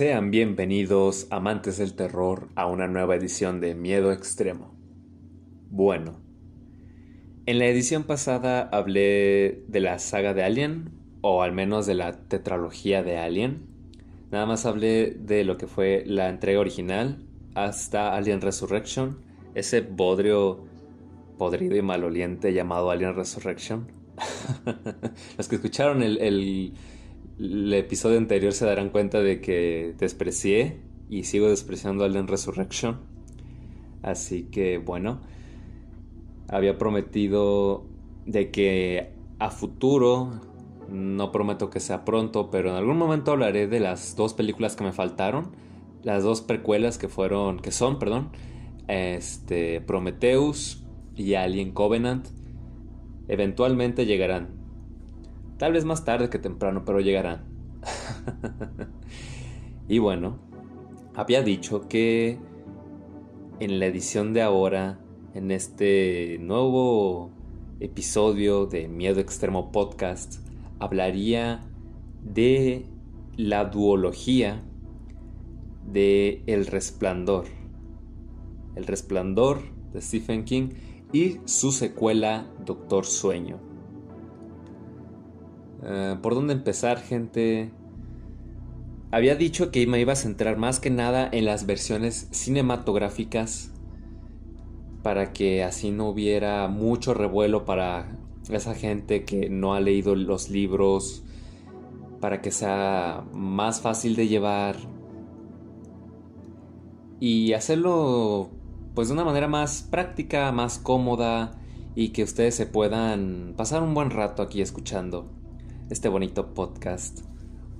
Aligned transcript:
Sean 0.00 0.30
bienvenidos, 0.30 1.26
amantes 1.28 1.76
del 1.76 1.92
terror, 1.92 2.48
a 2.54 2.66
una 2.66 2.88
nueva 2.88 3.16
edición 3.16 3.60
de 3.60 3.74
Miedo 3.74 4.12
Extremo. 4.12 4.74
Bueno, 5.68 6.22
en 7.44 7.58
la 7.58 7.66
edición 7.66 8.04
pasada 8.04 8.62
hablé 8.72 9.62
de 9.68 9.80
la 9.80 9.98
saga 9.98 10.32
de 10.32 10.42
Alien, 10.42 10.92
o 11.20 11.42
al 11.42 11.52
menos 11.52 11.84
de 11.84 11.96
la 11.96 12.12
tetralogía 12.12 13.02
de 13.02 13.18
Alien. 13.18 13.66
Nada 14.30 14.46
más 14.46 14.64
hablé 14.64 15.10
de 15.10 15.44
lo 15.44 15.58
que 15.58 15.66
fue 15.66 16.02
la 16.06 16.30
entrega 16.30 16.60
original 16.60 17.22
hasta 17.54 18.16
Alien 18.16 18.40
Resurrection, 18.40 19.18
ese 19.54 19.82
bodrio 19.82 20.64
podrido 21.36 21.76
y 21.76 21.82
maloliente 21.82 22.54
llamado 22.54 22.90
Alien 22.90 23.14
Resurrection. 23.14 23.92
Los 25.36 25.46
que 25.46 25.56
escucharon 25.56 26.02
el, 26.02 26.16
el 26.22 26.72
episodio 27.72 28.18
anterior 28.18 28.52
se 28.52 28.66
darán 28.66 28.90
cuenta 28.90 29.20
de 29.20 29.40
que 29.40 29.94
desprecié 29.98 30.80
y 31.08 31.24
sigo 31.24 31.48
despreciando 31.48 32.04
Alien 32.04 32.28
Resurrection. 32.28 33.00
Así 34.02 34.44
que 34.44 34.78
bueno, 34.78 35.20
había 36.48 36.78
prometido 36.78 37.86
de 38.26 38.50
que 38.50 39.12
a 39.38 39.50
futuro, 39.50 40.30
no 40.90 41.32
prometo 41.32 41.70
que 41.70 41.80
sea 41.80 42.04
pronto, 42.04 42.50
pero 42.50 42.70
en 42.70 42.76
algún 42.76 42.98
momento 42.98 43.32
hablaré 43.32 43.66
de 43.68 43.80
las 43.80 44.16
dos 44.16 44.34
películas 44.34 44.76
que 44.76 44.84
me 44.84 44.92
faltaron, 44.92 45.52
las 46.02 46.22
dos 46.22 46.42
precuelas 46.42 46.98
que 46.98 47.08
fueron, 47.08 47.58
que 47.58 47.72
son, 47.72 47.98
perdón, 47.98 48.30
este 48.88 49.80
Prometheus 49.80 50.84
y 51.16 51.34
Alien 51.34 51.72
Covenant. 51.72 52.28
Eventualmente 53.28 54.06
llegarán. 54.06 54.59
Tal 55.60 55.74
vez 55.74 55.84
más 55.84 56.06
tarde 56.06 56.30
que 56.30 56.38
temprano, 56.38 56.86
pero 56.86 57.00
llegarán. 57.00 57.44
y 59.88 59.98
bueno, 59.98 60.38
había 61.14 61.42
dicho 61.42 61.86
que 61.86 62.38
en 63.58 63.78
la 63.78 63.84
edición 63.84 64.32
de 64.32 64.40
ahora, 64.40 65.00
en 65.34 65.50
este 65.50 66.38
nuevo 66.40 67.30
episodio 67.78 68.64
de 68.64 68.88
Miedo 68.88 69.20
Extremo 69.20 69.70
Podcast, 69.70 70.36
hablaría 70.78 71.60
de 72.22 72.86
la 73.36 73.66
duología 73.66 74.62
de 75.84 76.42
El 76.46 76.64
Resplandor. 76.68 77.44
El 78.76 78.86
Resplandor 78.86 79.60
de 79.92 80.00
Stephen 80.00 80.46
King 80.46 80.70
y 81.12 81.36
su 81.44 81.70
secuela 81.70 82.50
Doctor 82.64 83.04
Sueño. 83.04 83.69
Eh, 85.82 86.16
¿Por 86.20 86.34
dónde 86.34 86.52
empezar, 86.52 87.00
gente? 87.00 87.70
Había 89.10 89.34
dicho 89.34 89.70
que 89.70 89.86
me 89.86 90.00
iba 90.00 90.12
a 90.12 90.16
centrar 90.16 90.56
más 90.56 90.78
que 90.78 90.90
nada 90.90 91.28
en 91.32 91.44
las 91.44 91.66
versiones 91.66 92.28
cinematográficas 92.30 93.72
para 95.02 95.32
que 95.32 95.64
así 95.64 95.90
no 95.90 96.08
hubiera 96.08 96.68
mucho 96.68 97.14
revuelo 97.14 97.64
para 97.64 98.18
esa 98.50 98.74
gente 98.74 99.24
que 99.24 99.48
no 99.48 99.74
ha 99.74 99.80
leído 99.80 100.14
los 100.14 100.50
libros, 100.50 101.24
para 102.20 102.42
que 102.42 102.50
sea 102.50 103.24
más 103.32 103.80
fácil 103.80 104.14
de 104.14 104.28
llevar 104.28 104.76
y 107.18 107.54
hacerlo 107.54 108.50
pues 108.94 109.08
de 109.08 109.14
una 109.14 109.24
manera 109.24 109.48
más 109.48 109.82
práctica, 109.82 110.52
más 110.52 110.78
cómoda 110.78 111.58
y 111.94 112.10
que 112.10 112.22
ustedes 112.22 112.54
se 112.54 112.66
puedan 112.66 113.54
pasar 113.56 113.82
un 113.82 113.94
buen 113.94 114.10
rato 114.10 114.42
aquí 114.42 114.60
escuchando 114.60 115.39
este 115.90 116.08
bonito 116.08 116.54
podcast, 116.54 117.22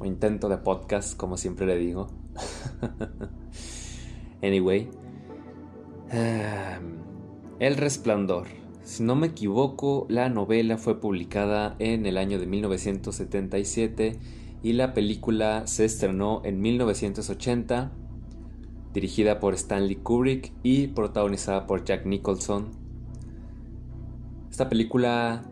o 0.00 0.04
intento 0.04 0.48
de 0.48 0.59
podcast, 0.59 1.16
como 1.16 1.37
siempre 1.37 1.65
le 1.66 1.78
digo. 1.78 2.09
anyway, 4.43 4.88
El 7.60 7.76
Resplandor. 7.76 8.49
Si 8.82 9.04
no 9.04 9.15
me 9.15 9.28
equivoco, 9.28 10.06
la 10.09 10.28
novela 10.28 10.76
fue 10.76 11.00
publicada 11.00 11.76
en 11.78 12.04
el 12.04 12.19
año 12.19 12.41
de 12.41 12.47
1977 12.47 14.19
y 14.65 14.72
la 14.72 14.93
película 14.93 15.69
se 15.69 15.84
estrenó 15.84 16.43
en 16.44 16.60
1980, 16.60 17.93
dirigida 18.93 19.38
por 19.38 19.54
Stanley 19.54 19.94
Kubrick 19.97 20.53
y 20.65 20.88
protagonizada 20.88 21.69
por 21.69 21.84
Jack 21.84 22.06
Nicholson. 22.06 22.70
Esta 24.50 24.69
película 24.69 25.44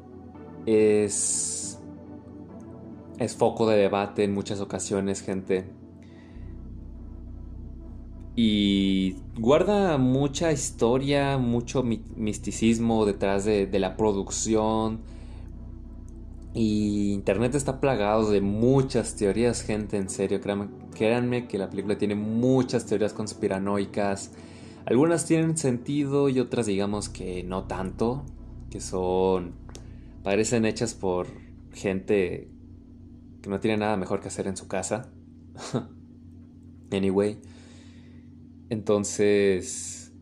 es 0.66 1.67
es 3.18 3.36
foco 3.36 3.68
de 3.68 3.76
debate 3.76 4.24
en 4.24 4.32
muchas 4.32 4.60
ocasiones, 4.60 5.22
gente. 5.22 5.64
Y 8.36 9.16
guarda 9.36 9.98
mucha 9.98 10.52
historia, 10.52 11.38
mucho 11.38 11.82
misticismo 11.82 13.04
detrás 13.04 13.44
de, 13.44 13.68
la 13.80 13.96
producción. 13.96 15.00
Y 16.54 17.12
Internet 17.14 17.56
está 17.56 17.80
plagado 17.80 18.30
de 18.30 18.40
muchas 18.40 19.16
teorías, 19.16 19.62
gente, 19.62 19.96
en 19.96 20.08
serio. 20.08 20.40
Créanme, 20.40 20.68
créanme 20.94 21.48
que 21.48 21.58
la 21.58 21.68
película 21.68 21.98
tiene 21.98 22.14
muchas 22.14 22.86
teorías 22.86 23.12
conspiranoicas. 23.12 24.30
Algunas 24.86 25.26
tienen 25.26 25.56
sentido 25.56 26.28
y 26.28 26.38
otras 26.38 26.66
digamos 26.66 27.08
que 27.08 27.42
no 27.42 27.64
tanto. 27.64 28.24
Que 28.70 28.80
son... 28.80 29.54
parecen 30.22 30.64
hechas 30.64 30.94
por 30.94 31.26
gente 31.72 32.48
que 33.42 33.50
no 33.50 33.60
tiene 33.60 33.78
nada 33.78 33.96
mejor 33.96 34.20
que 34.20 34.28
hacer 34.28 34.46
en 34.46 34.56
su 34.56 34.68
casa. 34.68 35.10
anyway, 36.90 37.40
entonces, 38.70 40.12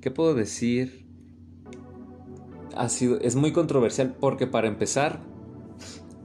¿qué 0.00 0.10
puedo 0.10 0.34
decir? 0.34 1.06
Ha 2.74 2.88
sido, 2.88 3.18
es 3.20 3.36
muy 3.36 3.52
controversial 3.52 4.16
porque 4.18 4.46
para 4.46 4.68
empezar, 4.68 5.20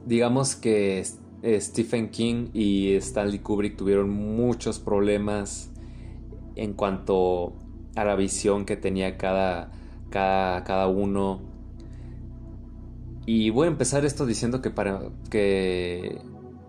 digamos 0.06 0.54
que 0.54 1.04
Stephen 1.44 2.10
King 2.10 2.48
y 2.52 2.94
Stanley 2.94 3.40
Kubrick 3.40 3.76
tuvieron 3.76 4.10
muchos 4.10 4.78
problemas 4.78 5.70
en 6.54 6.74
cuanto 6.74 7.54
a 7.96 8.04
la 8.04 8.16
visión 8.16 8.64
que 8.64 8.76
tenía 8.76 9.16
cada, 9.16 9.72
cada, 10.10 10.64
cada 10.64 10.88
uno 10.88 11.51
y 13.24 13.50
voy 13.50 13.66
a 13.66 13.70
empezar 13.70 14.04
esto 14.04 14.26
diciendo 14.26 14.60
que 14.62 14.70
para 14.70 15.00
que, 15.30 16.20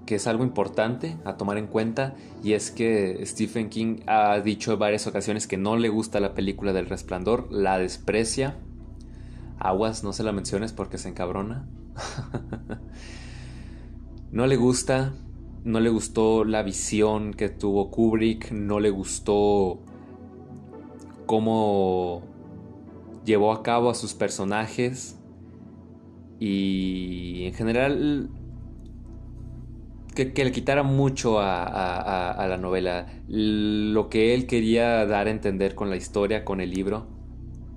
que 0.06 0.16
es 0.16 0.28
algo 0.28 0.44
importante 0.44 1.18
a 1.26 1.36
tomar 1.36 1.58
en 1.58 1.66
cuenta 1.66 2.16
y 2.44 2.54
es 2.54 2.70
que 2.70 3.26
Stephen 3.26 3.70
King 3.70 4.02
ha 4.06 4.40
dicho 4.40 4.74
en 4.74 4.80
varias 4.80 5.08
ocasiones 5.08 5.48
que 5.48 5.58
no 5.58 5.78
le 5.78 5.90
gusta 5.90 6.20
la 6.20 6.36
película 6.36 6.72
del 6.72 6.86
resplandor, 6.86 7.52
la 7.52 7.80
desprecia. 7.80 8.56
Aguas, 9.58 10.04
no 10.04 10.14
se 10.14 10.24
la 10.24 10.32
menciones 10.32 10.74
porque 10.74 11.00
se 11.00 11.10
encabrona. 11.10 11.68
no 14.32 14.46
le 14.46 14.56
gusta, 14.56 15.14
no 15.64 15.80
le 15.80 15.90
gustó 15.90 16.44
la 16.44 16.62
visión 16.62 17.34
que 17.34 17.50
tuvo 17.50 17.90
Kubrick, 17.90 18.52
no 18.52 18.80
le 18.80 18.92
gustó 18.92 19.80
cómo 21.26 22.22
llevó 23.26 23.54
a 23.54 23.64
cabo 23.64 23.90
a 23.90 23.96
sus 23.96 24.14
personajes 24.14 25.18
y 26.46 27.46
en 27.46 27.54
general 27.54 28.30
que, 30.14 30.44
le 30.44 30.52
quitara 30.52 30.84
mucho 30.84 31.40
a, 31.40 32.46
la 32.50 32.58
novela. 32.58 33.08
Lo 33.30 34.10
que 34.10 34.34
él 34.34 34.46
quería 34.46 35.06
dar 35.06 35.28
a 35.28 35.32
entender 35.32 35.74
con 35.74 35.90
la 35.90 35.96
historia, 35.96 36.44
con 36.44 36.60
el 36.60 36.72
libro, 36.72 37.08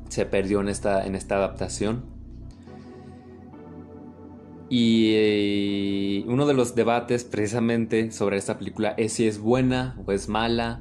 se 0.08 0.26
perdió 0.26 0.60
en 0.60 0.68
esta, 0.68 1.06
en 1.06 1.14
esta 1.14 1.36
adaptación. 1.36 2.06
Y 4.68 5.12
eh, 5.14 6.24
uno 6.26 6.44
de 6.44 6.54
los 6.54 6.74
debates 6.74 7.22
precisamente 7.22 8.10
sobre 8.10 8.36
esta 8.36 8.58
película 8.58 8.94
es 8.96 9.12
si 9.12 9.28
es 9.28 9.38
buena 9.38 9.96
o 10.04 10.10
es 10.10 10.28
mala. 10.28 10.80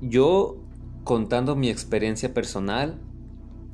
Yo, 0.00 0.62
contando 1.02 1.56
mi 1.56 1.68
experiencia 1.68 2.32
personal, 2.32 3.00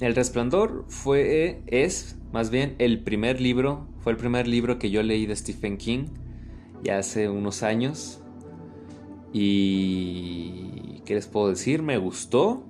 el 0.01 0.15
Resplandor 0.15 0.85
fue, 0.89 1.63
es 1.67 2.19
más 2.33 2.51
bien 2.51 2.75
el 2.79 3.03
primer 3.03 3.41
libro, 3.41 3.89
fue 4.01 4.13
el 4.13 4.19
primer 4.19 4.47
libro 4.47 4.79
que 4.79 4.91
yo 4.91 5.03
leí 5.03 5.27
de 5.27 5.35
Stephen 5.35 5.79
King 5.79 6.07
ya 6.83 6.99
hace 6.99 7.29
unos 7.29 7.63
años. 7.63 8.23
Y, 9.33 11.03
¿qué 11.05 11.15
les 11.15 11.27
puedo 11.27 11.49
decir? 11.49 11.83
Me 11.83 11.99
gustó, 11.99 12.65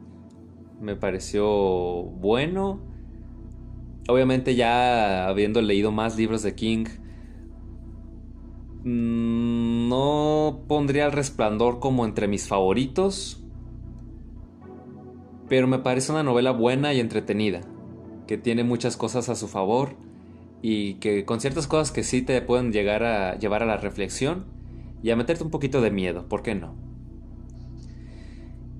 me 0.80 0.96
pareció 0.96 1.46
bueno. 2.02 2.80
Obviamente 4.08 4.54
ya 4.54 5.28
habiendo 5.28 5.60
leído 5.60 5.90
más 5.90 6.16
libros 6.16 6.42
de 6.42 6.54
King, 6.54 6.86
mm, 8.84 9.88
no 9.88 10.64
pondría 10.68 11.06
el 11.06 11.12
resplandor 11.12 11.80
como 11.80 12.04
entre 12.04 12.28
mis 12.28 12.46
favoritos, 12.46 13.45
pero 15.48 15.66
me 15.66 15.78
parece 15.78 16.12
una 16.12 16.22
novela 16.22 16.50
buena 16.50 16.92
y 16.92 17.00
entretenida, 17.00 17.60
que 18.26 18.38
tiene 18.38 18.64
muchas 18.64 18.96
cosas 18.96 19.28
a 19.28 19.36
su 19.36 19.48
favor 19.48 19.96
y 20.62 20.94
que 20.94 21.24
con 21.24 21.40
ciertas 21.40 21.66
cosas 21.66 21.92
que 21.92 22.02
sí 22.02 22.22
te 22.22 22.40
pueden 22.42 22.72
llegar 22.72 23.04
a 23.04 23.38
llevar 23.38 23.62
a 23.62 23.66
la 23.66 23.76
reflexión 23.76 24.46
y 25.02 25.10
a 25.10 25.16
meterte 25.16 25.44
un 25.44 25.50
poquito 25.50 25.80
de 25.80 25.90
miedo, 25.90 26.28
¿por 26.28 26.42
qué 26.42 26.54
no? 26.54 26.74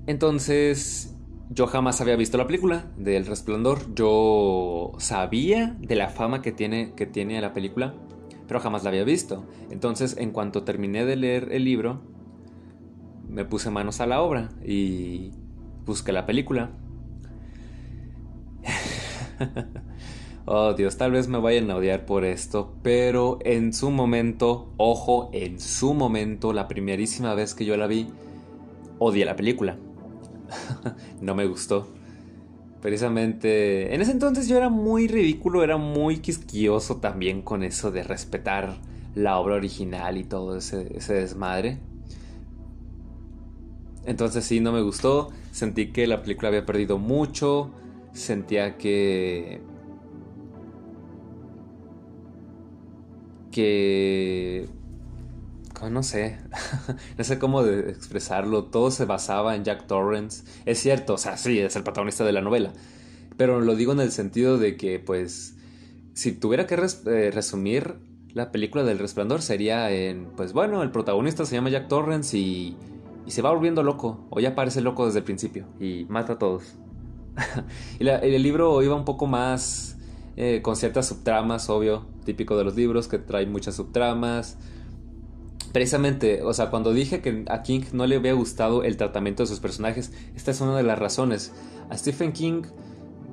Entonces, 0.07 1.17
yo 1.49 1.67
jamás 1.67 2.01
había 2.01 2.15
visto 2.15 2.37
la 2.37 2.47
película 2.47 2.91
del 2.97 3.25
Resplandor. 3.25 3.93
Yo 3.93 4.93
sabía 4.97 5.75
de 5.79 5.95
la 5.95 6.09
fama 6.09 6.41
que 6.41 6.51
tiene, 6.51 6.93
que 6.95 7.05
tiene 7.05 7.39
la 7.41 7.53
película, 7.53 7.93
pero 8.47 8.59
jamás 8.59 8.83
la 8.83 8.89
había 8.89 9.03
visto. 9.03 9.45
Entonces, 9.69 10.15
en 10.17 10.31
cuanto 10.31 10.63
terminé 10.63 11.05
de 11.05 11.15
leer 11.17 11.49
el 11.51 11.65
libro, 11.65 12.01
me 13.27 13.45
puse 13.45 13.69
manos 13.69 13.99
a 13.99 14.07
la 14.07 14.21
obra 14.21 14.49
y 14.65 15.31
busqué 15.87 16.11
la 16.11 16.27
película. 16.27 16.69
oh 20.45 20.73
Dios, 20.73 20.97
tal 20.97 21.11
vez 21.11 21.27
me 21.27 21.39
vayan 21.39 21.71
a 21.71 21.77
odiar 21.77 22.05
por 22.05 22.25
esto, 22.25 22.75
pero 22.83 23.39
en 23.43 23.73
su 23.73 23.89
momento, 23.89 24.73
ojo, 24.77 25.29
en 25.33 25.59
su 25.59 25.93
momento, 25.93 26.53
la 26.53 26.67
primerísima 26.67 27.33
vez 27.33 27.55
que 27.55 27.65
yo 27.65 27.75
la 27.77 27.87
vi, 27.87 28.07
odié 28.99 29.25
la 29.25 29.35
película. 29.35 29.77
no 31.21 31.33
me 31.33 31.45
gustó. 31.45 31.87
Precisamente, 32.81 33.95
en 33.95 34.01
ese 34.01 34.11
entonces 34.11 34.47
yo 34.47 34.55
era 34.55 34.69
muy 34.69 35.07
ridículo, 35.07 35.63
era 35.63 35.77
muy 35.77 36.19
quisquilloso 36.19 36.97
también 36.97 37.41
con 37.41 37.63
eso 37.63 37.91
de 37.91 38.03
respetar 38.03 38.77
la 39.15 39.39
obra 39.39 39.55
original 39.55 40.17
y 40.17 40.23
todo 40.23 40.57
ese, 40.57 40.95
ese 40.95 41.15
desmadre. 41.15 41.79
Entonces 44.07 44.45
sí, 44.45 44.61
no 44.61 44.71
me 44.71 44.81
gustó. 44.81 45.31
Sentí 45.51 45.91
que 45.91 46.07
la 46.07 46.21
película 46.23 46.47
había 46.47 46.65
perdido 46.65 46.97
mucho. 46.97 47.71
Sentía 48.13 48.77
que... 48.77 49.61
Que... 53.51 54.69
No 55.91 56.01
sé. 56.03 56.39
no 57.17 57.23
sé 57.23 57.37
cómo 57.37 57.63
expresarlo. 57.65 58.63
Todo 58.63 58.91
se 58.91 59.03
basaba 59.03 59.55
en 59.55 59.65
Jack 59.65 59.87
Torrance. 59.87 60.45
Es 60.65 60.79
cierto, 60.79 61.15
o 61.15 61.17
sea, 61.17 61.37
sí, 61.37 61.59
es 61.59 61.75
el 61.75 61.83
protagonista 61.83 62.23
de 62.23 62.31
la 62.31 62.41
novela. 62.41 62.71
Pero 63.35 63.59
lo 63.59 63.75
digo 63.75 63.91
en 63.91 63.99
el 63.99 64.11
sentido 64.11 64.57
de 64.57 64.77
que, 64.77 64.99
pues, 64.99 65.55
si 66.13 66.31
tuviera 66.31 66.65
que 66.65 66.75
eh, 66.75 67.31
resumir 67.31 67.95
la 68.33 68.51
película 68.51 68.83
del 68.83 68.99
resplandor 68.99 69.41
sería 69.41 69.91
en, 69.91 70.27
pues 70.35 70.53
bueno, 70.53 70.81
el 70.81 70.91
protagonista 70.91 71.45
se 71.45 71.55
llama 71.55 71.69
Jack 71.69 71.87
Torrance 71.87 72.37
y 72.37 72.77
y 73.27 73.31
se 73.31 73.41
va 73.41 73.51
volviendo 73.51 73.83
loco, 73.83 74.25
o 74.29 74.39
ya 74.39 74.55
parece 74.55 74.79
loco 74.79 75.05
desde 75.05 75.19
el 75.19 75.25
principio, 75.25 75.65
y 75.81 76.05
mata 76.07 76.33
a 76.33 76.39
todos. 76.39 76.63
y 77.99 78.07
el 78.07 78.41
libro 78.41 78.81
iba 78.81 78.95
un 78.95 79.03
poco 79.03 79.27
más 79.27 79.97
eh, 80.37 80.61
con 80.63 80.77
ciertas 80.77 81.07
subtramas, 81.07 81.69
obvio, 81.69 82.05
típico 82.23 82.57
de 82.57 82.63
los 82.63 82.75
libros, 82.75 83.09
que 83.09 83.17
trae 83.17 83.45
muchas 83.45 83.75
subtramas. 83.75 84.57
Precisamente, 85.73 86.41
o 86.41 86.53
sea, 86.53 86.69
cuando 86.69 86.93
dije 86.93 87.21
que 87.21 87.43
a 87.49 87.63
King 87.63 87.81
no 87.91 88.07
le 88.07 88.15
había 88.15 88.31
gustado 88.31 88.83
el 88.83 88.95
tratamiento 88.95 89.43
de 89.43 89.47
sus 89.47 89.59
personajes, 89.59 90.13
esta 90.33 90.51
es 90.51 90.61
una 90.61 90.77
de 90.77 90.83
las 90.83 90.97
razones. 90.97 91.53
A 91.89 91.97
Stephen 91.97 92.31
King 92.31 92.63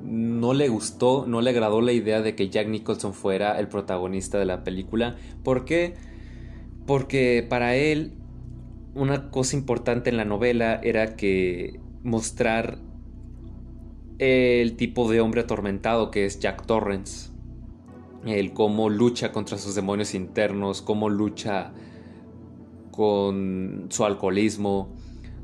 no 0.03 0.53
le 0.53 0.67
gustó, 0.67 1.25
no 1.25 1.39
le 1.39 1.51
agradó 1.51 1.79
la 1.79 1.93
idea 1.93 2.21
de 2.21 2.35
que 2.35 2.49
Jack 2.49 2.67
Nicholson 2.67 3.13
fuera 3.13 3.57
el 3.59 3.69
protagonista 3.69 4.37
de 4.37 4.45
la 4.45 4.65
película. 4.65 5.15
¿Por 5.41 5.63
qué? 5.63 5.95
Porque 6.85 7.45
para 7.47 7.75
él 7.75 8.13
una 8.95 9.29
cosa 9.29 9.55
importante 9.57 10.09
en 10.09 10.17
la 10.17 10.25
novela 10.25 10.79
era 10.81 11.15
que 11.15 11.79
mostrar 12.03 12.79
el 14.17 14.77
tipo 14.77 15.11
de 15.11 15.19
hombre 15.19 15.41
atormentado 15.41 16.09
que 16.09 16.25
es 16.25 16.39
Jack 16.39 16.65
Torrance. 16.65 17.29
El 18.25 18.53
cómo 18.53 18.89
lucha 18.89 19.31
contra 19.31 19.57
sus 19.57 19.75
demonios 19.75 20.15
internos, 20.15 20.81
cómo 20.81 21.09
lucha 21.09 21.73
con 22.89 23.87
su 23.89 24.05
alcoholismo, 24.05 24.95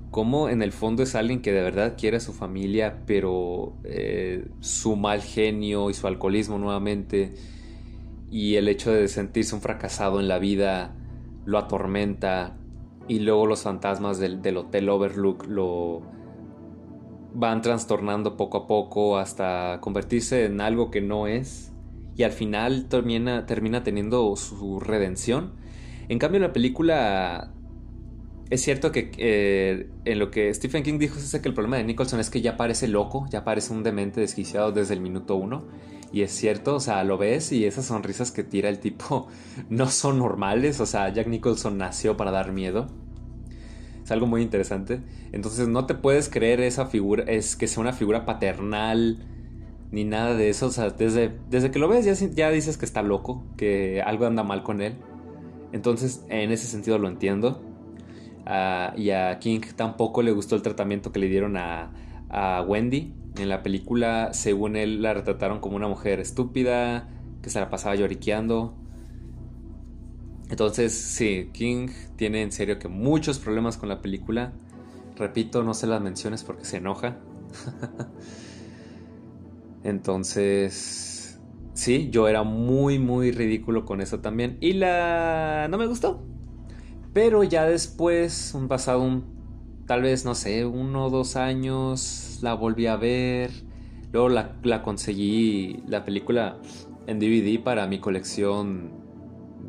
cómo 0.10 0.50
en 0.50 0.62
el 0.62 0.72
fondo 0.72 1.04
es 1.04 1.14
alguien 1.14 1.42
que 1.42 1.52
de 1.52 1.62
verdad 1.62 1.96
quiere 1.98 2.18
a 2.18 2.20
su 2.22 2.34
familia, 2.34 3.04
pero 3.06 3.74
eh, 3.84 4.48
su 4.62 4.96
mal 4.96 5.22
genio 5.22 5.90
y 5.90 5.94
su 5.94 6.08
alcoholismo 6.08 6.58
nuevamente 6.58 7.34
y 8.32 8.56
el 8.56 8.70
hecho 8.70 8.92
de 8.92 9.10
sentirse 9.10 9.54
un 9.54 9.62
fracasado 9.62 10.22
en 10.22 10.30
la 10.30 10.40
vida 10.40 10.96
lo 11.46 11.58
atormenta 11.58 12.56
y 13.08 13.20
luego 13.20 13.46
los 13.46 13.64
fantasmas 13.64 14.20
del, 14.20 14.58
Hotel 14.58 14.90
Overlook 14.90 15.46
lo 15.48 16.02
van 17.34 17.62
trastornando 17.62 18.38
poco 18.38 18.60
a 18.60 18.68
poco 18.68 19.18
hasta 19.18 19.80
convertirse 19.82 20.46
en 20.46 20.62
algo 20.62 20.92
que 20.92 21.02
no 21.02 21.28
es 21.28 21.72
y 22.16 22.24
al 22.24 22.32
final 22.32 22.88
termina, 22.90 23.46
termina 23.46 23.84
teniendo 23.84 24.36
su 24.36 24.80
redención. 24.80 25.54
En 26.10 26.20
cambio 26.20 26.42
la 26.42 26.52
película 26.52 27.54
es 28.52 28.62
cierto 28.62 28.92
que 28.92 29.12
eh, 29.18 29.90
en 30.04 30.20
lo 30.20 30.30
que 30.30 30.54
Stephen 30.54 30.84
King 30.84 31.00
dijo 31.00 31.18
es 31.18 31.32
que 31.42 31.48
el 31.48 31.54
problema 31.54 31.78
de 31.78 31.86
Nicholson 31.86 32.20
es 32.20 32.30
que 32.30 32.42
ya 32.42 32.58
parece 32.58 32.90
loco, 32.90 33.26
ya 33.30 33.46
parece 33.46 33.72
un 33.72 33.82
demente 33.82 34.20
desquiciado 34.20 34.74
desde 34.74 34.94
el 34.94 35.00
minuto 35.00 35.38
uno. 35.38 35.64
Y 36.14 36.24
es 36.24 36.32
cierto, 36.32 36.76
o 36.76 36.80
sea, 36.80 37.04
lo 37.04 37.18
ves 37.18 37.52
y 37.52 37.66
esas 37.66 37.86
sonrisas 37.86 38.32
que 38.32 38.44
tira 38.44 38.68
el 38.70 38.80
tipo 38.80 39.28
no 39.70 39.88
son 39.88 40.20
normales. 40.20 40.80
O 40.80 40.86
sea, 40.86 41.10
Jack 41.10 41.28
Nicholson 41.28 41.78
nació 41.78 42.18
para 42.18 42.32
dar 42.32 42.52
miedo. 42.52 42.88
Es 44.04 44.12
algo 44.12 44.28
muy 44.28 44.42
interesante. 44.42 45.02
Entonces 45.32 45.68
no 45.68 45.86
te 45.86 45.96
puedes 45.96 46.30
creer 46.30 46.60
esa 46.62 46.86
figura, 46.88 47.24
es 47.28 47.56
que 47.56 47.68
sea 47.68 47.82
una 47.82 47.94
figura 47.94 48.26
paternal 48.26 49.20
ni 49.92 50.04
nada 50.04 50.36
de 50.36 50.50
eso. 50.50 50.68
O 50.68 50.72
sea, 50.72 50.90
desde, 50.90 51.32
desde 51.50 51.72
que 51.72 51.80
lo 51.80 51.88
ves 51.88 52.06
ya, 52.06 52.14
ya 52.14 52.50
dices 52.50 52.78
que 52.78 52.86
está 52.86 53.02
loco, 53.04 53.44
que 53.58 54.02
algo 54.02 54.26
anda 54.26 54.44
mal 54.44 54.64
con 54.64 54.82
él. 54.82 54.96
Entonces, 55.72 56.26
en 56.30 56.52
ese 56.52 56.68
sentido 56.68 56.98
lo 56.98 57.08
entiendo. 57.08 57.62
Ah, 58.46 58.94
y 58.98 59.12
a 59.12 59.40
King 59.40 59.62
tampoco 59.76 60.22
le 60.22 60.32
gustó 60.32 60.56
el 60.56 60.62
tratamiento 60.62 61.12
que 61.12 61.20
le 61.20 61.28
dieron 61.28 61.56
a, 61.58 61.92
a 62.30 62.62
Wendy. 62.68 63.14
En 63.38 63.50
la 63.50 63.64
película, 63.64 64.34
según 64.34 64.76
él, 64.76 65.02
la 65.02 65.14
retrataron 65.14 65.60
como 65.60 65.78
una 65.78 65.88
mujer 65.88 66.20
estúpida, 66.20 67.08
que 67.42 67.50
se 67.50 67.60
la 67.60 67.70
pasaba 67.70 67.96
lloriqueando. 67.96 68.76
Entonces, 70.50 70.94
sí, 70.94 71.50
King 71.54 71.88
tiene 72.18 72.42
en 72.42 72.52
serio 72.52 72.78
que 72.78 72.90
muchos 72.90 73.40
problemas 73.40 73.78
con 73.78 73.88
la 73.88 74.02
película. 74.02 74.52
Repito, 75.16 75.64
no 75.64 75.74
se 75.74 75.88
las 75.88 76.02
menciones 76.02 76.44
porque 76.44 76.66
se 76.66 76.78
enoja. 76.78 77.18
Entonces, 79.84 81.40
sí, 81.74 82.10
yo 82.12 82.28
era 82.28 82.44
muy, 82.44 83.00
muy 83.00 83.32
ridículo 83.32 83.86
con 83.86 84.02
eso 84.02 84.20
también. 84.20 84.58
Y 84.60 84.74
la... 84.74 85.68
no 85.70 85.78
me 85.78 85.88
gustó. 85.88 86.22
Pero 87.14 87.44
ya 87.44 87.66
después, 87.66 88.54
un 88.54 88.68
pasado 88.68 89.02
un 89.02 89.41
tal 89.86 90.02
vez, 90.02 90.26
no 90.26 90.36
sé, 90.36 90.66
uno 90.66 91.06
o 91.06 91.10
dos 91.10 91.36
años, 91.36 92.40
la 92.42 92.54
volví 92.54 92.88
a 92.88 92.96
ver. 92.96 93.52
Luego 94.12 94.30
la, 94.30 94.82
conseguí, 94.84 95.84
la 95.88 96.04
película 96.04 96.58
en 97.08 97.20
DVD 97.20 97.62
para 97.64 97.88
mi 97.88 98.00
colección 98.00 98.92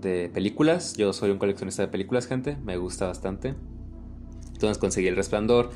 de 0.00 0.28
películas. 0.28 0.94
Yo 0.96 1.12
soy 1.12 1.30
un 1.30 1.38
coleccionista 1.38 1.82
de 1.82 1.88
películas, 1.88 2.26
gente. 2.26 2.56
Me 2.64 2.76
gusta 2.76 3.06
bastante. 3.06 3.54
Entonces 4.52 4.78
conseguí 4.78 5.06
El 5.08 5.16
Resplandor. 5.16 5.70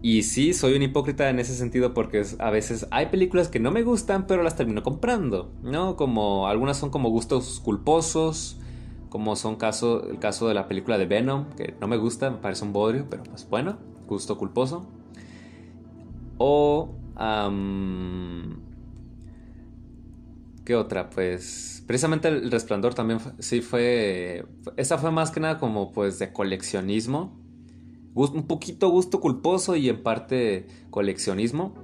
Y 0.00 0.22
sí, 0.22 0.52
soy 0.52 0.74
un 0.74 0.82
hipócrita 0.82 1.28
en 1.28 1.40
ese 1.40 1.54
sentido 1.54 1.92
porque 1.92 2.24
a 2.38 2.50
veces 2.50 2.86
hay 2.90 3.06
películas 3.06 3.48
que 3.48 3.58
no 3.58 3.72
me 3.72 3.82
gustan, 3.82 4.26
pero 4.28 4.42
las 4.44 4.54
termino 4.54 4.82
comprando, 4.82 5.50
¿no? 5.62 5.96
Como 5.96 6.46
algunas 6.46 6.76
son 6.76 6.90
como 6.90 7.10
gustos 7.10 7.60
culposos, 7.60 8.60
como 9.08 9.36
son 9.36 9.56
caso, 9.56 10.08
el 10.08 10.18
caso 10.18 10.48
de 10.48 10.54
la 10.54 10.68
película 10.68 10.98
de 10.98 11.06
Venom, 11.06 11.50
que 11.56 11.74
no 11.80 11.88
me 11.88 11.96
gusta, 11.96 12.30
me 12.30 12.38
parece 12.38 12.64
un 12.64 12.72
bodrio, 12.72 13.06
pero 13.08 13.22
pues 13.24 13.48
bueno, 13.48 13.78
gusto 14.06 14.36
culposo. 14.38 14.86
O... 16.38 16.94
¿Qué 20.64 20.76
otra? 20.76 21.08
Pues 21.10 21.82
precisamente 21.86 22.28
el 22.28 22.50
resplandor 22.50 22.94
también 22.94 23.18
sí 23.38 23.62
fue... 23.62 24.44
Esa 24.76 24.98
fue 24.98 25.10
más 25.10 25.30
que 25.30 25.40
nada 25.40 25.58
como 25.58 25.92
pues 25.92 26.18
de 26.18 26.32
coleccionismo. 26.32 27.36
Un 28.14 28.46
poquito 28.46 28.90
gusto 28.90 29.20
culposo 29.20 29.76
y 29.76 29.88
en 29.88 30.02
parte 30.02 30.66
coleccionismo. 30.90 31.74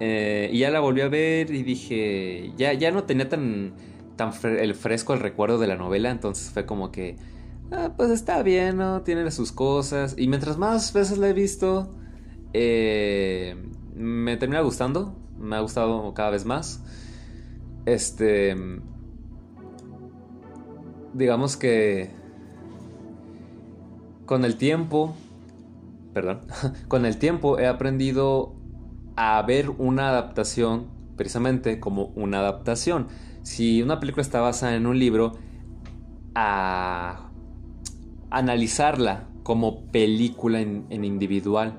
Eh, 0.00 0.48
y 0.52 0.60
ya 0.60 0.70
la 0.70 0.80
volví 0.80 1.02
a 1.02 1.08
ver 1.08 1.54
y 1.54 1.62
dije, 1.62 2.52
ya, 2.56 2.72
ya 2.72 2.90
no 2.90 3.04
tenía 3.04 3.28
tan 3.28 3.74
tan 4.16 4.32
el 4.44 4.74
fresco 4.74 5.14
el 5.14 5.20
recuerdo 5.20 5.58
de 5.58 5.66
la 5.66 5.76
novela, 5.76 6.10
entonces 6.10 6.50
fue 6.50 6.66
como 6.66 6.90
que, 6.90 7.16
ah, 7.70 7.92
pues 7.96 8.10
está 8.10 8.42
bien, 8.42 8.76
¿no? 8.76 9.02
Tiene 9.02 9.30
sus 9.30 9.52
cosas. 9.52 10.14
Y 10.16 10.28
mientras 10.28 10.58
más 10.58 10.92
veces 10.92 11.18
la 11.18 11.28
he 11.28 11.32
visto, 11.32 11.90
eh, 12.52 13.56
me 13.94 14.36
termina 14.36 14.60
gustando, 14.60 15.16
me 15.38 15.56
ha 15.56 15.60
gustado 15.60 16.14
cada 16.14 16.30
vez 16.30 16.44
más. 16.44 16.82
Este, 17.86 18.56
digamos 21.14 21.56
que 21.56 22.10
con 24.26 24.44
el 24.44 24.56
tiempo, 24.56 25.14
perdón, 26.14 26.40
con 26.88 27.06
el 27.06 27.18
tiempo 27.18 27.58
he 27.58 27.66
aprendido 27.66 28.54
a 29.16 29.42
ver 29.42 29.70
una 29.70 30.08
adaptación 30.08 30.86
precisamente 31.16 31.78
como 31.80 32.06
una 32.14 32.38
adaptación 32.38 33.08
si 33.42 33.82
una 33.82 34.00
película 34.00 34.22
está 34.22 34.40
basada 34.40 34.76
en 34.76 34.86
un 34.86 34.98
libro, 34.98 35.34
analizarla 38.30 39.28
como 39.42 39.86
película 39.86 40.60
en, 40.60 41.04
individual. 41.04 41.78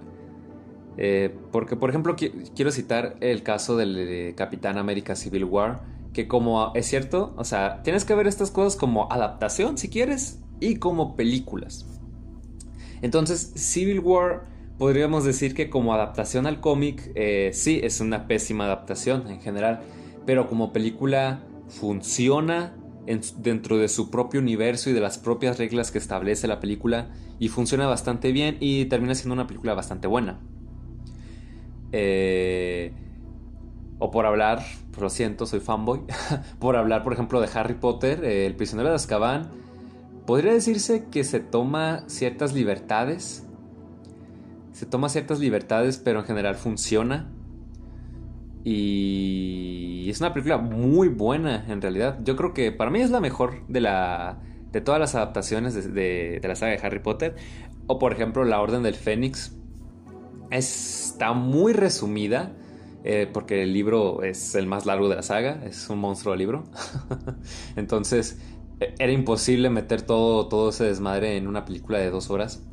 Eh, 0.97 1.35
porque, 1.51 1.75
por 1.75 1.89
ejemplo, 1.89 2.15
quiero 2.15 2.71
citar 2.71 3.15
el 3.19 3.41
caso 3.41 3.77
del 3.77 4.33
Capitán 4.35 4.77
América 4.77 5.15
Civil 5.15 5.45
War, 5.45 5.81
que 6.13 6.27
como 6.27 6.71
es 6.75 6.85
cierto, 6.85 7.33
o 7.37 7.43
sea, 7.43 7.81
tienes 7.81 8.05
que 8.05 8.13
ver 8.13 8.27
estas 8.27 8.51
cosas 8.51 8.75
como 8.75 9.11
adaptación, 9.11 9.77
si 9.77 9.89
quieres, 9.89 10.39
y 10.59 10.75
como 10.75 11.15
películas. 11.15 11.87
Entonces, 13.01 13.53
Civil 13.55 13.99
War 13.99 14.45
podríamos 14.77 15.23
decir 15.23 15.53
que 15.53 15.69
como 15.69 15.93
adaptación 15.93 16.45
al 16.45 16.59
cómic, 16.59 17.11
eh, 17.15 17.51
sí, 17.53 17.79
es 17.83 17.99
una 17.99 18.27
pésima 18.27 18.65
adaptación 18.65 19.27
en 19.27 19.41
general, 19.41 19.81
pero 20.25 20.47
como 20.47 20.71
película 20.71 21.43
funciona 21.67 22.75
dentro 23.37 23.77
de 23.77 23.89
su 23.89 24.09
propio 24.09 24.39
universo 24.39 24.89
y 24.89 24.93
de 24.93 25.01
las 25.01 25.17
propias 25.17 25.57
reglas 25.57 25.91
que 25.91 25.97
establece 25.97 26.47
la 26.47 26.59
película 26.59 27.09
y 27.39 27.49
funciona 27.49 27.87
bastante 27.87 28.31
bien 28.31 28.57
y 28.59 28.85
termina 28.85 29.15
siendo 29.15 29.33
una 29.33 29.47
película 29.47 29.73
bastante 29.73 30.07
buena. 30.07 30.39
Eh, 31.91 32.93
o 33.99 34.09
por 34.11 34.25
hablar, 34.25 34.63
lo 34.99 35.09
siento, 35.09 35.45
soy 35.45 35.59
fanboy, 35.59 36.01
por 36.59 36.75
hablar 36.75 37.03
por 37.03 37.13
ejemplo 37.13 37.41
de 37.41 37.49
Harry 37.53 37.75
Potter, 37.75 38.23
eh, 38.23 38.45
El 38.45 38.55
prisionero 38.55 38.89
de 38.89 38.95
Azkaban, 38.95 39.49
podría 40.25 40.53
decirse 40.53 41.05
que 41.11 41.23
se 41.23 41.39
toma 41.39 42.03
ciertas 42.07 42.53
libertades, 42.53 43.45
se 44.71 44.85
toma 44.85 45.09
ciertas 45.09 45.39
libertades 45.39 45.97
pero 45.97 46.21
en 46.21 46.25
general 46.25 46.55
funciona 46.55 47.29
y 48.63 50.09
es 50.09 50.21
una 50.21 50.33
película 50.33 50.57
muy 50.57 51.09
buena 51.09 51.65
en 51.67 51.81
realidad. 51.81 52.19
Yo 52.23 52.35
creo 52.35 52.53
que 52.53 52.71
para 52.71 52.89
mí 52.89 53.01
es 53.01 53.09
la 53.09 53.19
mejor 53.19 53.67
de, 53.67 53.81
la, 53.81 54.39
de 54.71 54.79
todas 54.79 54.99
las 54.99 55.15
adaptaciones 55.15 55.93
de, 55.93 56.39
la 56.43 56.55
saga 56.55 56.71
de 56.71 56.85
Harry 56.85 56.99
Potter. 56.99 57.35
O 57.87 57.99
por 57.99 58.13
ejemplo 58.13 58.45
La 58.45 58.61
Orden 58.61 58.83
del 58.83 58.95
Fénix. 58.95 59.57
Está 60.49 61.33
muy 61.33 61.73
resumida. 61.73 62.53
Eh, 63.05 63.29
porque 63.33 63.63
el 63.63 63.73
libro 63.73 64.23
es 64.23 64.55
el 64.55 64.65
más 64.65 64.85
largo 64.85 65.09
de 65.09 65.17
la 65.17 65.23
saga. 65.23 65.61
Es 65.65 65.89
un 65.89 65.99
monstruo 65.99 66.31
de 66.33 66.37
libro. 66.37 66.63
Entonces 67.75 68.39
e, 68.79 68.95
era 68.97 69.11
imposible 69.11 69.69
meter 69.69 70.03
todo, 70.03 70.47
todo 70.47 70.69
ese 70.69 70.85
desmadre 70.85 71.35
en 71.35 71.47
una 71.47 71.65
película 71.65 71.99
de 71.99 72.09
dos 72.09 72.29
horas. 72.29 72.63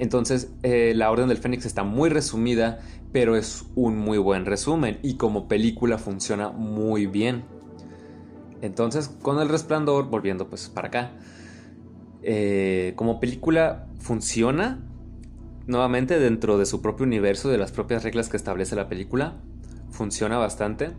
Entonces, 0.00 0.50
eh, 0.64 0.92
La 0.96 1.12
Orden 1.12 1.28
del 1.28 1.38
Fénix 1.38 1.66
está 1.66 1.84
muy 1.84 2.10
resumida 2.10 2.80
pero 3.12 3.36
es 3.36 3.64
un 3.74 3.98
muy 3.98 4.18
buen 4.18 4.46
resumen 4.46 4.98
y 5.02 5.14
como 5.14 5.48
película 5.48 5.98
funciona 5.98 6.50
muy 6.50 7.06
bien. 7.06 7.44
Entonces, 8.62 9.08
con 9.22 9.40
El 9.40 9.48
Resplandor, 9.48 10.08
volviendo 10.08 10.48
pues 10.48 10.68
para 10.68 10.88
acá, 10.88 11.10
eh, 12.22 12.92
como 12.96 13.18
película 13.20 13.86
funciona 13.98 14.78
nuevamente 15.66 16.18
dentro 16.18 16.58
de 16.58 16.66
su 16.66 16.82
propio 16.82 17.06
universo, 17.06 17.48
de 17.48 17.58
las 17.58 17.72
propias 17.72 18.04
reglas 18.04 18.28
que 18.28 18.36
establece 18.36 18.76
la 18.76 18.88
película, 18.88 19.34
funciona 19.90 20.36
bastante. 20.38 20.90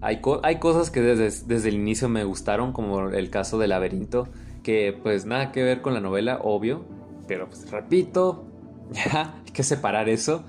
Hay, 0.00 0.20
hay 0.42 0.58
cosas 0.58 0.90
que 0.90 1.00
desde, 1.00 1.46
desde 1.46 1.68
el 1.70 1.76
inicio 1.76 2.08
me 2.08 2.24
gustaron, 2.24 2.72
como 2.72 3.08
el 3.08 3.30
caso 3.30 3.58
del 3.58 3.70
laberinto, 3.70 4.28
que 4.62 4.98
pues 5.02 5.24
nada 5.26 5.52
que 5.52 5.62
ver 5.62 5.80
con 5.80 5.94
la 5.94 6.00
novela, 6.00 6.40
obvio, 6.42 6.84
pero 7.28 7.48
pues 7.48 7.70
repito, 7.70 8.46
ya 8.90 9.36
hay 9.46 9.52
que 9.52 9.62
separar 9.62 10.08
eso 10.08 10.42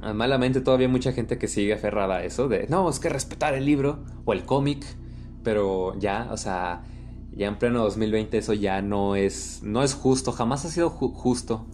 Malamente 0.00 0.60
todavía 0.60 0.86
hay 0.86 0.92
mucha 0.92 1.12
gente 1.12 1.38
que 1.38 1.48
sigue 1.48 1.74
aferrada 1.74 2.18
a 2.18 2.24
eso 2.24 2.48
de, 2.48 2.68
no, 2.68 2.88
es 2.88 3.00
que 3.00 3.08
respetar 3.08 3.54
el 3.54 3.64
libro 3.64 4.04
o 4.24 4.32
el 4.32 4.44
cómic, 4.44 4.84
pero 5.42 5.98
ya, 5.98 6.28
o 6.30 6.36
sea, 6.36 6.84
ya 7.32 7.48
en 7.48 7.58
pleno 7.58 7.82
2020 7.82 8.38
eso 8.38 8.52
ya 8.52 8.80
no 8.80 9.16
es, 9.16 9.60
no 9.64 9.82
es 9.82 9.94
justo, 9.94 10.30
jamás 10.30 10.64
ha 10.64 10.68
sido 10.68 10.90
justo. 10.90 11.66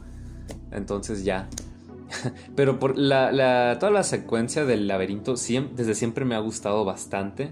Entonces 0.72 1.24
ya. 1.24 1.48
pero 2.56 2.78
por 2.78 2.96
la, 2.96 3.76
toda 3.78 3.92
la 3.92 4.02
secuencia 4.02 4.64
del 4.64 4.88
laberinto 4.88 5.34
desde 5.34 5.94
siempre 5.94 6.24
me 6.24 6.34
ha 6.34 6.38
gustado 6.38 6.84
bastante. 6.86 7.50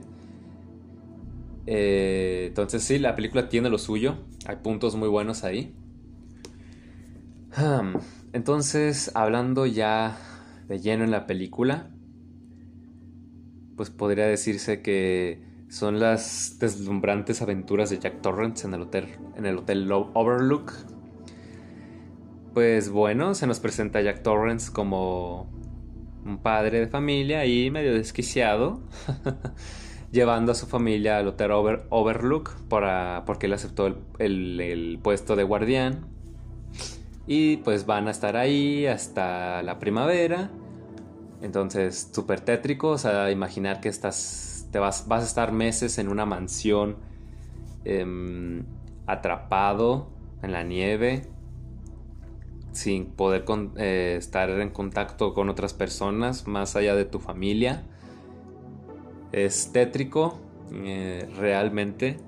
Eh, 1.67 2.47
entonces 2.49 2.83
sí, 2.83 2.99
la 2.99 3.15
película 3.15 3.51
tiene 3.51 3.69
lo 3.69 3.79
suyo, 3.79 4.17
hay 4.47 4.57
puntos 4.57 4.97
muy 4.97 5.09
buenos 5.09 5.45
ahí. 5.45 5.75
Entonces, 8.32 9.11
hablando 9.14 9.66
ya 9.66 10.16
de 10.68 10.80
lleno 10.80 11.04
en 11.04 11.11
la 11.11 11.26
película, 11.26 11.90
pues 13.76 13.90
podría 13.90 14.26
decirse 14.26 14.82
que 14.82 15.42
son 15.68 16.00
las 16.00 16.59
deslumbrantes 16.59 17.42
aventuras 17.42 17.90
de 17.90 17.99
Jack 17.99 18.21
Torrance 18.23 18.66
en 18.66 18.75
el 18.75 18.82
hotel, 18.82 19.09
en 19.37 19.47
el 19.47 19.59
hotel 19.59 19.90
Overlook. 19.90 20.73
Pues 22.54 22.90
bueno, 22.90 23.35
se 23.35 23.47
nos 23.47 23.61
presenta 23.61 24.00
Jack 24.02 24.23
Torrance 24.23 24.71
como 24.71 25.50
un 26.25 26.38
padre 26.38 26.80
de 26.80 26.87
familia 26.88 27.47
y 27.47 27.71
medio 27.71 27.94
desquiciado, 27.94 28.82
llevando 30.12 30.52
a 30.52 30.54
su 30.54 30.66
familia 30.66 31.18
al 31.18 31.28
hotel 31.28 31.50
Overlook 31.52 32.54
para, 32.68 33.25
porque 33.26 33.47
él 33.47 33.54
aceptó 33.54 33.97
el 34.18 34.99
puesto 35.02 35.37
de 35.37 35.42
guardián. 35.42 36.12
Y 37.26 37.59
pues 37.59 37.87
van 37.87 38.09
a 38.09 38.11
estar 38.11 38.37
ahí 38.37 38.87
hasta 38.87 39.62
la 39.62 39.79
primavera. 39.79 40.50
Entonces, 41.41 42.11
súper 42.12 42.41
tétrico, 42.41 42.91
o 42.91 42.99
sea, 42.99 43.31
imaginar 43.31 43.81
que 43.81 43.88
estás, 43.88 44.69
te 44.71 44.79
vas, 44.79 45.09
vas 45.09 45.23
a 45.23 45.26
estar 45.26 45.52
meses 45.52 45.99
en 45.99 46.09
una 46.09 46.25
mansión 46.25 46.97
em, 47.85 48.64
atrapado 49.07 50.09
en 50.43 50.52
la 50.52 50.62
nieve, 50.62 51.29
sin 52.73 53.07
poder 53.07 53.45
eh, 53.76 54.17
estar 54.19 54.50
en 54.50 54.71
contacto 54.71 55.35
con 55.35 55.49
otras 55.49 55.75
personas 55.75 56.47
más 56.47 56.76
allá 56.76 56.95
de 56.95 57.05
tu 57.05 57.19
familia. 57.19 57.85
Es 59.33 59.73
tétrico, 59.73 60.38
eh, 60.73 61.29
realmente. 61.37 62.19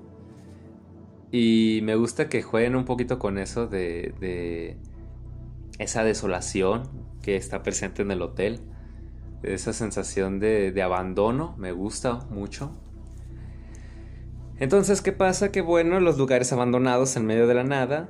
Y 1.37 1.81
me 1.81 1.97
gusta 1.97 2.29
que 2.29 2.41
jueguen 2.41 2.77
un 2.77 2.85
poquito 2.85 3.19
con 3.19 3.37
eso 3.37 3.67
de, 3.67 4.77
esa 5.79 6.05
desolación 6.05 6.83
que 7.21 7.35
está 7.35 7.61
presente 7.61 8.03
en 8.03 8.11
el 8.11 8.21
hotel. 8.21 8.61
Esa 9.43 9.73
sensación 9.73 10.39
de, 10.39 10.71
de 10.71 10.81
abandono 10.81 11.53
me 11.57 11.73
gusta 11.73 12.25
mucho. 12.29 12.71
Entonces, 14.59 15.01
¿qué 15.01 15.11
pasa? 15.11 15.51
Que 15.51 15.59
bueno, 15.59 15.99
los 15.99 16.17
lugares 16.17 16.53
abandonados 16.53 17.17
en 17.17 17.25
medio 17.25 17.47
de 17.47 17.53
la 17.53 17.65
nada, 17.65 18.09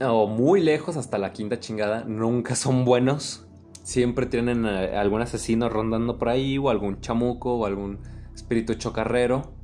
o 0.00 0.28
muy 0.28 0.60
lejos 0.60 0.96
hasta 0.96 1.18
la 1.18 1.32
quinta 1.32 1.58
chingada, 1.58 2.04
nunca 2.04 2.54
son 2.54 2.84
buenos. 2.84 3.48
Siempre 3.82 4.26
tienen 4.26 4.64
algún 4.64 5.22
asesino 5.22 5.68
rondando 5.68 6.18
por 6.18 6.28
ahí, 6.28 6.56
o 6.56 6.70
algún 6.70 7.00
chamuco, 7.00 7.56
o 7.56 7.66
algún 7.66 7.98
espíritu 8.32 8.74
chocarrero. 8.74 9.55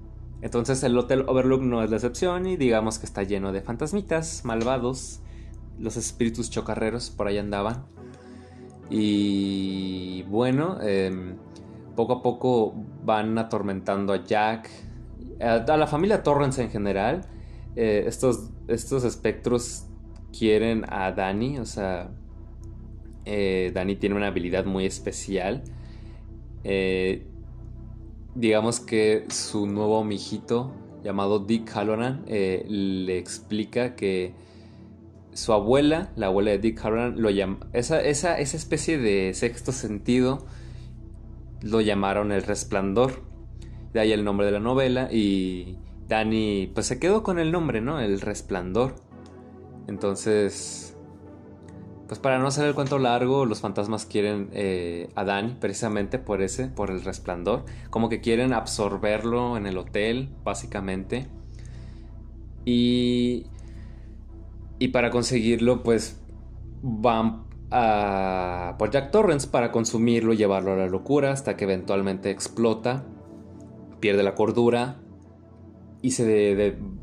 Entonces 0.43 0.83
el 0.83 0.99
Hotel 0.99 1.25
Overlook 1.29 1.63
no 1.63 1.83
es 1.83 1.91
la 1.91 1.97
excepción 1.97 2.47
y 2.47 2.57
digamos 2.57 2.99
que 2.99 3.07
está 3.07 3.23
lleno 3.23 3.53
de 3.53 3.63
fantasmitas, 3.63 4.45
malvados, 4.45 5.21
los 5.79 5.97
espíritus 5.97 6.51
chocarreros 6.51 7.11
por 7.11 7.29
ahí 7.29 7.39
andaban. 7.39 7.87
Y 8.91 10.25
bueno, 10.25 10.79
em, 10.83 11.37
poco 11.95 12.15
a 12.15 12.23
poco 12.23 12.75
van 13.05 13.39
atormentando 13.39 14.13
a 14.13 14.25
Jack, 14.25 14.69
a, 15.41 15.77
la 15.77 15.87
familia 15.87 16.23
Torrance 16.25 16.61
en 16.61 16.71
general. 16.71 17.23
Eh, 17.77 18.05
estos, 18.07 18.51
estos 18.67 19.05
espectros 19.05 19.87
quieren 20.37 20.85
a 20.89 21.13
Danny, 21.13 21.59
o 21.59 21.65
sea, 21.65 22.11
eh, 23.25 23.71
Danny 23.73 23.97
tiene 23.97 24.17
una 24.17 24.27
habilidad 24.27 24.65
muy 24.65 24.87
especial. 24.87 25.63
Eh, 26.65 27.29
digamos 28.35 28.81
que 28.81 29.27
su 29.29 29.67
nuevo 29.67 30.05
mijito 30.05 30.73
llamado 31.05 31.41
Dick 31.41 31.71
Halloran 31.75 32.25
eh, 32.27 32.65
le 32.69 33.19
explica 33.19 33.95
que 33.95 34.35
su 35.33 35.53
abuela, 35.53 36.13
la 36.17 36.27
abuela 36.27 36.51
de 36.51 36.59
Dick 36.59 36.79
Halloran, 36.79 37.21
lo 37.21 37.31
llama, 37.31 37.59
esa, 37.73 38.01
esa, 38.01 38.39
esa 38.39 38.57
especie 38.57 38.99
de 38.99 39.35
sexto 39.35 39.73
sentido 39.73 40.47
lo 41.63 41.81
llamaron 41.81 42.33
el 42.33 42.43
resplandor. 42.43 43.23
De 43.93 44.01
ahí 44.01 44.13
el 44.13 44.25
nombre 44.25 44.47
de 44.47 44.53
la 44.53 44.61
novela 44.61 45.09
y 45.13 45.77
Danny 46.09 46.71
pues 46.75 46.87
se 46.87 46.99
quedó 46.99 47.23
con 47.23 47.39
el 47.39 47.53
nombre, 47.53 47.81
¿no? 47.81 48.01
El 48.01 48.21
resplandor. 48.21 48.95
Entonces 49.87 50.92
pues 52.13 52.21
para 52.21 52.39
no 52.39 52.49
hacer 52.49 52.67
el 52.67 52.75
cuento 52.75 52.99
largo, 52.99 53.47
los 53.47 53.63
fantasmas 53.63 54.05
quieren 54.05 54.51
eh, 54.53 55.09
a 55.15 55.25
Danny 55.25 55.57
precisamente 55.59 56.19
por 56.19 56.43
ese, 56.43 56.67
por 56.69 56.91
el 56.91 57.03
resplandor. 57.03 57.65
Como 57.89 58.11
que 58.11 58.21
quieren 58.21 58.53
absorberlo 58.53 59.57
en 59.57 59.67
el 59.67 59.79
hotel, 59.79 60.29
básicamente. 60.45 61.27
Y, 62.67 63.47
y 64.79 64.89
para 64.89 65.09
conseguirlo, 65.09 65.83
pues 65.83 66.21
van 66.83 67.45
a 67.71 68.75
por 68.79 68.91
Jack 68.91 69.11
Torrance 69.11 69.49
para 69.49 69.73
consumirlo, 69.73 70.35
llevarlo 70.35 70.75
a 70.75 70.77
la 70.77 70.89
locura 70.89 71.33
hasta 71.33 71.57
que 71.57 71.65
eventualmente 71.65 72.29
explota, 72.29 73.07
pierde 74.01 74.23
la 74.23 74.35
cordura 74.35 75.01
y 76.03 76.11
se 76.11 76.27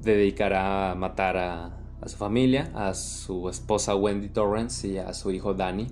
dedicará 0.03 0.91
a 0.91 0.93
matar 0.93 1.37
a, 1.37 1.78
a 2.01 2.07
su 2.07 2.17
familia, 2.17 2.71
a 2.73 2.93
su 2.93 3.49
esposa 3.49 3.95
Wendy 3.95 4.29
Torrance 4.29 4.87
y 4.87 4.97
a 4.97 5.13
su 5.13 5.31
hijo 5.31 5.53
Danny. 5.53 5.87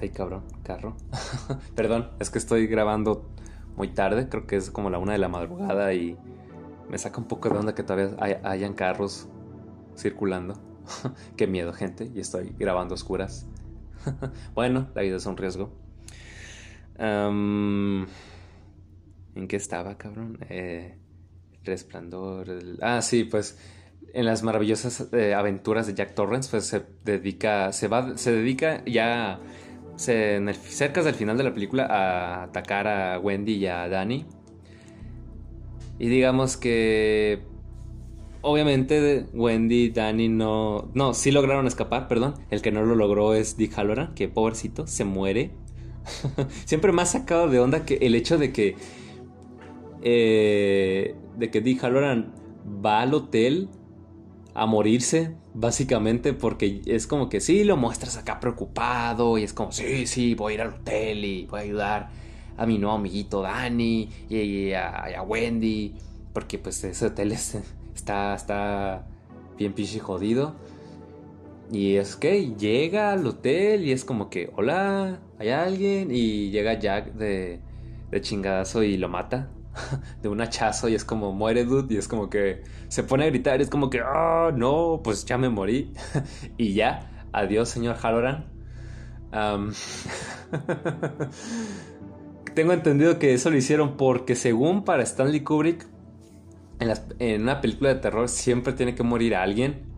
Ay, 0.00 0.10
cabrón, 0.10 0.44
carro. 0.62 0.96
Perdón, 1.74 2.10
es 2.20 2.30
que 2.30 2.38
estoy 2.38 2.66
grabando 2.66 3.28
muy 3.76 3.88
tarde, 3.88 4.28
creo 4.28 4.46
que 4.46 4.56
es 4.56 4.70
como 4.70 4.90
la 4.90 4.98
una 4.98 5.12
de 5.12 5.18
la 5.18 5.28
madrugada 5.28 5.92
y 5.92 6.16
me 6.88 6.98
saca 6.98 7.18
un 7.18 7.28
poco 7.28 7.48
de 7.50 7.58
onda 7.58 7.74
que 7.74 7.82
todavía 7.82 8.40
hayan 8.42 8.74
carros 8.74 9.28
circulando. 9.96 10.54
Qué 11.36 11.46
miedo, 11.46 11.72
gente, 11.72 12.10
y 12.14 12.20
estoy 12.20 12.54
grabando 12.58 12.94
oscuras. 12.94 13.46
bueno, 14.54 14.88
la 14.94 15.02
vida 15.02 15.16
es 15.16 15.26
un 15.26 15.36
riesgo. 15.36 15.70
¿En 16.98 18.06
qué 19.48 19.56
estaba, 19.56 19.96
cabrón? 19.96 20.38
Eh, 20.50 20.98
resplandor. 21.64 22.46
Ah, 22.82 23.00
sí, 23.00 23.24
pues 23.24 23.58
en 24.12 24.26
las 24.26 24.42
maravillosas 24.42 25.08
eh, 25.12 25.34
aventuras 25.34 25.86
de 25.86 25.94
Jack 25.94 26.14
Torrance, 26.14 26.50
pues 26.50 26.66
se 26.66 26.84
dedica, 27.04 27.72
se 27.72 27.88
va, 27.88 28.16
se 28.16 28.32
dedica 28.32 28.84
ya 28.84 29.40
se, 29.96 30.40
cerca 30.54 31.02
del 31.02 31.14
final 31.14 31.36
de 31.36 31.44
la 31.44 31.52
película 31.52 31.84
a 31.84 32.44
atacar 32.44 32.88
a 32.88 33.18
Wendy 33.18 33.54
y 33.54 33.66
a 33.66 33.88
Danny. 33.88 34.24
Y 35.98 36.08
digamos 36.08 36.56
que 36.56 37.42
obviamente 38.40 39.26
Wendy 39.34 39.84
y 39.84 39.90
Danny 39.90 40.28
no, 40.28 40.90
no, 40.94 41.12
sí 41.12 41.30
lograron 41.30 41.66
escapar, 41.66 42.08
perdón. 42.08 42.34
El 42.50 42.62
que 42.62 42.72
no 42.72 42.82
lo 42.82 42.94
logró 42.94 43.34
es 43.34 43.56
Dick 43.56 43.74
Halloran, 43.76 44.14
que 44.14 44.28
pobrecito 44.28 44.86
se 44.86 45.04
muere. 45.04 45.50
Siempre 46.64 46.92
ha 46.96 47.06
sacado 47.06 47.48
de 47.48 47.60
onda 47.60 47.84
que 47.84 47.96
el 48.00 48.14
hecho 48.14 48.38
de 48.38 48.52
que 48.52 48.76
eh, 50.02 51.14
de 51.36 51.50
que 51.50 51.60
Dick 51.60 51.84
Halloran 51.84 52.32
va 52.84 53.02
al 53.02 53.12
hotel 53.12 53.68
a 54.54 54.66
morirse, 54.66 55.34
básicamente, 55.54 56.32
porque 56.32 56.82
es 56.86 57.06
como 57.06 57.28
que 57.28 57.40
sí, 57.40 57.64
lo 57.64 57.76
muestras 57.76 58.16
acá 58.16 58.40
preocupado 58.40 59.38
y 59.38 59.44
es 59.44 59.52
como, 59.52 59.72
sí, 59.72 60.06
sí, 60.06 60.34
voy 60.34 60.52
a 60.52 60.54
ir 60.54 60.60
al 60.62 60.68
hotel 60.74 61.24
y 61.24 61.46
voy 61.46 61.60
a 61.60 61.62
ayudar 61.62 62.10
a 62.56 62.66
mi 62.66 62.78
nuevo 62.78 62.96
amiguito 62.96 63.42
Dani 63.42 64.08
y, 64.28 64.72
a, 64.72 65.22
Wendy, 65.26 65.94
porque 66.32 66.58
pues 66.58 66.82
ese 66.84 67.06
hotel 67.06 67.32
está, 67.94 68.34
está 68.34 69.06
bien 69.56 69.72
pinche 69.72 69.98
jodido. 70.00 70.54
Y 71.72 71.96
es 71.96 72.16
que 72.16 72.54
llega 72.56 73.12
al 73.12 73.24
hotel 73.26 73.86
y 73.86 73.92
es 73.92 74.04
como 74.04 74.28
que, 74.28 74.50
hola, 74.56 75.20
hay 75.38 75.50
alguien 75.50 76.10
y 76.10 76.50
llega 76.50 76.78
Jack 76.78 77.12
de, 77.14 77.60
de 78.10 78.20
chingadazo 78.20 78.82
y 78.82 78.96
lo 78.96 79.08
mata. 79.08 79.48
de 80.22 80.28
un 80.28 80.40
hachazo 80.40 80.88
y 80.88 80.94
es 80.94 81.04
como 81.04 81.32
muere 81.32 81.64
dude 81.64 81.94
y 81.94 81.98
es 81.98 82.08
como 82.08 82.30
que 82.30 82.62
se 82.88 83.02
pone 83.02 83.24
a 83.24 83.26
gritar 83.26 83.60
y 83.60 83.62
es 83.64 83.70
como 83.70 83.90
que 83.90 84.00
ah 84.00 84.50
no 84.54 85.00
pues 85.02 85.24
ya 85.24 85.38
me 85.38 85.48
morí 85.48 85.92
y 86.56 86.74
ya 86.74 87.26
adiós 87.32 87.68
señor 87.68 87.96
Halloran. 87.96 88.46
Tengo 92.54 92.72
entendido 92.72 93.20
que 93.20 93.32
eso 93.32 93.48
lo 93.50 93.56
hicieron 93.56 93.96
porque 93.96 94.34
según 94.34 94.84
para 94.84 95.04
Stanley 95.04 95.40
Kubrick 95.40 95.86
en, 96.80 97.42
una 97.42 97.60
película 97.60 97.94
de 97.94 98.00
terror 98.00 98.28
siempre 98.28 98.72
tiene 98.72 98.94
que 98.94 99.04
morir 99.04 99.36
alguien. 99.36 99.88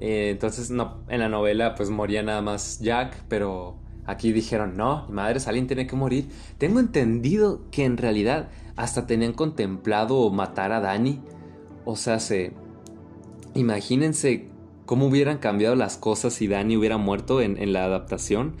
Eh, 0.00 0.30
entonces 0.30 0.70
no 0.70 1.04
en 1.08 1.20
la 1.20 1.28
novela 1.28 1.74
pues 1.76 1.90
moría 1.90 2.22
nada 2.22 2.42
más 2.42 2.80
Jack 2.80 3.24
pero 3.28 3.82
Aquí 4.04 4.32
dijeron, 4.32 4.76
no, 4.76 5.06
madre, 5.08 5.38
alguien 5.46 5.68
tiene 5.68 5.86
que 5.86 5.94
morir. 5.94 6.28
Tengo 6.58 6.80
entendido 6.80 7.70
que 7.70 7.84
en 7.84 7.96
realidad 7.96 8.48
hasta 8.76 9.06
tenían 9.06 9.32
contemplado 9.32 10.30
matar 10.30 10.72
a 10.72 10.80
Dani. 10.80 11.20
O 11.84 11.96
sea, 11.96 12.20
se... 12.20 12.52
Imagínense 13.54 14.48
cómo 14.86 15.06
hubieran 15.06 15.38
cambiado 15.38 15.74
las 15.74 15.96
cosas 15.96 16.32
si 16.32 16.48
Dani 16.48 16.76
hubiera 16.76 16.96
muerto 16.96 17.40
en, 17.40 17.72
la 17.72 17.84
adaptación. 17.84 18.56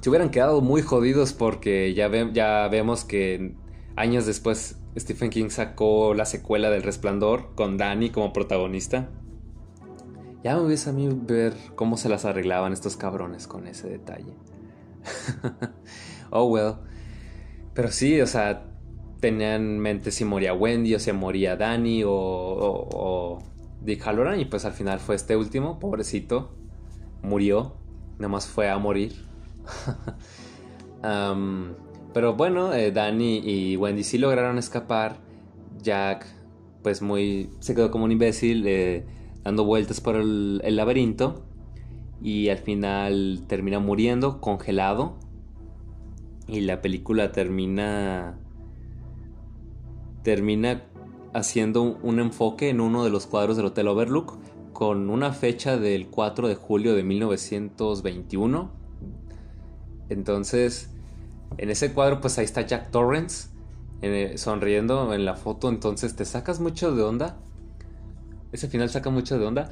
Se 0.00 0.08
hubieran 0.08 0.30
quedado 0.30 0.60
muy 0.60 0.82
jodidos 0.82 1.32
porque 1.32 1.92
ya, 1.94 2.10
ya 2.32 2.68
vemos 2.68 3.04
que 3.04 3.54
años 3.96 4.24
después 4.24 4.80
Stephen 4.98 5.30
King 5.30 5.50
sacó 5.50 6.14
la 6.14 6.24
secuela 6.24 6.70
del 6.70 6.82
Resplandor 6.82 7.54
con 7.54 7.76
Dani 7.76 8.10
como 8.10 8.32
protagonista. 8.32 9.10
Ya 10.42 10.56
me 10.56 10.62
hubiese 10.62 10.88
a 10.88 10.92
mí 10.94 11.08
ver 11.10 11.54
cómo 11.74 11.98
se 11.98 12.08
las 12.08 12.24
arreglaban 12.24 12.72
estos 12.72 12.96
cabrones 12.96 13.46
con 13.46 13.66
ese 13.66 13.88
detalle. 13.88 14.34
oh 16.30 16.44
well. 16.44 16.76
Pero 17.80 17.92
sí, 17.92 18.20
o 18.20 18.26
sea, 18.26 18.64
tenían 19.20 19.62
en 19.62 19.78
mente 19.78 20.10
si 20.10 20.26
moría 20.26 20.52
Wendy 20.52 20.94
o 20.94 20.98
si 20.98 21.10
moría 21.12 21.56
Danny 21.56 22.04
o, 22.04 22.12
o, 22.12 23.38
Dick 23.80 24.06
Halloran 24.06 24.38
y 24.38 24.44
pues 24.44 24.66
al 24.66 24.74
final 24.74 25.00
fue 25.00 25.14
este 25.14 25.34
último, 25.34 25.78
pobrecito, 25.78 26.50
murió, 27.22 27.72
nada 28.18 28.28
más 28.28 28.46
fue 28.48 28.68
a 28.68 28.76
morir. 28.76 29.14
pero 32.12 32.34
bueno, 32.34 32.74
eh, 32.74 32.92
Danny 32.92 33.38
y 33.38 33.78
Wendy 33.78 34.04
sí 34.04 34.18
lograron 34.18 34.58
escapar. 34.58 35.16
Jack, 35.82 36.26
pues 36.82 37.00
muy, 37.00 37.48
se 37.60 37.74
quedó 37.74 37.90
como 37.90 38.04
un 38.04 38.12
imbécil 38.12 38.62
eh, 38.66 39.06
dando 39.42 39.64
vueltas 39.64 40.02
por 40.02 40.16
el 40.16 40.76
laberinto 40.76 41.46
y 42.20 42.50
al 42.50 42.58
final 42.58 43.44
termina 43.48 43.78
muriendo 43.78 44.38
congelado 44.42 45.16
y 46.50 46.60
la 46.60 46.82
película 46.82 47.32
termina 47.32 48.38
termina 50.22 50.84
haciendo 51.32 51.82
un 52.02 52.18
enfoque 52.18 52.68
en 52.68 52.80
uno 52.80 53.04
de 53.04 53.10
los 53.10 53.26
cuadros 53.26 53.56
del 53.56 53.66
Hotel 53.66 53.88
Overlook 53.88 54.38
con 54.72 55.08
una 55.10 55.32
fecha 55.32 55.76
del 55.76 56.08
4 56.08 56.48
de 56.48 56.54
julio 56.56 56.94
de 56.94 57.02
1921. 57.02 58.70
Entonces, 60.08 60.90
en 61.56 61.70
ese 61.70 61.92
cuadro 61.92 62.20
pues 62.20 62.38
ahí 62.38 62.44
está 62.44 62.62
Jack 62.62 62.90
Torrance 62.90 63.48
sonriendo 64.36 65.12
en 65.12 65.24
la 65.24 65.36
foto, 65.36 65.68
entonces 65.68 66.16
te 66.16 66.24
sacas 66.24 66.60
mucho 66.60 66.94
de 66.94 67.02
onda. 67.02 67.36
Ese 68.52 68.68
final 68.68 68.90
saca 68.90 69.10
mucho 69.10 69.38
de 69.38 69.46
onda. 69.46 69.70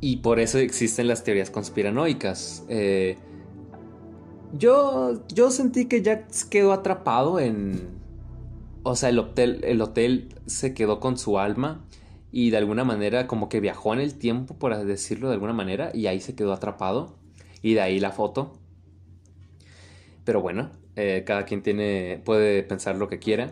Y 0.00 0.16
por 0.16 0.40
eso 0.40 0.58
existen 0.58 1.08
las 1.08 1.22
teorías 1.24 1.50
conspiranoicas. 1.50 2.64
Eh, 2.68 3.18
yo, 4.52 5.26
yo 5.28 5.50
sentí 5.50 5.86
que 5.86 6.02
Jack 6.02 6.26
quedó 6.48 6.72
atrapado 6.72 7.38
en... 7.40 7.88
O 8.82 8.96
sea, 8.96 9.10
el 9.10 9.18
hotel, 9.18 9.60
el 9.64 9.80
hotel 9.82 10.34
se 10.46 10.72
quedó 10.72 11.00
con 11.00 11.18
su 11.18 11.38
alma 11.38 11.84
y 12.32 12.50
de 12.50 12.56
alguna 12.56 12.84
manera 12.84 13.26
como 13.26 13.48
que 13.48 13.60
viajó 13.60 13.92
en 13.92 14.00
el 14.00 14.14
tiempo, 14.14 14.54
por 14.54 14.76
decirlo 14.84 15.28
de 15.28 15.34
alguna 15.34 15.52
manera, 15.52 15.90
y 15.92 16.06
ahí 16.06 16.20
se 16.20 16.34
quedó 16.34 16.52
atrapado. 16.52 17.14
Y 17.62 17.74
de 17.74 17.82
ahí 17.82 18.00
la 18.00 18.10
foto. 18.10 18.52
Pero 20.24 20.40
bueno, 20.40 20.70
eh, 20.96 21.24
cada 21.26 21.44
quien 21.44 21.62
tiene, 21.62 22.22
puede 22.24 22.62
pensar 22.62 22.96
lo 22.96 23.08
que 23.08 23.18
quiera. 23.18 23.50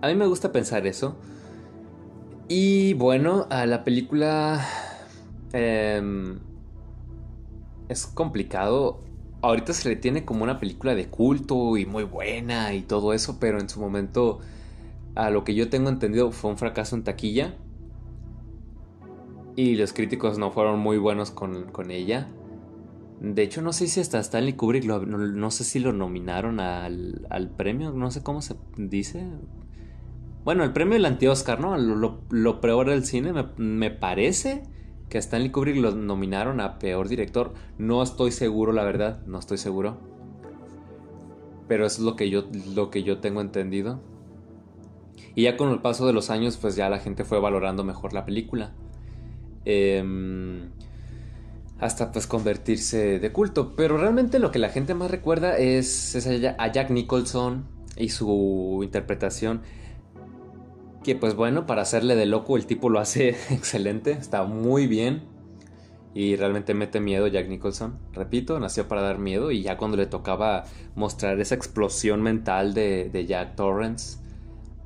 A 0.00 0.08
mí 0.08 0.14
me 0.14 0.26
gusta 0.26 0.50
pensar 0.52 0.86
eso. 0.86 1.18
Y 2.48 2.94
bueno, 2.94 3.46
a 3.50 3.66
la 3.66 3.84
película 3.84 4.66
em, 5.52 6.40
es 7.88 8.06
complicado 8.06 9.04
ahorita 9.42 9.72
se 9.72 9.88
le 9.88 9.96
tiene 9.96 10.24
como 10.24 10.44
una 10.44 10.58
película 10.58 10.94
de 10.94 11.08
culto 11.08 11.76
y 11.76 11.86
muy 11.86 12.04
buena 12.04 12.74
y 12.74 12.82
todo 12.82 13.12
eso, 13.12 13.38
pero 13.40 13.60
en 13.60 13.68
su 13.68 13.80
momento, 13.80 14.40
a 15.14 15.30
lo 15.30 15.44
que 15.44 15.54
yo 15.54 15.68
tengo 15.68 15.88
entendido, 15.88 16.30
fue 16.30 16.50
un 16.50 16.58
fracaso 16.58 16.96
en 16.96 17.04
taquilla. 17.04 17.54
Y 19.56 19.74
los 19.74 19.92
críticos 19.92 20.38
no 20.38 20.50
fueron 20.52 20.78
muy 20.78 20.98
buenos 20.98 21.30
con, 21.30 21.90
ella. 21.90 22.28
De 23.20 23.42
hecho, 23.42 23.60
no 23.62 23.72
sé 23.72 23.88
si 23.88 24.00
hasta 24.00 24.18
Stanley 24.20 24.54
Kubrick, 24.54 24.84
no, 24.84 25.50
sé 25.50 25.64
si 25.64 25.80
lo 25.80 25.92
nominaron 25.92 26.60
al, 26.60 27.52
premio, 27.56 27.92
no 27.92 28.10
sé 28.10 28.22
cómo 28.22 28.42
se 28.42 28.56
dice. 28.76 29.26
Bueno, 30.44 30.64
el 30.64 30.72
premio 30.72 30.94
del 30.94 31.04
anti-Oscar, 31.04 31.60
¿no? 31.60 31.76
Lo, 31.76 32.22
lo, 32.30 32.60
peor 32.60 32.88
del 32.88 33.04
cine, 33.04 33.32
me, 33.34 33.44
me 33.58 33.90
parece 33.90 34.62
que 35.10 35.18
a 35.18 35.20
Stanley 35.20 35.50
Kubrick 35.50 35.76
lo 35.76 35.90
nominaron 35.90 36.60
a 36.60 36.78
peor 36.78 37.08
director. 37.08 37.52
No 37.76 38.02
estoy 38.02 38.30
seguro, 38.30 38.72
la 38.72 38.84
verdad, 38.84 39.20
no 39.26 39.38
estoy 39.38 39.58
seguro. 39.58 39.98
Pero 41.68 41.84
eso 41.84 42.00
es 42.00 42.04
lo 42.04 42.16
que 42.16 42.30
yo, 42.30 42.44
lo 42.74 42.90
que 42.90 43.02
yo 43.02 43.18
tengo 43.18 43.40
entendido. 43.40 44.00
Y 45.34 45.42
ya 45.42 45.56
con 45.56 45.70
el 45.70 45.80
paso 45.80 46.06
de 46.06 46.12
los 46.12 46.30
años, 46.30 46.56
pues 46.56 46.76
ya 46.76 46.88
la 46.88 47.00
gente 47.00 47.24
fue 47.24 47.40
valorando 47.40 47.84
mejor 47.84 48.12
la 48.12 48.24
película. 48.24 48.72
Em, 49.64 50.70
hasta 51.80 52.12
pues 52.12 52.26
convertirse 52.28 53.18
de 53.18 53.32
culto. 53.32 53.74
Pero 53.74 53.98
realmente 53.98 54.38
lo 54.38 54.52
que 54.52 54.60
la 54.60 54.68
gente 54.68 54.94
más 54.94 55.10
recuerda 55.10 55.58
es, 55.58 56.14
es 56.14 56.26
a 56.26 56.72
Jack 56.72 56.90
Nicholson 56.90 57.66
y 57.96 58.10
su 58.10 58.80
interpretación. 58.82 59.62
Que 61.02 61.16
pues 61.16 61.34
bueno, 61.34 61.66
para 61.66 61.82
hacerle 61.82 62.14
de 62.14 62.26
loco 62.26 62.56
el 62.56 62.66
tipo 62.66 62.90
lo 62.90 63.00
hace 63.00 63.30
excelente, 63.50 64.12
está 64.12 64.44
muy 64.44 64.86
bien. 64.86 65.22
Y 66.12 66.34
realmente 66.34 66.74
mete 66.74 66.98
miedo 66.98 67.28
Jack 67.28 67.48
Nicholson. 67.48 67.98
Repito, 68.12 68.58
nació 68.58 68.88
para 68.88 69.00
dar 69.00 69.18
miedo 69.18 69.52
y 69.52 69.62
ya 69.62 69.76
cuando 69.76 69.96
le 69.96 70.06
tocaba 70.06 70.64
mostrar 70.96 71.38
esa 71.38 71.54
explosión 71.54 72.20
mental 72.20 72.74
de, 72.74 73.24
Jack 73.28 73.54
Torrance, 73.54 74.18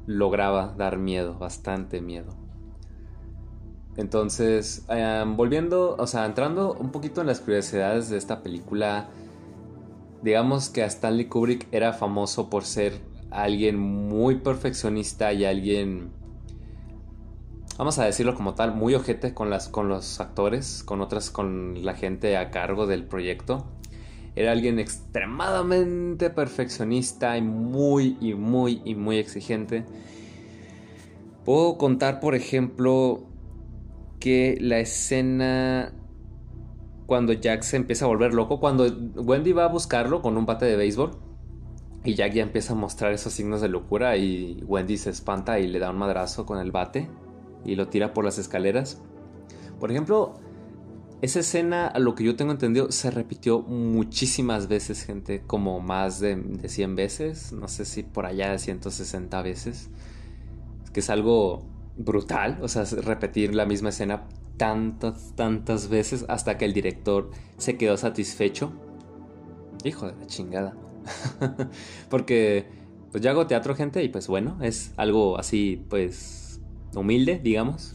lograba 0.07 0.74
dar 0.77 0.98
miedo, 0.98 1.38
bastante 1.38 2.03
miedo. 2.03 2.37
Entonces, 3.96 4.85
em, 4.88 5.37
volviendo, 5.37 5.96
o 5.98 6.07
sea, 6.07 6.27
entrando 6.27 6.74
un 6.74 6.90
poquito 6.90 7.22
en 7.22 7.29
las 7.29 7.40
curiosidades 7.40 8.11
de 8.11 8.18
esta 8.18 8.42
película, 8.42 9.09
digamos 10.22 10.68
que 10.68 10.83
a 10.83 10.87
Stanley 10.87 11.27
Kubrick 11.27 11.68
era 11.72 11.92
famoso 11.94 12.50
por 12.50 12.64
ser 12.64 13.00
alguien 13.34 13.78
muy 13.78 14.36
perfeccionista 14.36 15.32
y 15.32 15.44
alguien, 15.44 16.10
vamos 17.76 17.98
a 17.98 18.04
decirlo 18.04 18.34
como 18.34 18.54
tal, 18.54 18.74
muy 18.74 18.94
ojete 18.94 19.34
con, 19.34 19.50
las, 19.50 19.68
con 19.68 19.88
los 19.88 20.20
actores, 20.20 20.84
con 20.84 21.00
otras, 21.00 21.30
con 21.30 21.84
la 21.84 21.94
gente 21.94 22.36
a 22.36 22.50
cargo 22.50 22.86
del 22.86 23.04
proyecto. 23.04 23.64
Era 24.36 24.52
alguien 24.52 24.78
extremadamente 24.78 26.30
perfeccionista 26.30 27.36
y 27.36 27.42
muy, 27.42 28.16
y 28.20 28.34
muy, 28.34 28.80
y 28.84 28.94
muy 28.94 29.18
exigente. 29.18 29.84
Puedo 31.44 31.76
contar, 31.76 32.20
por 32.20 32.34
ejemplo, 32.34 33.24
que 34.18 34.56
la 34.60 34.78
escena 34.78 35.92
cuando 37.06 37.32
Jack 37.32 37.62
se 37.62 37.76
empieza 37.76 38.06
a 38.06 38.08
volver 38.08 38.32
loco, 38.32 38.60
cuando 38.60 38.86
Wendy 39.16 39.52
va 39.52 39.64
a 39.64 39.68
buscarlo 39.68 40.22
con 40.22 40.38
un 40.38 40.46
bate 40.46 40.64
de 40.64 40.76
béisbol 40.76 41.23
y 42.04 42.14
Jack 42.14 42.34
ya 42.34 42.42
empieza 42.42 42.74
a 42.74 42.76
mostrar 42.76 43.12
esos 43.12 43.32
signos 43.32 43.60
de 43.60 43.68
locura 43.68 44.16
y 44.16 44.62
Wendy 44.66 44.98
se 44.98 45.10
espanta 45.10 45.58
y 45.58 45.66
le 45.66 45.78
da 45.78 45.90
un 45.90 45.96
madrazo 45.96 46.44
con 46.44 46.58
el 46.58 46.70
bate 46.70 47.08
y 47.64 47.76
lo 47.76 47.88
tira 47.88 48.12
por 48.12 48.24
las 48.24 48.38
escaleras. 48.38 49.00
Por 49.80 49.90
ejemplo, 49.90 50.34
esa 51.22 51.40
escena, 51.40 51.86
a 51.86 51.98
lo 51.98 52.14
que 52.14 52.24
yo 52.24 52.36
tengo 52.36 52.52
entendido, 52.52 52.92
se 52.92 53.10
repitió 53.10 53.60
muchísimas 53.62 54.68
veces, 54.68 55.04
gente, 55.04 55.42
como 55.46 55.80
más 55.80 56.20
de, 56.20 56.36
de 56.36 56.68
100 56.68 56.94
veces, 56.94 57.52
no 57.52 57.68
sé 57.68 57.86
si 57.86 58.02
por 58.02 58.26
allá 58.26 58.50
de 58.50 58.58
160 58.58 59.40
veces, 59.40 59.88
que 60.92 61.00
es 61.00 61.08
algo 61.08 61.64
brutal, 61.96 62.58
o 62.60 62.68
sea, 62.68 62.84
repetir 62.84 63.54
la 63.54 63.64
misma 63.64 63.88
escena 63.88 64.24
tantas, 64.58 65.32
tantas 65.34 65.88
veces 65.88 66.26
hasta 66.28 66.58
que 66.58 66.66
el 66.66 66.74
director 66.74 67.30
se 67.56 67.76
quedó 67.76 67.96
satisfecho. 67.96 68.72
Hijo 69.84 70.06
de 70.06 70.16
la 70.16 70.26
chingada. 70.26 70.76
Porque 72.10 72.66
pues 73.12 73.22
yo 73.22 73.30
hago 73.30 73.46
teatro, 73.46 73.76
gente, 73.76 74.02
y 74.02 74.08
pues 74.08 74.26
bueno, 74.26 74.58
es 74.60 74.92
algo 74.96 75.38
así, 75.38 75.84
pues, 75.88 76.60
humilde, 76.96 77.40
digamos, 77.42 77.94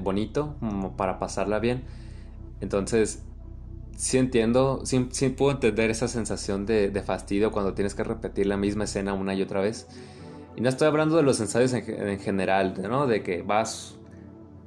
bonito, 0.00 0.56
como 0.60 0.96
para 0.96 1.18
pasarla 1.18 1.58
bien. 1.58 1.82
Entonces, 2.60 3.22
sí 3.96 4.18
entiendo, 4.18 4.82
sí, 4.84 5.28
puedo 5.36 5.52
entender 5.52 5.90
esa 5.90 6.08
sensación 6.08 6.66
de, 6.66 7.02
fastidio 7.04 7.52
cuando 7.52 7.74
tienes 7.74 7.94
que 7.94 8.04
repetir 8.04 8.46
la 8.46 8.56
misma 8.56 8.84
escena 8.84 9.12
una 9.12 9.34
y 9.34 9.42
otra 9.42 9.60
vez. 9.60 9.86
Y 10.56 10.60
no 10.60 10.68
estoy 10.68 10.88
hablando 10.88 11.16
de 11.16 11.22
los 11.22 11.40
ensayos 11.40 11.72
en, 11.72 12.18
general, 12.20 12.74
¿no? 12.88 13.06
De 13.06 13.22
que 13.22 13.42
vas 13.42 13.96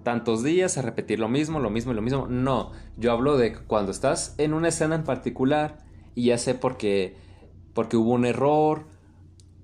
tantos 0.03 0.43
días 0.43 0.77
a 0.77 0.81
repetir 0.81 1.19
lo 1.19 1.29
mismo, 1.29 1.59
lo 1.59 1.69
mismo 1.69 1.91
y 1.91 1.95
lo 1.95 2.01
mismo. 2.01 2.27
No, 2.27 2.71
yo 2.97 3.11
hablo 3.11 3.37
de 3.37 3.55
cuando 3.55 3.91
estás 3.91 4.35
en 4.37 4.53
una 4.53 4.69
escena 4.69 4.95
en 4.95 5.03
particular 5.03 5.79
y 6.15 6.25
ya 6.25 6.37
sé 6.37 6.55
porque, 6.55 7.15
porque 7.75 7.97
hubo 7.97 8.13
un 8.13 8.25
error, 8.25 8.87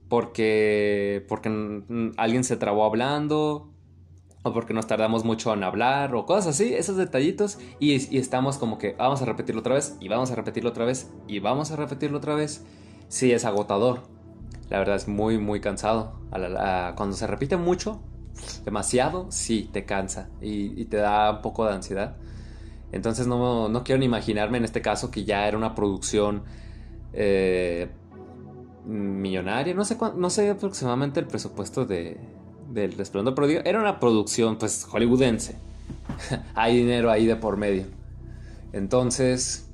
porque, 0.07 1.25
porque 1.27 1.49
alguien 2.17 2.43
se 2.43 2.57
trabó 2.57 2.85
hablando, 2.85 3.71
o 4.43 4.53
porque 4.53 4.75
nos 4.75 4.85
tardamos 4.85 5.25
mucho 5.25 5.51
en 5.55 5.63
hablar, 5.63 6.13
o 6.13 6.27
cosas 6.27 6.55
así, 6.55 6.75
esos 6.75 6.97
detallitos, 6.97 7.57
y, 7.79 7.95
estamos 8.15 8.59
como 8.59 8.77
que 8.77 8.93
vamos 8.93 9.23
a 9.23 9.25
repetirlo 9.25 9.61
otra 9.61 9.73
vez, 9.73 9.97
y 9.99 10.07
vamos 10.07 10.29
a 10.29 10.35
repetirlo 10.35 10.69
otra 10.69 10.85
vez, 10.85 11.11
y 11.27 11.39
vamos 11.39 11.71
a 11.71 11.75
repetirlo 11.75 12.19
otra 12.19 12.35
vez. 12.35 12.63
Sí, 13.07 13.31
es 13.31 13.45
agotador 13.45 14.01
la 14.71 14.79
verdad 14.79 14.95
es 14.95 15.07
muy, 15.09 15.37
muy 15.37 15.59
cansado. 15.59 16.13
cuando 16.31 17.11
se 17.11 17.27
repite 17.27 17.57
mucho, 17.57 18.01
demasiado, 18.63 19.29
sí, 19.29 19.69
te 19.71 19.83
cansa 19.85 20.29
y, 20.41 20.85
te 20.85 20.97
da 20.97 21.29
un 21.29 21.41
poco 21.41 21.65
de 21.65 21.73
ansiedad. 21.73 22.15
Entonces 22.93 23.27
no, 23.27 23.67
no, 23.67 23.83
quiero 23.83 23.99
ni 23.99 24.05
imaginarme 24.05 24.57
en 24.57 24.63
este 24.63 24.81
caso 24.81 25.11
que 25.11 25.25
ya 25.25 25.45
era 25.45 25.57
una 25.57 25.75
producción 25.75 26.43
eh, 27.11 27.89
millonaria. 28.85 29.73
No 29.73 29.85
sé, 29.85 29.97
no 30.15 30.29
sé 30.29 30.49
aproximadamente 30.49 31.19
el 31.19 31.27
presupuesto 31.27 31.85
de, 31.85 32.17
del 32.69 32.93
Resplandor, 32.93 33.35
pero 33.35 33.47
digo, 33.47 33.61
era 33.65 33.79
una 33.79 33.99
producción 33.99 34.57
pues 34.57 34.85
hollywoodense. 34.85 35.55
Hay 36.55 36.77
dinero 36.77 37.11
ahí 37.11 37.25
de 37.25 37.35
por 37.35 37.57
medio. 37.57 37.85
Entonces, 38.73 39.67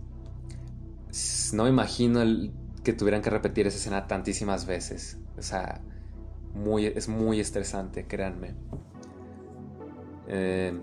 no 1.53 1.63
me 1.63 1.69
imagino 1.69 2.21
que 2.83 2.93
tuvieran 2.93 3.21
que 3.21 3.29
repetir 3.29 3.67
esa 3.67 3.77
escena 3.77 4.07
tantísimas 4.07 4.65
veces. 4.65 5.17
O 5.37 5.41
sea, 5.41 5.81
muy, 6.53 6.85
es 6.85 7.07
muy 7.07 7.39
estresante, 7.39 8.05
créanme. 8.05 8.53
Eh, 10.27 10.73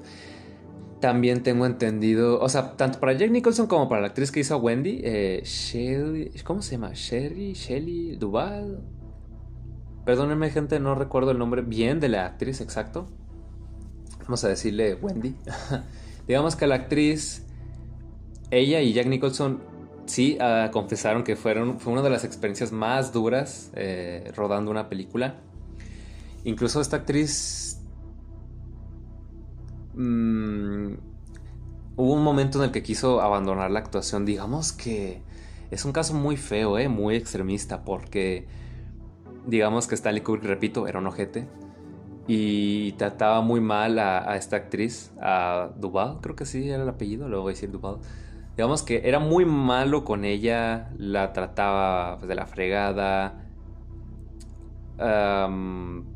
también 1.05 1.43
tengo 1.43 1.67
entendido, 1.67 2.41
o 2.41 2.49
sea, 2.49 2.79
tanto 2.79 2.99
para 2.99 3.13
Jack 3.13 3.31
Nicholson 3.31 3.67
como 3.67 3.91
para 3.91 4.01
la 4.01 4.07
actriz 4.07 4.33
que 4.33 4.41
hizo 4.41 4.57
Wendy, 4.57 5.03
eh, 5.05 5.43
Shelly, 5.45 6.31
¿cómo 6.45 6.63
se 6.63 6.77
llama? 6.77 6.93
Sherry, 6.95 7.53
Shelly, 7.53 8.17
Duval. 8.17 8.81
Perdónenme, 10.07 10.49
gente, 10.49 10.81
no 10.81 10.95
recuerdo 10.95 11.33
el 11.33 11.39
nombre 11.39 11.61
bien 11.61 12.01
de 12.01 12.09
la 12.09 12.25
actriz 12.25 12.63
exacto. 12.63 13.07
Vamos 14.23 14.43
a 14.45 14.49
decirle 14.49 14.95
Wendy. 14.95 15.35
Digamos 16.27 16.57
que 16.57 16.67
la 16.67 16.77
actriz, 16.77 17.45
ella 18.51 18.81
y 18.81 18.95
Jack 18.95 19.07
Nicholson 19.07 19.61
sí 20.07 20.39
uh, 20.41 20.71
confesaron 20.71 21.23
que 21.23 21.37
fueron, 21.37 21.81
fue 21.81 21.93
una 21.93 22.01
de 22.01 22.09
las 22.09 22.25
experiencias 22.25 22.73
más 22.73 23.13
duras 23.13 23.71
eh, 23.75 24.33
rodando 24.35 24.71
una 24.71 24.89
película. 24.89 25.35
Incluso 26.45 26.81
esta 26.81 26.97
actriz... 26.97 27.79
Mm, 29.95 30.95
hubo 31.97 32.13
un 32.13 32.23
momento 32.23 32.59
en 32.59 32.65
el 32.65 32.71
que 32.71 32.83
quiso 32.83 33.21
abandonar 33.21 33.71
la 33.71 33.81
actuación. 33.81 34.25
Digamos 34.25 34.73
que 34.73 35.23
es 35.71 35.85
un 35.85 35.93
caso 35.93 36.15
muy 36.15 36.37
feo, 36.37 36.79
eh, 36.79 36.89
muy 36.89 37.17
extremista, 37.17 37.85
porque 37.85 38.47
digamos 39.47 39.87
que 39.87 39.95
Stanley 39.95 40.23
Kubrick, 40.23 40.45
repito, 40.45 40.87
era 40.87 40.99
un 40.99 41.07
ojete. 41.07 41.49
Y 42.27 42.93
trataba 42.93 43.43
muy 43.43 43.61
mal 43.61 43.99
a, 43.99 44.37
esta 44.37 44.57
actriz, 44.57 45.13
a 45.21 45.71
Duval, 45.77 46.19
creo 46.23 46.35
que 46.35 46.47
sí 46.47 46.71
era 46.71 46.83
el 46.83 46.89
apellido, 46.89 47.29
luego 47.29 47.43
voy 47.43 47.53
a 47.53 47.55
decir 47.55 47.71
Duval 47.71 47.99
digamos 48.57 48.83
que 48.83 49.03
era 49.05 49.19
muy 49.19 49.45
malo 49.45 50.05
con 50.05 50.25
ella, 50.25 50.91
la 50.97 51.33
trataba 51.33 52.19
pues, 52.19 52.29
de 52.29 52.35
la 52.35 52.47
fregada 52.47 53.41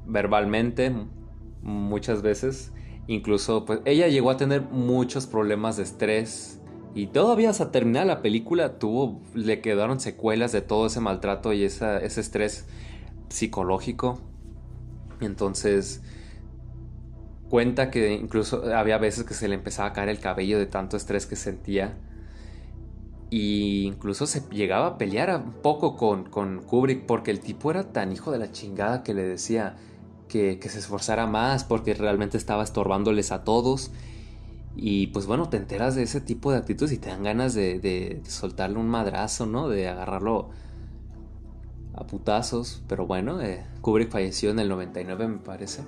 verbalmente 0.06 0.92
muchas 1.62 2.22
veces. 2.22 2.72
Incluso, 3.08 3.64
pues 3.64 3.80
ella 3.86 4.06
llegó 4.06 4.30
a 4.30 4.36
tener 4.36 4.62
muchos 4.62 5.26
problemas 5.26 5.78
de 5.78 5.82
estrés. 5.82 6.60
Y 6.94 7.06
todavía 7.06 7.50
hasta 7.50 7.72
terminar 7.72 8.06
la 8.06 8.20
película 8.20 8.78
tuvo, 8.78 9.22
le 9.34 9.60
quedaron 9.62 9.98
secuelas 9.98 10.52
de 10.52 10.60
todo 10.60 10.86
ese 10.86 11.00
maltrato 11.00 11.52
y 11.54 11.64
ese 11.64 12.04
estrés 12.04 12.66
psicológico. 13.30 14.20
Entonces, 15.20 16.02
cuenta 17.48 17.90
que 17.90 18.12
incluso 18.12 18.74
había 18.74 18.98
veces 18.98 19.24
que 19.24 19.32
se 19.32 19.48
le 19.48 19.54
empezaba 19.54 19.88
a 19.88 19.92
caer 19.94 20.10
el 20.10 20.20
cabello 20.20 20.58
de 20.58 20.66
tanto 20.66 20.98
estrés 20.98 21.24
que 21.26 21.36
sentía. 21.36 21.96
Y 23.30 23.84
incluso 23.86 24.26
se 24.26 24.42
llegaba 24.50 24.86
a 24.86 24.98
pelear 24.98 25.34
un 25.44 25.52
poco 25.62 25.96
con, 25.96 26.24
con, 26.24 26.62
Kubrick 26.62 27.06
porque 27.06 27.30
el 27.30 27.40
tipo 27.40 27.70
era 27.70 27.92
tan 27.92 28.12
hijo 28.12 28.32
de 28.32 28.38
la 28.38 28.52
chingada 28.52 29.02
que 29.02 29.14
le 29.14 29.22
decía 29.22 29.76
que, 30.28 30.58
se 30.68 30.78
esforzara 30.78 31.26
más 31.26 31.64
porque 31.64 31.94
realmente 31.94 32.36
estaba 32.36 32.62
estorbándoles 32.62 33.32
a 33.32 33.44
todos. 33.44 33.90
Y 34.76 35.08
pues 35.08 35.26
bueno, 35.26 35.48
te 35.48 35.56
enteras 35.56 35.94
de 35.96 36.04
ese 36.04 36.20
tipo 36.20 36.52
de 36.52 36.58
actitudes 36.58 36.92
y 36.92 36.98
te 36.98 37.08
dan 37.08 37.22
ganas 37.22 37.54
de, 37.54 38.22
soltarle 38.26 38.78
un 38.78 38.88
madrazo, 38.88 39.46
¿no? 39.46 39.68
De 39.68 39.88
agarrarlo 39.88 40.50
a 41.94 42.06
putazos. 42.06 42.82
Pero 42.86 43.06
bueno, 43.06 43.40
eh, 43.40 43.64
Kubrick 43.80 44.10
falleció 44.10 44.50
en 44.50 44.60
el 44.60 44.68
99 44.68 45.28
me 45.28 45.38
parece. 45.38 45.82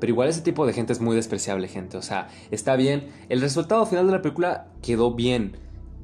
Pero 0.00 0.12
igual 0.12 0.28
ese 0.28 0.40
tipo 0.40 0.66
de 0.66 0.72
gente 0.72 0.92
es 0.92 1.00
muy 1.00 1.14
despreciable, 1.14 1.68
gente. 1.68 1.96
O 1.96 2.02
sea, 2.02 2.28
está 2.50 2.76
bien. 2.76 3.08
El 3.28 3.40
resultado 3.40 3.86
final 3.86 4.06
de 4.06 4.12
la 4.12 4.22
película 4.22 4.66
quedó 4.82 5.14
bien 5.14 5.56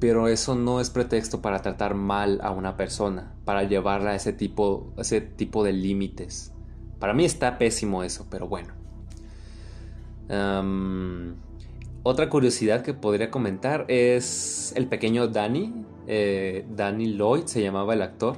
pero 0.03 0.27
eso 0.27 0.55
no 0.55 0.81
es 0.81 0.89
pretexto 0.89 1.41
para 1.41 1.61
tratar 1.61 1.95
mal 1.95 2.41
a 2.43 2.51
una 2.51 2.75
persona, 2.75 3.31
para 3.45 3.63
llevarla 3.63 4.11
a 4.11 4.15
ese 4.15 4.33
tipo, 4.33 4.91
ese 4.97 5.21
tipo 5.21 5.63
de 5.63 5.71
límites. 5.71 6.52
Para 7.03 7.13
mí 7.13 7.25
está 7.25 7.57
pésimo 7.57 8.01
eso, 8.05 8.27
pero 8.31 8.47
bueno. 8.47 8.73
otra 12.03 12.29
curiosidad 12.29 12.81
que 12.81 12.93
podría 12.93 13.29
comentar 13.29 13.83
es 13.89 14.71
el 14.77 14.87
pequeño 14.87 15.27
Danny. 15.27 15.83
Eh, 16.07 16.65
Danny 16.69 17.07
Lloyd 17.07 17.43
se 17.47 17.61
llamaba 17.61 17.93
el 17.93 18.03
actor. 18.03 18.37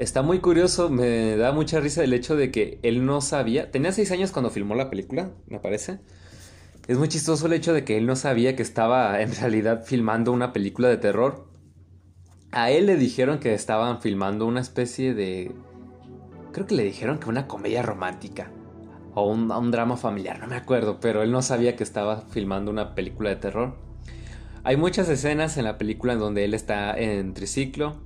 Está 0.00 0.22
muy 0.22 0.40
curioso, 0.40 0.90
me 0.90 1.36
da 1.36 1.52
mucha 1.52 1.78
risa 1.78 2.02
el 2.02 2.12
hecho 2.12 2.34
de 2.34 2.50
que 2.50 2.80
él 2.82 3.06
no 3.06 3.20
sabía. 3.20 3.70
Tenía 3.70 3.92
seis 3.92 4.10
años 4.10 4.32
cuando 4.32 4.50
filmó 4.50 4.74
la 4.74 4.90
película, 4.90 5.30
me 5.46 5.60
parece. 5.60 6.00
Es 6.88 6.98
muy 6.98 7.06
chistoso 7.06 7.46
el 7.46 7.52
hecho 7.52 7.72
de 7.72 7.84
que 7.84 7.96
él 7.96 8.04
no 8.04 8.16
sabía 8.16 8.56
que 8.56 8.64
estaba 8.64 9.20
en 9.22 9.32
realidad 9.32 9.84
filmando 9.84 10.32
una 10.32 10.52
película 10.52 10.88
de 10.88 10.96
terror. 10.96 11.46
A 12.50 12.72
él 12.72 12.86
le 12.86 12.96
dijeron 12.96 13.38
que 13.38 13.54
estaban 13.54 14.02
filmando 14.02 14.44
una 14.44 14.60
especie 14.60 15.14
de 15.14 15.52
creo 16.54 16.66
que 16.66 16.76
le 16.76 16.84
dijeron 16.84 17.18
que 17.18 17.28
una 17.28 17.48
comedia 17.48 17.82
romántica 17.82 18.48
o 19.14 19.26
un, 19.26 19.70
drama 19.70 19.96
familiar, 19.96 20.38
no 20.38 20.46
me 20.46 20.56
acuerdo, 20.56 20.98
pero 21.00 21.22
él 21.22 21.30
no 21.30 21.42
sabía 21.42 21.76
que 21.76 21.82
estaba 21.82 22.22
filmando 22.22 22.70
una 22.70 22.94
película 22.94 23.30
de 23.30 23.36
terror. 23.36 23.74
Hay 24.62 24.76
muchas 24.76 25.08
escenas 25.08 25.56
en 25.56 25.64
la 25.64 25.78
película 25.78 26.14
en 26.14 26.20
donde 26.20 26.44
él 26.44 26.54
está 26.54 26.96
en 26.98 27.34
triciclo 27.34 27.96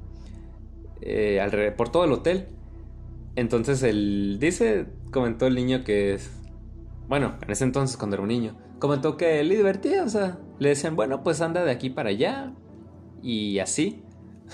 eh, 1.02 1.74
por 1.76 1.90
todo 1.90 2.04
el 2.04 2.12
hotel. 2.12 2.48
Entonces 3.36 3.82
él 3.82 4.38
dice, 4.40 4.86
comentó 5.12 5.46
el 5.46 5.54
niño 5.54 5.84
que 5.84 6.14
es, 6.14 6.30
bueno, 7.06 7.36
en 7.42 7.50
ese 7.50 7.64
entonces 7.64 7.96
cuando 7.96 8.16
era 8.16 8.22
un 8.22 8.28
niño, 8.28 8.56
comentó 8.78 9.16
que 9.16 9.44
le 9.44 9.56
divertía, 9.56 10.04
o 10.04 10.08
sea, 10.08 10.38
le 10.58 10.70
decían, 10.70 10.96
bueno, 10.96 11.22
pues 11.22 11.40
anda 11.40 11.64
de 11.64 11.70
aquí 11.70 11.90
para 11.90 12.10
allá 12.10 12.52
y 13.22 13.58
así. 13.60 14.02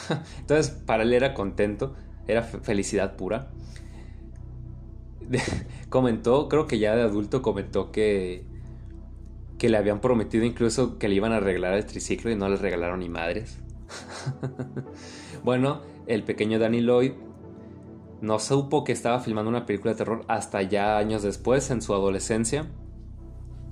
Entonces 0.40 0.70
para 0.70 1.04
él 1.04 1.12
era 1.12 1.32
contento, 1.32 1.94
era 2.26 2.42
felicidad 2.42 3.16
pura. 3.16 3.50
comentó, 5.88 6.48
creo 6.48 6.66
que 6.66 6.78
ya 6.78 6.94
de 6.94 7.02
adulto 7.02 7.42
comentó 7.42 7.92
que 7.92 8.44
que 9.58 9.68
le 9.68 9.76
habían 9.76 10.00
prometido 10.00 10.44
incluso 10.44 10.98
que 10.98 11.08
le 11.08 11.14
iban 11.14 11.32
a 11.32 11.36
arreglar 11.36 11.74
el 11.74 11.86
triciclo 11.86 12.30
y 12.30 12.36
no 12.36 12.48
le 12.48 12.56
regalaron 12.56 13.00
ni 13.00 13.08
madres. 13.08 13.58
bueno, 15.44 15.80
el 16.06 16.24
pequeño 16.24 16.58
Danny 16.58 16.80
Lloyd 16.80 17.12
no 18.20 18.38
supo 18.38 18.84
que 18.84 18.92
estaba 18.92 19.20
filmando 19.20 19.50
una 19.50 19.66
película 19.66 19.92
de 19.92 19.98
terror 19.98 20.24
hasta 20.28 20.62
ya 20.62 20.98
años 20.98 21.22
después, 21.22 21.70
en 21.70 21.82
su 21.82 21.94
adolescencia. 21.94 22.66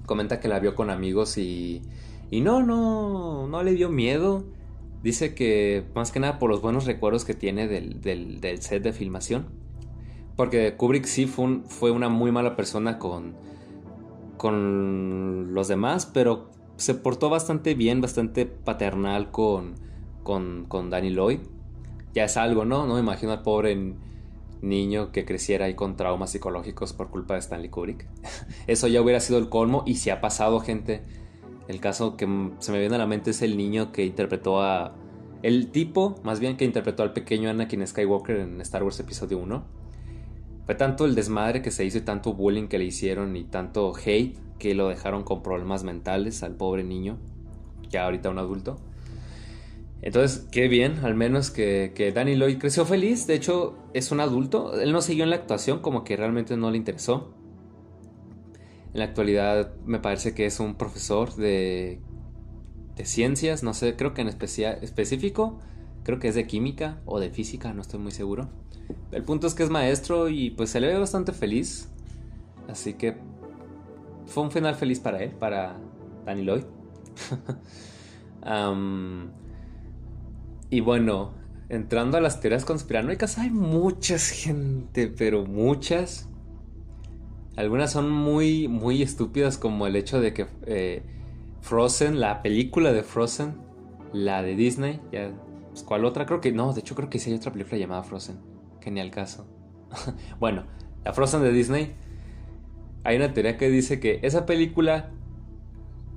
Comenta 0.07 0.41
que 0.41 0.49
la 0.49 0.61
vio 0.61 0.75
con 0.75 0.91
amigos 0.91 1.39
y, 1.39 1.83
y 2.31 2.41
no, 2.41 2.63
no, 2.63 3.47
no 3.49 3.63
le 3.63 3.73
dio 3.73 3.89
miedo. 3.89 4.45
Dice 5.03 5.35
que 5.35 5.85
más 5.95 6.13
que 6.13 6.21
nada 6.21 6.39
por 6.39 6.51
los 6.51 6.63
buenos 6.63 6.87
recuerdos 6.87 7.25
que 7.25 7.35
tiene 7.35 7.67
del, 7.67 8.01
del, 8.01 8.63
set 8.63 8.83
de 8.83 8.93
filmación. 8.93 9.47
Porque 10.37 10.77
Kubrick 10.77 11.05
sí 11.05 11.27
fue, 11.27 11.61
fue 11.67 11.91
una 11.91 12.09
muy 12.09 12.33
mala 12.33 12.57
persona 12.57 12.99
con, 12.99 13.35
con 14.37 15.55
los 15.55 15.69
demás, 15.69 16.07
pero 16.07 16.51
se 16.77 16.95
portó 16.95 17.31
bastante 17.31 17.75
bien, 17.75 18.01
bastante 18.01 18.47
paternal 18.47 19.31
con, 19.31 19.75
con, 20.23 20.65
con 20.67 20.91
Danny 20.91 21.11
Lloyd. 21.11 21.41
Ya 22.15 22.25
es 22.25 22.37
algo, 22.37 22.65
¿no? 22.65 22.87
No 22.87 22.95
me 22.95 23.01
imagino 23.01 23.33
al 23.33 23.43
pobre 23.43 23.95
niño 24.63 25.13
que 25.13 25.25
creciera 25.25 25.67
ahí 25.67 25.75
con 25.75 25.97
traumas 25.97 26.31
psicológicos 26.31 26.93
por 26.93 27.11
culpa 27.11 27.35
de 27.35 27.41
Stanley 27.41 27.69
Kubrick. 27.69 28.07
Eso 28.67 28.89
ya 28.89 29.03
hubiera 29.03 29.21
sido 29.21 29.39
el 29.39 29.49
colmo 29.49 29.83
y 29.87 29.97
si 29.97 30.11
ha 30.11 30.21
pasado, 30.21 30.61
gente. 30.61 31.03
El 31.69 31.81
caso 31.81 32.17
que 32.17 32.27
se 32.59 32.73
me 32.73 32.81
viene 32.81 32.97
a 32.97 32.99
la 32.99 33.07
mente 33.07 33.31
es 33.31 33.43
el 33.43 33.57
niño 33.57 33.93
que 33.93 34.05
interpretó 34.05 34.61
a... 34.61 34.95
El 35.43 35.71
tipo, 35.71 36.21
más 36.25 36.41
bien, 36.41 36.57
que 36.57 36.65
interpretó 36.65 37.03
al 37.03 37.13
pequeño 37.13 37.51
Anakin 37.51 37.87
Skywalker 37.87 38.37
en 38.37 38.61
Star 38.61 38.83
Wars 38.83 38.99
Episodio 39.01 39.39
1 39.39 39.82
fue 40.65 40.75
tanto 40.75 41.05
el 41.05 41.15
desmadre 41.15 41.63
que 41.63 41.71
se 41.71 41.85
hizo 41.85 41.99
y 41.99 42.03
tanto 42.03 42.35
bullying 42.35 42.69
que 42.69 42.79
le 42.79 42.85
hicieron 42.85 43.37
y 43.37 43.45
tanto 43.45 43.93
hate 43.95 44.37
que 44.59 44.75
lo 44.75 44.89
dejaron 44.89 45.25
con 45.25 45.43
problemas 45.43 45.83
mentales 45.83 46.43
al 46.43 46.55
pobre 46.55 46.85
niño, 46.85 47.19
ya 47.91 48.05
ahorita 48.05 48.31
un 48.31 48.39
adulto. 48.39 48.79
Entonces, 50.03 50.47
qué 50.51 50.69
bien, 50.69 50.99
al 51.05 51.15
menos 51.15 51.51
que, 51.51 51.93
que 51.95 52.13
Danny 52.13 52.35
Lloyd 52.35 52.59
creció 52.59 52.85
feliz. 52.85 53.27
De 53.29 53.35
hecho, 53.35 53.77
es 53.95 54.11
un 54.11 54.19
adulto. 54.19 54.81
Él 54.81 54.93
no 54.93 55.01
siguió 55.01 55.23
en 55.23 55.31
la 55.31 55.37
actuación, 55.37 55.79
como 55.79 56.03
que 56.03 56.17
realmente 56.17 56.57
no 56.57 56.73
le 56.73 56.77
interesó. 56.77 57.33
En 58.93 58.99
la 58.99 59.05
actualidad 59.05 59.73
me 59.87 60.01
parece 60.01 60.35
que 60.35 60.45
es 60.45 60.59
un 60.59 60.75
profesor 60.75 61.35
de, 61.37 62.01
de 62.97 63.05
ciencias, 63.05 63.63
no 63.63 63.75
sé, 63.75 63.97
creo 63.97 64.13
que 64.13 64.23
en 64.23 64.29
especial, 64.29 64.79
específico, 64.83 65.61
creo 66.05 66.19
que 66.19 66.29
es 66.29 66.35
de 66.35 66.47
química 66.47 67.01
o 67.05 67.21
de 67.21 67.31
física, 67.31 67.73
no 67.73 67.83
estoy 67.83 68.01
muy 68.01 68.13
seguro. 68.13 68.49
El 69.11 69.25
punto 69.25 69.47
es 69.47 69.55
que 69.55 69.63
es 69.63 69.71
maestro 69.71 70.29
y 70.29 70.51
pues 70.51 70.71
se 70.71 70.81
le 70.81 70.89
ve 70.89 70.99
bastante 70.99 71.33
feliz. 71.33 71.89
Así 72.69 72.95
que 72.95 73.17
fue 74.27 74.43
un 74.43 74.51
final 74.51 74.75
feliz 74.75 75.01
para 75.01 75.23
él, 75.23 75.31
para 75.31 75.77
Danny 76.25 76.45
Lloyd. 76.45 76.65
y 80.71 80.81
bueno, 80.81 81.33
entrando 81.69 82.17
a 82.17 82.21
las 82.21 82.41
teorías 82.41 82.65
conspiranoicas, 82.65 83.39
hay 83.39 83.51
muchas 83.51 84.31
gente, 84.31 85.09
pero 85.09 85.45
muchas. 85.45 86.29
Algunas 87.57 87.93
son 87.93 88.11
muy, 88.11 88.69
muy 88.69 89.03
estúpidas, 89.03 89.59
como 89.59 89.87
el 89.87 89.97
hecho 89.97 90.21
de 90.21 90.33
que 90.33 90.47
eh, 90.67 91.03
Frozen, 91.61 92.19
la 92.19 92.43
película 92.43 92.93
de 92.93 93.03
Frozen, 93.03 93.57
la 94.13 94.43
de 94.43 94.57
Disney, 94.57 95.01
ya, 95.13 95.33
pues, 95.73 95.83
¿cuál 95.83 96.05
otra? 96.05 96.27
Creo 96.27 96.41
que 96.41 96.53
no, 96.53 96.73
de 96.75 96.81
hecho 96.81 96.95
creo 96.95 97.09
que 97.09 97.19
sí 97.19 97.31
hay 97.31 97.37
otra 97.37 97.51
película 97.51 97.79
llamada 97.79 98.03
Frozen 98.03 98.39
Genial 98.81 99.11
caso. 99.11 99.47
bueno, 100.41 100.65
la 101.05 101.13
Frozen 101.13 101.43
de 101.43 101.53
Disney. 101.53 101.95
Hay 103.05 103.17
una 103.17 103.33
teoría 103.33 103.57
que 103.57 103.69
dice 103.69 103.99
que 103.99 104.21
esa 104.23 104.47
película 104.47 105.11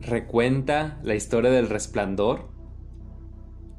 recuenta 0.01 0.99
la 1.03 1.15
historia 1.15 1.49
del 1.49 1.69
resplandor 1.69 2.49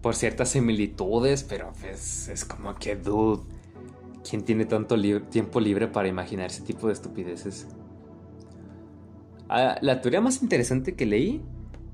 por 0.02 0.16
ciertas 0.16 0.48
similitudes, 0.48 1.44
pero 1.44 1.72
pues, 1.80 2.28
es 2.28 2.44
como 2.44 2.74
que, 2.76 2.96
dude, 2.96 3.42
¿quién 4.28 4.44
tiene 4.44 4.64
tanto 4.64 4.96
tiempo 5.30 5.60
libre 5.60 5.88
para 5.88 6.08
imaginar 6.08 6.46
ese 6.46 6.62
tipo 6.62 6.86
de 6.86 6.94
estupideces? 6.94 7.68
Ah, 9.48 9.76
la 9.82 10.00
teoría 10.00 10.20
más 10.20 10.42
interesante 10.42 10.94
que 10.94 11.06
leí 11.06 11.42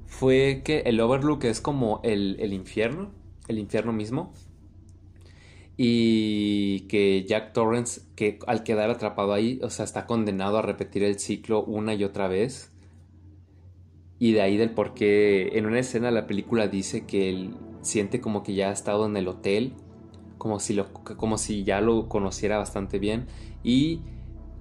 fue 0.07 0.63
que 0.65 0.81
el 0.81 1.01
Overlook 1.01 1.45
es 1.45 1.61
como 1.61 2.01
el 2.05 2.53
infierno, 2.53 3.11
el 3.49 3.59
infierno 3.59 3.93
mismo, 3.93 4.33
y 5.77 6.81
que 6.83 7.25
Jack 7.27 7.53
Torrance, 7.53 8.03
que 8.15 8.39
al 8.47 8.63
quedar 8.63 8.91
atrapado 8.91 9.33
ahí, 9.33 9.59
o 9.63 9.71
sea, 9.71 9.85
está 9.85 10.07
condenado 10.07 10.59
a 10.59 10.63
repetir 10.63 11.03
el 11.03 11.19
ciclo 11.19 11.65
una 11.65 11.95
y 11.95 12.05
otra 12.05 12.29
vez. 12.29 12.71
Y 14.19 14.33
de 14.33 14.43
ahí 14.43 14.57
del 14.57 14.71
por 14.71 14.95
qué 14.95 15.59
en 15.59 15.67
una 15.67 15.81
escena 15.81 16.11
la 16.11 16.27
película 16.27 16.69
dice 16.69 17.07
que 17.07 17.29
él 17.31 17.57
siente 17.81 18.21
como 18.21 18.43
que 18.43 18.55
ya 18.55 18.69
ha 18.69 18.73
estado 18.73 19.07
en 19.07 19.17
el 19.17 19.27
hotel, 19.27 19.73
como 20.39 20.61
si, 20.61 20.75
lo, 20.75 20.93
como 20.93 21.39
si 21.39 21.65
ya 21.65 21.81
lo 21.81 22.09
conociera 22.09 22.59
bastante 22.59 22.99
bien. 22.99 23.27
Y 23.65 24.03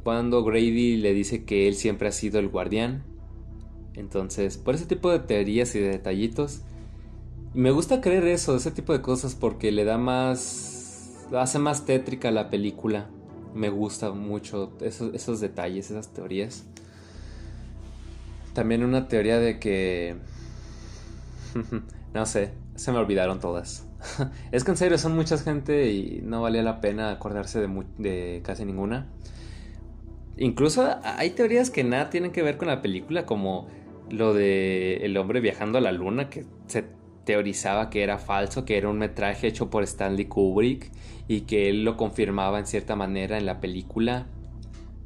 cuando 0.04 0.44
Grady 0.44 0.98
le 0.98 1.14
dice 1.14 1.44
que 1.44 1.68
él 1.68 1.76
siempre 1.76 2.08
ha 2.08 2.12
sido 2.12 2.40
el 2.40 2.50
guardián. 2.50 3.04
Entonces, 3.94 4.58
por 4.58 4.76
ese 4.76 4.86
tipo 4.86 5.12
de 5.12 5.20
teorías 5.20 5.76
y 5.76 5.80
de 5.80 5.90
detallitos, 5.90 6.64
me 7.54 7.72
gusta 7.72 8.02
creer 8.02 8.26
eso, 8.26 8.56
ese 8.56 8.72
tipo 8.72 8.94
de 8.94 9.02
cosas, 9.02 9.36
porque 9.36 9.72
le 9.72 9.84
da 9.84 9.98
más 9.98 10.72
hace 11.40 11.60
más 11.60 11.86
tétrica 11.86 12.32
la 12.32 12.50
película. 12.50 13.08
Me 13.54 13.70
gusta 13.70 14.12
mucho 14.12 14.74
esos, 14.82 15.40
detalles, 15.40 15.92
esas 15.92 16.10
teorías. 16.14 16.66
También 18.54 18.84
una 18.84 19.08
teoría 19.08 19.40
de 19.40 19.60
que... 19.60 20.16
no 22.14 22.26
sé, 22.26 22.52
se 22.76 22.92
me 22.92 22.98
olvidaron 22.98 23.40
todas. 23.40 23.86
es 24.52 24.64
que 24.64 24.72
en 24.72 24.78
serio 24.78 24.98
son 24.98 25.16
mucha 25.16 25.38
gente 25.38 25.92
y 25.92 26.22
no 26.24 26.42
valía 26.42 26.64
la 26.64 26.82
pena 26.82 27.12
acordarse 27.12 27.60
de, 27.60 27.86
de, 27.98 28.42
casi 28.44 28.66
ninguna. 28.66 29.08
Incluso 30.38 30.98
hay 31.04 31.32
teorías 31.32 31.70
que 31.70 31.84
nada 31.84 32.10
tienen 32.10 32.32
que 32.32 32.42
ver 32.42 32.58
con 32.58 32.68
la 32.68 32.82
película, 32.82 33.26
como 33.26 33.68
lo 34.10 34.34
de 34.34 34.98
el 35.04 35.16
hombre 35.18 35.40
viajando 35.40 35.78
a 35.78 35.82
la 35.82 35.92
luna, 35.92 36.30
que 36.30 36.46
se 36.68 36.86
teorizaba 37.26 37.90
que 37.90 38.04
era 38.04 38.18
falso, 38.18 38.66
que 38.66 38.78
era 38.78 38.90
un 38.90 38.98
metraje 38.98 39.48
hecho 39.48 39.70
por 39.70 39.84
Stanley 39.84 40.26
Kubrick 40.26 40.92
y 41.28 41.42
que 41.42 41.70
él 41.70 41.84
lo 41.84 41.98
confirmaba 41.98 42.60
en 42.60 42.66
cierta 42.66 42.96
manera 42.96 43.38
en 43.38 43.46
la 43.46 43.60
película 43.60 44.28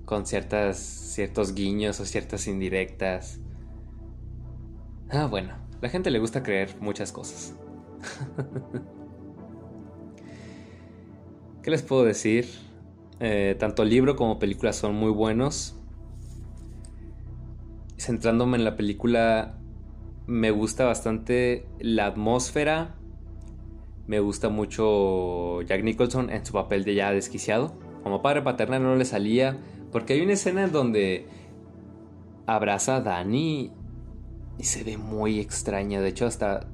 con 0.06 0.26
ciertas 0.26 0.78
ciertos 0.78 1.54
guiños 1.54 2.00
o 2.00 2.06
ciertas 2.06 2.48
indirectas. 2.48 3.40
Ah, 5.10 5.26
bueno, 5.26 5.54
la 5.82 5.90
gente 5.90 6.12
le 6.12 6.20
gusta 6.20 6.44
creer 6.44 6.76
muchas 6.80 7.12
cosas. 7.12 7.56
¿Qué 11.64 11.72
les 11.72 11.82
puedo 11.82 12.04
decir? 12.04 12.48
Eh, 13.20 13.56
tanto 13.60 13.84
libro 13.86 14.16
como 14.16 14.38
película 14.40 14.74
son 14.74 14.94
muy 14.96 15.12
buenos. 15.12 15.76
Centrándome 17.98 18.58
en 18.58 18.64
la 18.66 18.76
película, 18.76 19.58
me 20.28 20.52
gusta 20.52 20.86
bastante 20.86 21.66
la 21.80 22.08
atmósfera. 22.08 22.96
Me 24.08 24.20
gusta 24.20 24.50
mucho 24.50 25.62
Jack 25.64 25.84
Nicholson 25.84 26.30
en 26.30 26.46
su 26.46 26.54
papel 26.54 26.84
de 26.84 26.96
ya 26.96 27.12
desquiciado. 27.12 27.78
Como 28.04 28.22
padre 28.22 28.42
paternal 28.42 28.84
no 28.84 28.96
le 28.96 29.06
salía. 29.06 29.58
Porque 29.92 30.14
hay 30.14 30.22
una 30.22 30.34
escena 30.34 30.66
en 30.66 30.72
donde 30.72 31.28
abraza 32.46 32.98
a 32.98 33.02
Danny 33.02 33.72
y 34.58 34.64
se 34.64 34.84
ve 34.84 34.98
muy 34.98 35.40
extraña. 35.40 36.02
De 36.02 36.10
hecho, 36.10 36.26
hasta 36.26 36.68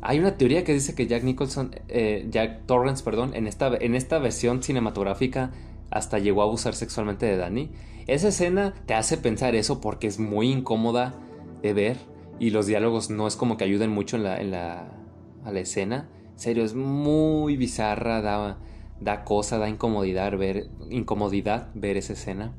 hay 0.00 0.18
una 0.18 0.36
teoría 0.36 0.64
que 0.64 0.72
dice 0.74 0.94
que 0.94 1.06
Jack 1.06 1.22
Nicholson, 1.22 1.74
eh, 1.88 2.26
Jack 2.30 2.66
Torrance, 2.66 3.04
perdón, 3.04 3.32
en 3.34 3.46
esta, 3.46 3.68
en 3.76 3.94
esta 3.94 4.18
versión 4.18 4.62
cinematográfica 4.62 5.52
hasta 5.90 6.18
llegó 6.18 6.42
a 6.42 6.44
abusar 6.44 6.74
sexualmente 6.74 7.26
de 7.26 7.36
Danny. 7.36 7.70
Esa 8.06 8.28
escena 8.28 8.74
te 8.86 8.94
hace 8.94 9.16
pensar 9.16 9.54
eso 9.54 9.80
porque 9.80 10.06
es 10.06 10.18
muy 10.18 10.50
incómoda 10.50 11.14
de 11.62 11.72
ver 11.72 12.11
y 12.38 12.50
los 12.50 12.66
diálogos 12.66 13.10
no 13.10 13.26
es 13.26 13.36
como 13.36 13.56
que 13.56 13.64
ayuden 13.64 13.90
mucho 13.90 14.16
en 14.16 14.24
la, 14.24 14.40
en 14.40 14.50
la, 14.50 14.88
a 15.44 15.52
la 15.52 15.60
escena. 15.60 16.08
En 16.32 16.38
serio, 16.38 16.64
es 16.64 16.74
muy 16.74 17.56
bizarra, 17.56 18.20
da, 18.20 18.58
da 19.00 19.24
cosa, 19.24 19.58
da 19.58 19.68
incomodidad 19.68 20.36
ver, 20.36 20.68
incomodidad 20.90 21.68
ver 21.74 21.96
esa 21.96 22.14
escena. 22.14 22.54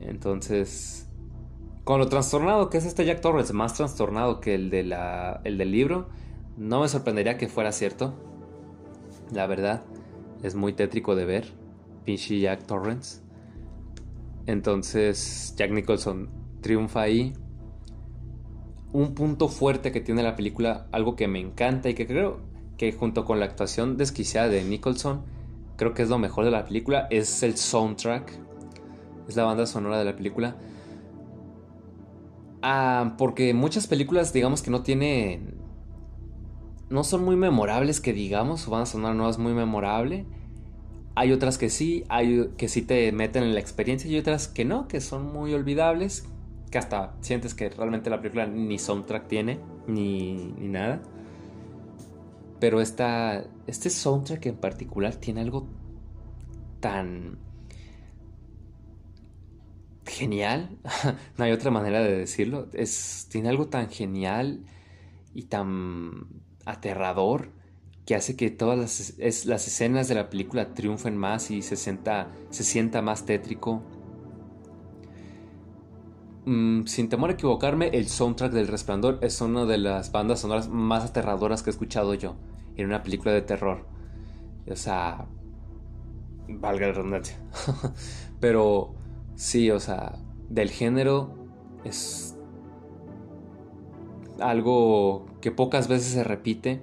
Entonces, 0.00 1.08
con 1.84 1.98
lo 1.98 2.08
trastornado 2.08 2.68
que 2.68 2.78
es 2.78 2.84
este 2.84 3.04
Jack 3.04 3.20
Torrance, 3.20 3.52
más 3.52 3.74
trastornado 3.74 4.40
que 4.40 4.54
el, 4.54 4.70
de 4.70 4.82
la, 4.82 5.40
el 5.44 5.56
del 5.56 5.70
libro, 5.70 6.08
no 6.56 6.80
me 6.80 6.88
sorprendería 6.88 7.38
que 7.38 7.48
fuera 7.48 7.72
cierto. 7.72 8.14
La 9.32 9.46
verdad, 9.46 9.84
es 10.42 10.54
muy 10.54 10.72
tétrico 10.72 11.14
de 11.14 11.24
ver. 11.24 11.52
Pinche 12.04 12.38
Jack 12.38 12.66
Torrance. 12.66 13.20
Entonces, 14.46 15.54
Jack 15.56 15.72
Nicholson 15.72 16.30
triunfa 16.60 17.02
ahí. 17.02 17.32
Un 18.96 19.14
punto 19.14 19.48
fuerte 19.48 19.92
que 19.92 20.00
tiene 20.00 20.22
la 20.22 20.36
película, 20.36 20.86
algo 20.90 21.16
que 21.16 21.28
me 21.28 21.38
encanta 21.38 21.90
y 21.90 21.94
que 21.94 22.06
creo 22.06 22.38
que 22.78 22.92
junto 22.92 23.26
con 23.26 23.38
la 23.38 23.44
actuación 23.44 23.98
desquiciada 23.98 24.48
de 24.48 24.64
Nicholson, 24.64 25.20
creo 25.76 25.92
que 25.92 26.00
es 26.00 26.08
lo 26.08 26.16
mejor 26.16 26.46
de 26.46 26.50
la 26.50 26.64
película, 26.64 27.06
es 27.10 27.42
el 27.42 27.58
soundtrack. 27.58 28.32
Es 29.28 29.36
la 29.36 29.44
banda 29.44 29.66
sonora 29.66 29.98
de 29.98 30.06
la 30.06 30.16
película. 30.16 30.56
Ah, 32.62 33.16
porque 33.18 33.52
muchas 33.52 33.86
películas, 33.86 34.32
digamos 34.32 34.62
que 34.62 34.70
no 34.70 34.82
tienen. 34.82 35.58
No 36.88 37.04
son 37.04 37.22
muy 37.22 37.36
memorables, 37.36 38.00
que 38.00 38.14
digamos, 38.14 38.62
su 38.62 38.70
banda 38.70 38.86
sonora 38.86 39.12
no 39.12 39.28
es 39.28 39.36
muy 39.36 39.52
memorable. 39.52 40.24
Hay 41.16 41.32
otras 41.32 41.58
que 41.58 41.68
sí, 41.68 42.04
hay 42.08 42.48
que 42.56 42.68
sí 42.68 42.80
te 42.80 43.12
meten 43.12 43.42
en 43.42 43.52
la 43.52 43.60
experiencia 43.60 44.10
y 44.10 44.16
otras 44.16 44.48
que 44.48 44.64
no, 44.64 44.88
que 44.88 45.02
son 45.02 45.34
muy 45.34 45.52
olvidables, 45.52 46.24
que 46.70 46.78
hasta 46.78 47.14
sientes 47.20 47.54
que 47.54 47.68
realmente 47.68 48.10
la 48.10 48.20
película 48.20 48.46
ni 48.46 48.78
soundtrack 48.78 49.28
tiene, 49.28 49.60
ni, 49.86 50.52
ni 50.58 50.68
nada. 50.68 51.00
Pero 52.58 52.80
esta, 52.80 53.44
este 53.66 53.90
soundtrack 53.90 54.46
en 54.46 54.56
particular 54.56 55.14
tiene 55.16 55.42
algo 55.42 55.66
tan 56.80 57.38
genial. 60.06 60.78
no 61.36 61.44
hay 61.44 61.52
otra 61.52 61.70
manera 61.70 62.00
de 62.00 62.16
decirlo. 62.16 62.68
Es, 62.72 63.28
tiene 63.30 63.48
algo 63.48 63.68
tan 63.68 63.90
genial 63.90 64.64
y 65.34 65.44
tan 65.44 66.26
aterrador 66.64 67.50
que 68.06 68.14
hace 68.14 68.36
que 68.36 68.50
todas 68.50 68.78
las, 69.18 69.66
escenas 69.66 70.08
de 70.08 70.14
la 70.14 70.30
película 70.30 70.74
triunfen 70.74 71.16
más 71.16 71.50
y 71.50 71.60
se, 71.62 71.76
sienta, 71.76 72.30
se 72.50 72.62
sienta 72.62 73.02
más 73.02 73.26
tétrico. 73.26 73.82
Mm, 76.46 76.86
sin 76.86 77.08
temor 77.08 77.30
a 77.30 77.32
equivocarme, 77.32 77.88
el 77.88 78.06
soundtrack 78.06 78.52
del 78.52 78.68
Resplandor 78.68 79.18
es 79.20 79.40
una 79.40 79.64
de 79.64 79.78
las 79.78 80.12
bandas 80.12 80.40
sonoras 80.40 80.68
más 80.68 81.04
aterradoras 81.04 81.64
que 81.64 81.70
he 81.70 81.72
escuchado 81.72 82.14
yo 82.14 82.36
en 82.76 82.86
una 82.86 83.02
película 83.02 83.32
de 83.32 83.42
terror. 83.42 83.84
O 84.70 84.76
sea, 84.76 85.26
valga 86.48 86.86
la 86.86 86.92
redundancia. 86.92 87.36
Pero 88.40 88.94
sí, 89.34 89.72
o 89.72 89.80
sea, 89.80 90.20
del 90.48 90.70
género 90.70 91.34
es 91.84 92.36
algo 94.38 95.26
que 95.40 95.50
pocas 95.50 95.88
veces 95.88 96.12
se 96.12 96.22
repite. 96.22 96.80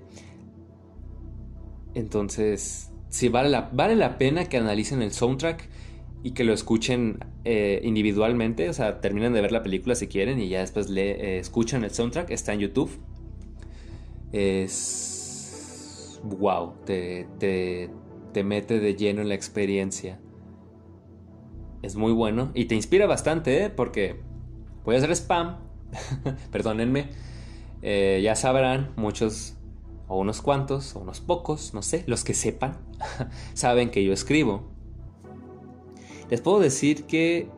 Entonces, 1.93 2.91
sí, 3.07 3.29
vale 3.29 3.47
la, 3.47 3.69
vale 3.71 3.95
la 3.95 4.17
pena 4.17 4.49
que 4.49 4.57
analicen 4.57 5.01
el 5.01 5.13
soundtrack 5.13 5.69
y 6.23 6.31
que 6.31 6.45
lo 6.45 6.53
escuchen 6.53 7.19
eh, 7.43 7.81
individualmente, 7.83 8.69
o 8.69 8.73
sea, 8.73 9.01
terminen 9.01 9.33
de 9.33 9.41
ver 9.41 9.51
la 9.51 9.61
película 9.61 9.93
si 9.93 10.07
quieren 10.07 10.39
y 10.39 10.47
ya 10.47 10.61
después 10.61 10.89
le 10.89 11.11
eh, 11.11 11.39
escuchan 11.39 11.83
el 11.83 11.91
soundtrack, 11.91 12.31
está 12.31 12.53
en 12.53 12.59
YouTube. 12.61 12.89
Es 14.31 16.21
wow, 16.23 16.75
te, 16.85 17.27
te, 17.39 17.89
te 18.31 18.43
mete 18.45 18.79
de 18.79 18.95
lleno 18.95 19.21
en 19.21 19.27
la 19.27 19.35
experiencia. 19.35 20.17
Es 21.81 21.97
muy 21.97 22.13
bueno 22.13 22.51
y 22.53 22.65
te 22.65 22.75
inspira 22.75 23.05
bastante, 23.05 23.65
¿eh? 23.65 23.69
porque 23.69 24.21
voy 24.85 24.95
a 24.95 24.99
hacer 24.99 25.11
spam, 25.11 25.57
perdónenme, 26.51 27.09
ya 27.81 28.35
sabrán 28.35 28.93
muchos 28.95 29.57
o 30.07 30.17
unos 30.17 30.41
cuantos 30.41 30.95
o 30.95 30.99
unos 30.99 31.19
pocos, 31.19 31.73
no 31.73 31.81
sé, 31.81 32.05
los 32.07 32.23
que 32.23 32.33
sepan, 32.33 32.77
saben 33.53 33.91
que 33.91 34.05
yo 34.05 34.13
escribo 34.13 34.72
les 36.29 36.41
puedo 36.41 36.59
decir 36.59 37.05
que 37.05 37.49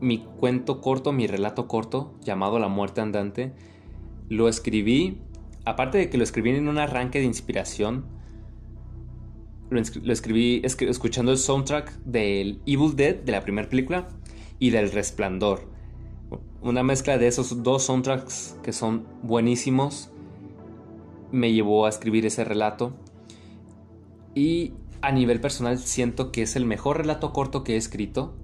mi 0.00 0.18
cuento 0.38 0.80
corto, 0.80 1.12
mi 1.12 1.26
relato 1.26 1.68
corto, 1.68 2.14
llamado 2.22 2.58
La 2.58 2.68
muerte 2.68 3.00
andante, 3.00 3.52
lo 4.28 4.48
escribí, 4.48 5.18
aparte 5.64 5.98
de 5.98 6.10
que 6.10 6.18
lo 6.18 6.24
escribí 6.24 6.50
en 6.50 6.68
un 6.68 6.78
arranque 6.78 7.18
de 7.18 7.26
inspiración, 7.26 8.06
lo, 9.70 9.80
escribí 10.12 10.62
escuchando 10.64 11.30
el 11.30 11.38
soundtrack 11.38 11.96
del 12.04 12.60
Evil 12.66 12.96
Dead, 12.96 13.16
de 13.16 13.32
la 13.32 13.42
primera 13.42 13.68
película, 13.68 14.08
y 14.58 14.70
del 14.70 14.90
Resplandor. 14.90 15.68
Una 16.62 16.82
mezcla 16.82 17.18
de 17.18 17.26
esos 17.26 17.62
dos 17.62 17.84
soundtracks 17.84 18.56
que 18.62 18.72
son 18.72 19.06
buenísimos 19.22 20.10
me 21.32 21.52
llevó 21.52 21.86
a 21.86 21.88
escribir 21.88 22.26
ese 22.26 22.44
relato. 22.44 22.92
Y 24.34 24.74
a 25.02 25.12
nivel 25.12 25.40
personal 25.40 25.78
siento 25.78 26.32
que 26.32 26.42
es 26.42 26.56
el 26.56 26.64
mejor 26.64 26.98
relato 26.98 27.32
corto 27.32 27.64
que 27.64 27.74
he 27.74 27.76
escrito. 27.76 28.34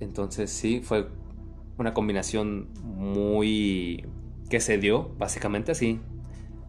Entonces 0.00 0.50
sí, 0.50 0.80
fue 0.82 1.08
una 1.78 1.94
combinación 1.94 2.68
muy... 2.82 4.04
que 4.48 4.60
se 4.60 4.78
dio, 4.78 5.14
básicamente 5.18 5.72
así, 5.72 6.00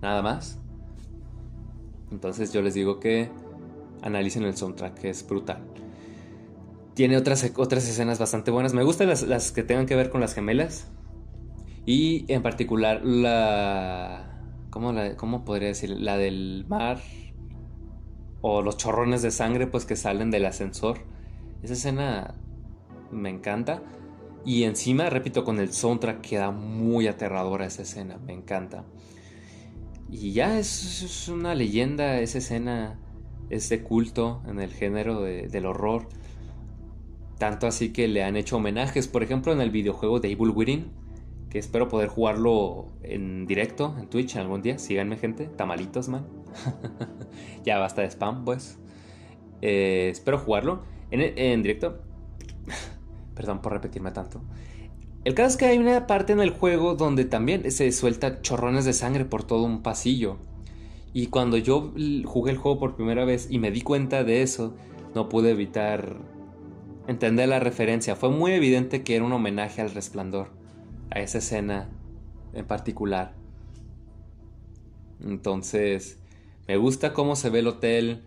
nada 0.02 0.22
más. 0.22 0.60
Entonces 2.12 2.54
yo 2.54 2.62
les 2.62 2.74
digo 2.74 3.00
que 3.00 3.30
analicen 4.02 4.44
el 4.44 4.56
soundtrack, 4.56 5.00
que 5.00 5.10
es 5.10 5.28
brutal. 5.28 5.64
Tiene 6.94 7.18
otras, 7.18 7.52
otras 7.58 7.88
escenas 7.88 8.18
bastante 8.20 8.52
buenas. 8.52 8.74
Me 8.74 8.84
gustan 8.84 9.08
las, 9.08 9.24
las 9.24 9.52
que 9.52 9.64
tengan 9.64 9.86
que 9.86 9.96
ver 9.96 10.10
con 10.10 10.22
las 10.22 10.34
gemelas. 10.34 10.92
Y 11.86 12.26
en 12.32 12.42
particular 12.42 13.04
la... 13.04 14.34
¿Cómo, 14.70 14.92
la, 14.92 15.16
¿Cómo 15.16 15.46
podría 15.46 15.70
decir? 15.70 15.90
La 15.90 16.18
del 16.18 16.66
mar 16.68 17.00
o 18.42 18.62
los 18.62 18.78
chorrones 18.78 19.22
de 19.22 19.32
sangre 19.32 19.68
pues 19.68 19.86
que 19.86 19.96
salen 19.96 20.32
del 20.32 20.46
ascensor. 20.46 21.00
Esa 21.64 21.74
escena 21.74 22.36
me 23.12 23.30
encanta. 23.30 23.82
Y 24.46 24.64
encima, 24.64 25.10
repito, 25.10 25.44
con 25.44 25.60
el 25.60 25.74
soundtrack 25.74 26.22
queda 26.22 26.52
muy 26.52 27.08
aterradora 27.08 27.66
esa 27.66 27.82
escena, 27.82 28.18
me 28.18 28.34
encanta. 28.34 28.86
Y 30.10 30.32
ya 30.32 30.58
es, 30.58 31.28
una 31.28 31.54
leyenda, 31.54 32.22
esa 32.22 32.38
escena 32.38 32.98
es 33.50 33.68
de 33.68 33.84
culto 33.84 34.42
en 34.48 34.60
el 34.60 34.72
género 34.72 35.22
del 35.22 35.66
horror. 35.66 36.08
Tanto 37.38 37.68
así 37.68 37.92
que 37.92 38.08
le 38.08 38.24
han 38.24 38.38
hecho 38.38 38.58
homenajes, 38.58 39.08
por 39.08 39.22
ejemplo, 39.22 39.52
en 39.52 39.60
el 39.60 39.70
videojuego 39.70 40.20
de 40.20 40.32
Evil 40.32 40.52
Within 40.52 41.08
que 41.50 41.60
espero 41.60 41.88
poder 41.88 42.10
jugarlo 42.10 42.88
en 43.04 43.46
directo 43.46 43.96
en 44.00 44.08
Twitch 44.08 44.36
algún 44.36 44.62
día. 44.62 44.78
Síganme, 44.80 45.18
gente. 45.18 45.46
Tamalitos, 45.46 46.10
man. 46.10 46.37
ya 47.66 47.78
basta 47.78 48.02
de 48.02 48.10
spam, 48.10 48.46
pues. 48.46 48.78
Eh, 49.62 50.10
espero 50.12 50.38
jugarlo 50.40 50.84
en, 51.12 51.22
en 51.22 51.62
directo. 51.62 52.02
Perdón 53.36 53.62
por 53.62 53.74
repetirme 53.74 54.12
tanto. 54.12 54.42
El 55.24 55.34
caso 55.34 55.50
es 55.50 55.58
que 55.58 55.66
hay 55.66 55.78
una 55.78 56.08
parte 56.08 56.34
en 56.34 56.40
el 56.40 56.52
juego 56.52 56.96
donde 56.96 57.26
también 57.26 57.70
se 57.72 57.92
suelta 57.92 58.42
chorrones 58.42 58.86
de 58.86 58.94
sangre 58.94 59.26
por 59.26 59.44
todo 59.44 59.64
un 59.64 59.82
pasillo. 59.84 60.38
Y 61.14 61.28
cuando 61.28 61.58
yo 61.58 61.94
jugué 62.26 62.52
el 62.52 62.58
juego 62.58 62.80
por 62.80 62.96
primera 62.96 63.26
vez 63.26 63.48
y 63.50 63.60
me 63.60 63.72
di 63.72 63.82
cuenta 63.82 64.24
de 64.24 64.42
eso, 64.42 64.76
no 65.16 65.30
pude 65.30 65.52
evitar 65.52 66.18
entender 67.08 67.50
la 67.50 67.60
referencia. 67.60 68.16
Fue 68.16 68.30
muy 68.30 68.52
evidente 68.52 69.04
que 69.04 69.16
era 69.16 69.26
un 69.26 69.34
homenaje 69.34 69.82
al 69.82 69.92
resplandor 69.92 70.50
a 71.10 71.20
esa 71.20 71.40
escena 71.40 71.90
en 72.54 72.66
particular. 72.66 73.34
Entonces, 75.24 76.20
me 76.68 76.78
gusta 76.78 77.14
cómo 77.14 77.36
se 77.36 77.50
ve 77.50 77.60
el 77.60 77.68
hotel, 77.68 78.26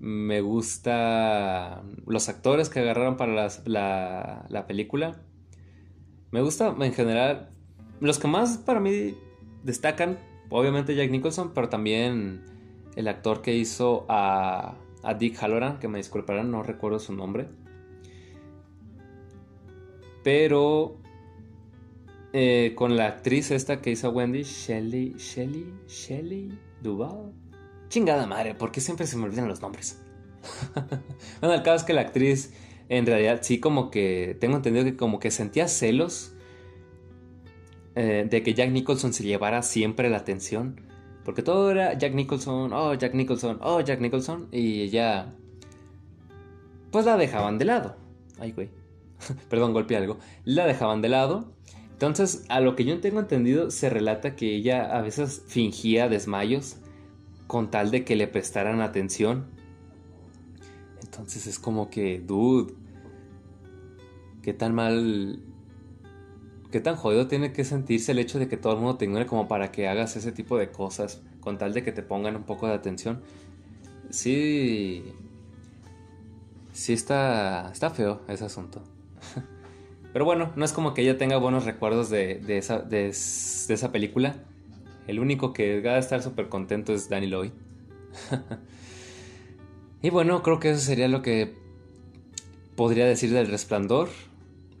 me 0.00 0.40
gusta 0.40 1.82
los 2.06 2.28
actores 2.28 2.68
que 2.68 2.80
agarraron 2.80 3.16
para 3.16 3.48
la, 3.64 4.46
la 4.48 4.66
película. 4.66 5.20
Me 6.30 6.42
gusta 6.42 6.74
en 6.78 6.92
general, 6.92 7.50
los 8.00 8.18
que 8.18 8.28
más 8.28 8.58
para 8.58 8.80
mí 8.80 9.16
destacan, 9.64 10.18
obviamente 10.50 10.94
Jack 10.94 11.10
Nicholson, 11.10 11.52
pero 11.54 11.68
también 11.68 12.44
el 12.96 13.08
actor 13.08 13.42
que 13.42 13.54
hizo 13.56 14.04
a, 14.08 14.74
a 15.02 15.14
Dick 15.14 15.36
Halloran, 15.40 15.78
que 15.78 15.88
me 15.88 15.98
disculparán, 15.98 16.50
no 16.50 16.62
recuerdo 16.62 16.98
su 16.98 17.12
nombre. 17.12 17.48
Pero 20.22 20.98
eh, 22.32 22.72
con 22.74 22.96
la 22.96 23.06
actriz 23.06 23.50
esta 23.50 23.80
que 23.80 23.90
hizo 23.90 24.10
Wendy, 24.10 24.42
Shelly, 24.42 25.14
Shelly, 25.16 25.72
Shelly 25.86 26.58
Duval. 26.82 27.32
Chingada 27.88 28.26
madre, 28.26 28.54
porque 28.54 28.80
siempre 28.80 29.06
se 29.06 29.16
me 29.16 29.24
olvidan 29.24 29.48
los 29.48 29.60
nombres. 29.62 29.98
bueno, 31.40 31.54
el 31.54 31.62
caso 31.62 31.76
es 31.76 31.82
que 31.84 31.92
la 31.92 32.02
actriz, 32.02 32.52
en 32.88 33.06
realidad, 33.06 33.40
sí, 33.42 33.60
como 33.60 33.90
que 33.90 34.36
tengo 34.40 34.56
entendido 34.56 34.84
que 34.84 34.96
como 34.96 35.18
que 35.18 35.30
sentía 35.30 35.68
celos 35.68 36.32
eh, 37.94 38.26
de 38.28 38.42
que 38.42 38.54
Jack 38.54 38.70
Nicholson 38.70 39.12
se 39.12 39.24
llevara 39.24 39.62
siempre 39.62 40.10
la 40.10 40.18
atención. 40.18 40.80
Porque 41.24 41.42
todo 41.42 41.70
era 41.70 41.94
Jack 41.94 42.14
Nicholson, 42.14 42.72
oh 42.72 42.94
Jack 42.94 43.14
Nicholson, 43.14 43.58
oh 43.62 43.80
Jack 43.80 44.00
Nicholson. 44.00 44.48
Y 44.52 44.88
ya... 44.88 45.34
Pues 46.90 47.04
la 47.04 47.16
dejaban 47.16 47.58
de 47.58 47.66
lado. 47.66 47.96
Ay, 48.38 48.52
güey. 48.52 48.70
Perdón, 49.50 49.72
golpeé 49.72 49.96
algo. 49.96 50.18
La 50.44 50.66
dejaban 50.66 51.02
de 51.02 51.08
lado. 51.08 51.52
Entonces, 51.92 52.44
a 52.48 52.60
lo 52.60 52.76
que 52.76 52.84
yo 52.84 53.00
tengo 53.00 53.20
entendido, 53.20 53.70
se 53.70 53.90
relata 53.90 54.36
que 54.36 54.54
ella 54.54 54.96
a 54.96 55.02
veces 55.02 55.42
fingía 55.46 56.08
desmayos 56.08 56.76
con 57.48 57.72
tal 57.72 57.90
de 57.90 58.04
que 58.04 58.14
le 58.14 58.28
prestaran 58.28 58.80
atención. 58.80 59.46
Entonces 61.02 61.48
es 61.48 61.58
como 61.58 61.90
que, 61.90 62.20
dude, 62.20 62.74
qué 64.42 64.52
tan 64.52 64.72
mal, 64.72 65.42
qué 66.70 66.80
tan 66.80 66.94
jodido 66.94 67.26
tiene 67.26 67.52
que 67.52 67.64
sentirse 67.64 68.12
el 68.12 68.20
hecho 68.20 68.38
de 68.38 68.46
que 68.46 68.56
todo 68.56 68.74
el 68.74 68.78
mundo 68.78 68.96
te 68.98 69.06
ignore 69.06 69.26
como 69.26 69.48
para 69.48 69.72
que 69.72 69.88
hagas 69.88 70.14
ese 70.14 70.30
tipo 70.30 70.56
de 70.56 70.70
cosas 70.70 71.22
con 71.40 71.58
tal 71.58 71.72
de 71.72 71.82
que 71.82 71.90
te 71.90 72.04
pongan 72.04 72.36
un 72.36 72.44
poco 72.44 72.68
de 72.68 72.74
atención. 72.74 73.22
Sí, 74.10 75.12
sí 76.72 76.92
está, 76.92 77.70
está 77.72 77.90
feo 77.90 78.20
ese 78.28 78.44
asunto. 78.44 78.82
Pero 80.12 80.24
bueno, 80.24 80.52
no 80.56 80.64
es 80.64 80.72
como 80.72 80.94
que 80.94 81.02
ella 81.02 81.18
tenga 81.18 81.36
buenos 81.36 81.64
recuerdos 81.64 82.08
de, 82.10 82.40
esa, 82.48 82.78
de, 82.78 83.08
esa, 83.08 83.92
película. 83.92 84.36
El 85.08 85.18
único 85.20 85.54
que 85.54 85.80
va 85.80 85.92
a 85.92 85.98
estar 85.98 86.22
súper 86.22 86.50
contento 86.50 86.92
es 86.92 87.08
Danny 87.08 87.28
Lloyd. 87.28 87.52
y 90.02 90.10
bueno, 90.10 90.42
creo 90.42 90.60
que 90.60 90.70
eso 90.70 90.80
sería 90.80 91.08
lo 91.08 91.22
que 91.22 91.54
podría 92.76 93.06
decir 93.06 93.32
del 93.32 93.46
resplandor. 93.46 94.10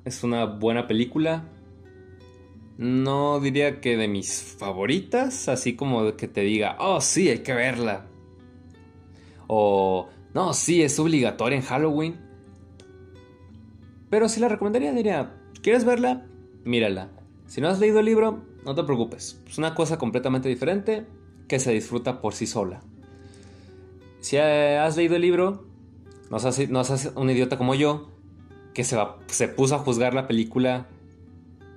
Es 0.04 0.22
una 0.22 0.44
buena 0.44 0.86
película. 0.86 1.48
No 2.76 3.40
diría 3.40 3.80
que 3.80 3.96
de 3.96 4.06
mis 4.06 4.42
favoritas, 4.58 5.48
así 5.48 5.74
como 5.74 6.14
que 6.14 6.28
te 6.28 6.42
diga, 6.42 6.76
oh 6.78 7.00
sí, 7.00 7.30
hay 7.30 7.38
que 7.38 7.54
verla. 7.54 8.04
O, 9.46 10.10
no, 10.34 10.52
sí, 10.52 10.82
es 10.82 10.98
obligatoria 10.98 11.56
en 11.56 11.64
Halloween. 11.64 12.20
Pero 14.10 14.28
si 14.28 14.40
la 14.40 14.48
recomendaría, 14.48 14.92
diría, 14.92 15.34
¿quieres 15.62 15.86
verla? 15.86 16.26
Mírala. 16.64 17.08
Si 17.46 17.62
no 17.62 17.68
has 17.68 17.80
leído 17.80 18.00
el 18.00 18.04
libro, 18.04 18.42
no 18.68 18.74
te 18.74 18.84
preocupes. 18.84 19.40
Es 19.48 19.56
una 19.56 19.74
cosa 19.74 19.96
completamente 19.96 20.46
diferente 20.46 21.06
que 21.48 21.58
se 21.58 21.72
disfruta 21.72 22.20
por 22.20 22.34
sí 22.34 22.46
sola. 22.46 22.82
Si 24.20 24.36
has 24.36 24.94
leído 24.94 25.16
el 25.16 25.22
libro, 25.22 25.64
no 26.30 26.38
seas, 26.38 26.68
no 26.68 26.82
un 27.18 27.30
idiota 27.30 27.56
como 27.56 27.74
yo, 27.74 28.10
que 28.74 28.84
se, 28.84 28.98
se 29.28 29.48
puso 29.48 29.74
a 29.74 29.78
juzgar 29.78 30.12
la 30.12 30.28
película 30.28 30.86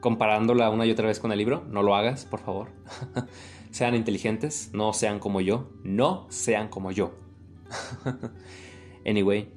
comparándola 0.02 0.70
una 0.70 0.86
y 0.86 0.92
otra 0.92 1.08
vez 1.08 1.22
con 1.22 1.32
el 1.32 1.38
libro. 1.38 1.64
No 1.70 1.82
lo 1.82 1.96
hagas, 1.96 2.26
por 2.26 2.42
favor. 2.42 2.68
sean 3.72 3.96
inteligentes, 3.96 4.72
no 4.74 4.92
sean 4.92 5.20
como 5.20 5.40
yo. 5.40 5.70
No 5.86 6.26
sean 6.28 6.68
como 6.68 6.92
yo. 6.92 7.14
anyway. 9.06 9.48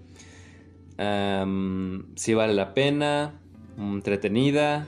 Um, 0.96 2.14
sí 2.14 2.32
vale 2.32 2.54
la 2.54 2.74
pena, 2.74 3.40
entretenida, 3.76 4.86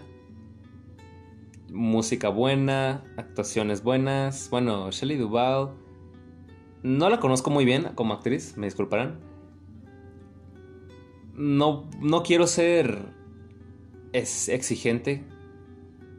música 1.71 2.29
buena, 2.29 3.05
actuaciones 3.17 3.83
buenas. 3.83 4.49
Bueno, 4.51 4.91
Shelley 4.91 5.17
Duvall, 5.17 5.71
no 6.83 7.11
la 7.11 7.21
conozco 7.21 7.51
muy 7.51 7.65
bien 7.65 7.91
como 7.95 8.15
actriz, 8.15 8.57
me 8.57 8.67
disculparán. 8.67 9.21
No, 11.35 11.89
no 12.01 12.23
quiero 12.23 12.47
ser 12.47 13.17
es 14.17 14.49
exigente. 14.49 15.25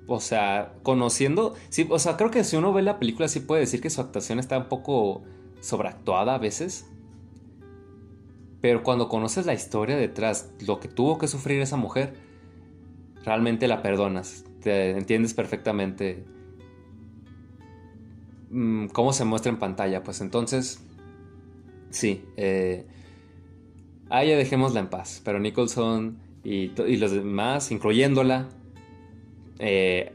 O 0.07 0.21
sea, 0.21 0.75
conociendo. 0.83 1.55
Sí, 1.69 1.87
o 1.89 1.99
sea, 1.99 2.15
creo 2.15 2.31
que 2.31 2.43
si 2.43 2.55
uno 2.55 2.71
ve 2.71 2.81
la 2.81 2.99
película, 2.99 3.27
sí 3.27 3.39
puede 3.39 3.61
decir 3.61 3.81
que 3.81 3.89
su 3.89 3.99
actuación 3.99 4.39
está 4.39 4.57
un 4.57 4.69
poco 4.69 5.23
sobreactuada 5.59 6.35
a 6.35 6.37
veces. 6.37 6.89
Pero 8.61 8.83
cuando 8.83 9.09
conoces 9.09 9.45
la 9.45 9.53
historia 9.53 9.97
detrás, 9.97 10.51
lo 10.65 10.79
que 10.79 10.87
tuvo 10.87 11.17
que 11.17 11.27
sufrir 11.27 11.61
esa 11.61 11.75
mujer, 11.75 12.13
realmente 13.23 13.67
la 13.67 13.81
perdonas. 13.81 14.45
Entiendes 14.67 15.33
perfectamente 15.33 16.23
mm, 18.49 18.87
cómo 18.87 19.13
se 19.13 19.25
muestra 19.25 19.51
en 19.51 19.59
pantalla. 19.59 20.03
Pues 20.03 20.21
entonces, 20.21 20.79
sí, 21.89 22.23
eh, 22.37 22.85
a 24.09 24.23
ella 24.23 24.37
dejémosla 24.37 24.79
en 24.79 24.87
paz. 24.87 25.21
Pero 25.23 25.39
Nicholson 25.39 26.17
y, 26.43 26.69
los 26.97 27.11
demás, 27.11 27.71
incluyéndola, 27.71 28.49
eh, 29.59 30.13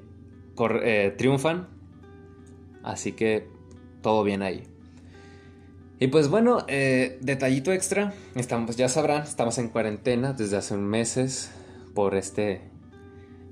eh, 0.83 1.15
triunfan. 1.17 1.69
Así 2.83 3.13
que 3.13 3.47
todo 4.03 4.25
bien 4.25 4.43
ahí. 4.43 4.65
Y 6.03 6.09
pues 6.09 6.29
bueno, 6.29 6.65
eh, 6.67 7.17
detallito 7.21 7.73
extra, 7.73 8.13
estamos, 8.35 8.77
ya 8.77 8.89
sabrán, 8.89 9.23
estamos 9.23 9.57
en 9.59 9.69
cuarentena 9.69 10.33
desde 10.33 10.57
hace 10.57 10.75
un 10.75 10.85
meses 10.85 11.53
por 11.95 12.17
este 12.17 12.61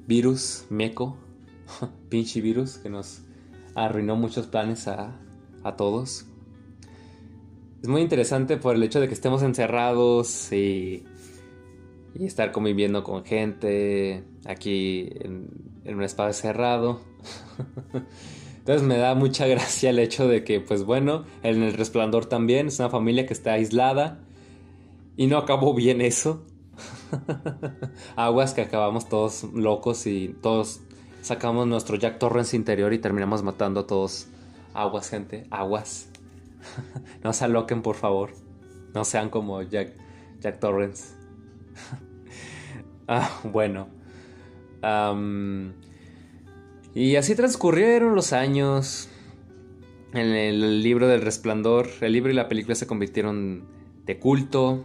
virus 0.06 0.66
meco, 0.70 1.16
pinche 2.08 2.40
virus 2.40 2.78
que 2.78 2.90
nos 2.90 3.22
arruinó 3.74 4.16
muchos 4.16 4.46
planes 4.46 4.88
a, 4.88 5.16
todos. 5.76 6.26
Es 7.82 7.88
muy 7.88 8.00
interesante 8.00 8.56
por 8.56 8.74
el 8.74 8.82
hecho 8.82 9.00
de 9.00 9.08
que 9.08 9.14
estemos 9.14 9.42
encerrados 9.42 10.52
y, 10.52 11.04
y 12.14 12.26
estar 12.26 12.50
conviviendo 12.50 13.04
con 13.04 13.24
gente 13.24 14.24
aquí 14.46 15.08
en, 15.20 15.48
en 15.84 15.96
un 15.96 16.02
espacio 16.02 16.32
cerrado. 16.32 17.00
Entonces 18.58 18.86
me 18.86 18.98
da 18.98 19.14
mucha 19.14 19.46
gracia 19.46 19.90
el 19.90 19.98
hecho 19.98 20.28
de 20.28 20.44
que, 20.44 20.60
pues 20.60 20.84
bueno, 20.84 21.24
en 21.42 21.62
el 21.62 21.72
resplandor 21.72 22.26
también 22.26 22.68
es 22.68 22.78
una 22.78 22.90
familia 22.90 23.26
que 23.26 23.32
está 23.32 23.54
aislada 23.54 24.20
y 25.16 25.26
no 25.26 25.38
acabó 25.38 25.74
bien 25.74 26.00
eso. 26.00 26.44
Aguas 28.16 28.54
que 28.54 28.62
acabamos 28.62 29.08
todos 29.08 29.44
locos 29.54 30.06
y 30.06 30.36
todos 30.40 30.80
sacamos 31.22 31.66
nuestro 31.66 31.96
Jack 31.96 32.18
Torrance 32.18 32.56
interior 32.56 32.92
y 32.92 32.98
terminamos 32.98 33.42
matando 33.42 33.80
a 33.80 33.86
todos. 33.86 34.28
Aguas, 34.74 35.08
gente, 35.08 35.46
aguas. 35.50 36.08
no 37.24 37.32
se 37.32 37.44
aloquen, 37.44 37.82
por 37.82 37.96
favor. 37.96 38.30
No 38.94 39.04
sean 39.04 39.30
como 39.30 39.62
Jack, 39.62 39.94
Jack 40.40 40.60
Torrance. 40.60 41.14
ah, 43.08 43.40
bueno. 43.44 43.88
Y 46.94 47.16
así 47.16 47.34
transcurrieron 47.34 48.14
los 48.14 48.32
años. 48.32 49.08
En 50.12 50.26
el 50.26 50.82
libro 50.82 51.06
del 51.06 51.22
resplandor, 51.22 51.88
el 52.00 52.12
libro 52.12 52.32
y 52.32 52.34
la 52.34 52.48
película 52.48 52.74
se 52.74 52.86
convirtieron 52.86 53.68
de 54.06 54.18
culto. 54.18 54.84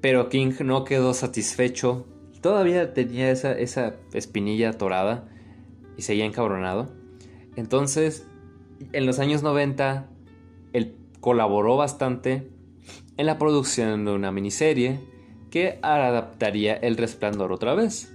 Pero 0.00 0.28
King 0.28 0.52
no 0.60 0.84
quedó 0.84 1.14
satisfecho. 1.14 2.06
Todavía 2.40 2.94
tenía 2.94 3.30
esa, 3.30 3.52
esa 3.52 3.96
espinilla 4.12 4.70
atorada 4.70 5.28
y 5.96 6.02
seguía 6.02 6.24
encabronado. 6.24 6.92
Entonces, 7.56 8.26
en 8.92 9.06
los 9.06 9.18
años 9.18 9.42
90, 9.42 10.08
él 10.72 10.96
colaboró 11.20 11.76
bastante 11.76 12.50
en 13.16 13.26
la 13.26 13.38
producción 13.38 14.04
de 14.04 14.12
una 14.12 14.30
miniserie 14.30 15.00
que 15.50 15.78
adaptaría 15.82 16.74
El 16.74 16.96
Resplandor 16.96 17.52
otra 17.52 17.74
vez. 17.74 18.12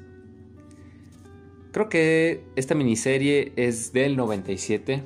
Creo 1.71 1.89
que 1.89 2.43
esta 2.55 2.75
miniserie 2.75 3.53
es 3.55 3.93
del 3.93 4.17
97. 4.17 5.03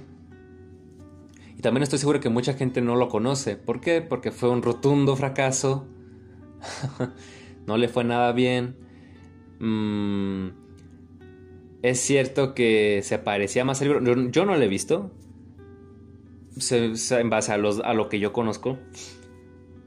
Y 1.57 1.61
también 1.61 1.83
estoy 1.83 1.99
seguro 1.99 2.19
que 2.19 2.29
mucha 2.29 2.53
gente 2.53 2.81
no 2.81 2.95
lo 2.95 3.07
conoce. 3.07 3.55
¿Por 3.55 3.79
qué? 3.79 4.01
Porque 4.01 4.31
fue 4.31 4.49
un 4.49 4.63
rotundo 4.63 5.15
fracaso. 5.15 5.87
no 7.67 7.77
le 7.77 7.87
fue 7.87 8.03
nada 8.03 8.31
bien. 8.31 8.75
Mm, 9.59 10.49
es 11.81 11.99
cierto 11.99 12.53
que 12.53 13.01
se 13.03 13.19
parecía 13.19 13.65
más 13.65 13.81
al 13.81 13.87
libro. 13.89 14.29
Yo, 14.31 14.45
no 14.45 14.55
lo 14.55 14.61
he 14.61 14.67
visto. 14.67 15.11
en 16.71 17.29
base 17.29 17.51
a, 17.51 17.57
lo 17.57 18.09
que 18.09 18.19
yo 18.19 18.33
conozco. 18.33 18.77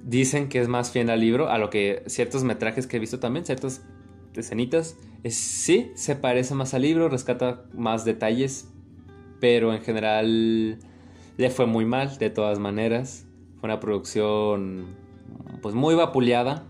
Dicen 0.04 0.48
que 0.48 0.60
es 0.60 0.68
más 0.68 0.90
fiel 0.90 1.10
al 1.10 1.20
libro. 1.20 1.48
A 1.48 1.58
lo 1.58 1.70
que 1.70 2.02
ciertos 2.06 2.44
metrajes 2.44 2.86
que 2.86 2.96
he 2.96 3.00
visto 3.00 3.18
también. 3.18 3.44
Ciertas 3.44 3.84
escenitas 4.34 4.96
sí, 5.30 5.92
se 5.94 6.16
parece 6.16 6.54
más 6.54 6.74
al 6.74 6.82
libro, 6.82 7.08
rescata 7.08 7.64
más 7.74 8.04
detalles, 8.04 8.68
pero 9.40 9.72
en 9.72 9.82
general 9.82 10.78
le 11.36 11.50
fue 11.50 11.66
muy 11.66 11.84
mal 11.84 12.18
de 12.18 12.30
todas 12.30 12.58
maneras. 12.58 13.26
Fue 13.60 13.68
una 13.68 13.80
producción 13.80 14.96
pues 15.62 15.74
muy 15.74 15.94
vapuleada 15.94 16.64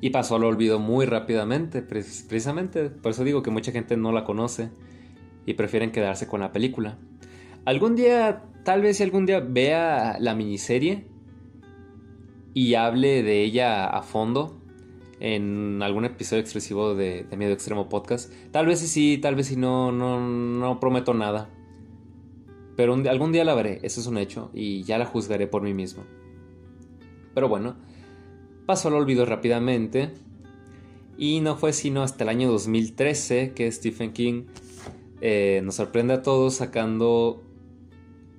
y 0.00 0.10
pasó 0.10 0.36
al 0.36 0.44
olvido 0.44 0.78
muy 0.78 1.06
rápidamente, 1.06 1.82
precisamente 1.82 2.90
por 2.90 3.12
eso 3.12 3.24
digo 3.24 3.42
que 3.42 3.50
mucha 3.50 3.72
gente 3.72 3.96
no 3.96 4.12
la 4.12 4.24
conoce 4.24 4.70
y 5.46 5.54
prefieren 5.54 5.90
quedarse 5.90 6.26
con 6.26 6.40
la 6.40 6.52
película. 6.52 6.98
Algún 7.64 7.96
día, 7.96 8.44
tal 8.64 8.82
vez 8.82 8.98
si 8.98 9.02
algún 9.02 9.26
día 9.26 9.40
vea 9.40 10.18
la 10.20 10.34
miniserie 10.34 11.06
y 12.54 12.74
hable 12.74 13.22
de 13.22 13.42
ella 13.42 13.86
a 13.86 14.02
fondo, 14.02 14.58
en 15.20 15.82
algún 15.82 16.04
episodio 16.04 16.40
exclusivo 16.40 16.94
de, 16.94 17.26
Miedo 17.36 17.52
Extremo 17.52 17.88
Podcast. 17.88 18.32
Tal 18.52 18.66
vez 18.66 18.80
sí, 18.80 19.18
tal 19.18 19.34
vez 19.34 19.48
sí, 19.48 19.56
no, 19.56 19.92
no, 19.92 20.20
no 20.20 20.80
prometo 20.80 21.14
nada. 21.14 21.50
Pero 22.76 22.94
algún 22.94 23.32
día 23.32 23.44
la 23.44 23.54
veré, 23.54 23.80
eso 23.82 24.00
es 24.00 24.06
un 24.06 24.18
hecho, 24.18 24.50
y 24.54 24.84
ya 24.84 24.98
la 24.98 25.06
juzgaré 25.06 25.48
por 25.48 25.62
mí 25.62 25.74
mismo. 25.74 26.04
Pero 27.34 27.48
bueno, 27.48 27.76
pasó 28.68 28.88
al 28.88 28.94
olvido 28.94 29.24
rápidamente. 29.24 30.10
Y 31.16 31.40
no 31.40 31.56
fue 31.56 31.72
sino 31.72 32.02
hasta 32.02 32.24
el 32.24 32.28
año 32.28 32.50
2013 32.50 33.54
que 33.54 33.72
Stephen 33.72 34.12
King 34.12 34.44
eh, 35.22 35.62
nos 35.64 35.76
sorprende 35.76 36.12
a 36.12 36.22
todos 36.22 36.56
sacando 36.56 37.42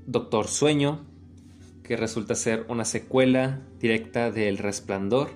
Doctor 0.06 0.48
Sueño, 0.48 1.04
que 1.82 1.98
resulta 1.98 2.36
ser 2.36 2.68
una 2.70 2.86
secuela 2.86 3.62
directa 3.80 4.30
del 4.30 4.60
Resplandor. 4.60 5.32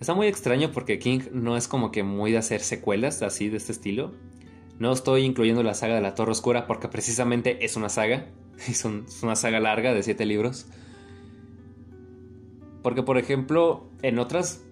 Está 0.00 0.14
muy 0.14 0.26
extraño 0.26 0.72
porque 0.72 0.98
King 0.98 1.20
no 1.32 1.56
es 1.56 1.68
como 1.68 1.92
que 1.92 2.02
muy 2.02 2.32
de 2.32 2.38
hacer 2.38 2.60
secuelas 2.60 3.22
así 3.22 3.50
de 3.50 3.58
este 3.58 3.70
estilo. 3.70 4.10
No 4.80 4.92
estoy 4.92 5.22
incluyendo 5.22 5.62
la 5.62 5.74
saga 5.74 5.94
de 5.94 6.00
la 6.00 6.16
Torre 6.16 6.32
Oscura 6.32 6.66
porque 6.66 6.88
precisamente 6.88 7.64
es 7.64 7.76
una 7.76 7.88
saga. 7.88 8.26
Es, 8.68 8.84
una 8.84 9.36
saga 9.36 9.60
larga 9.60 9.94
de 9.94 10.02
siete 10.02 10.26
libros. 10.26 10.66
Porque 12.82 13.02
por 13.02 13.18
ejemplo, 13.18 13.88
en 14.02 14.18
otras 14.18 14.64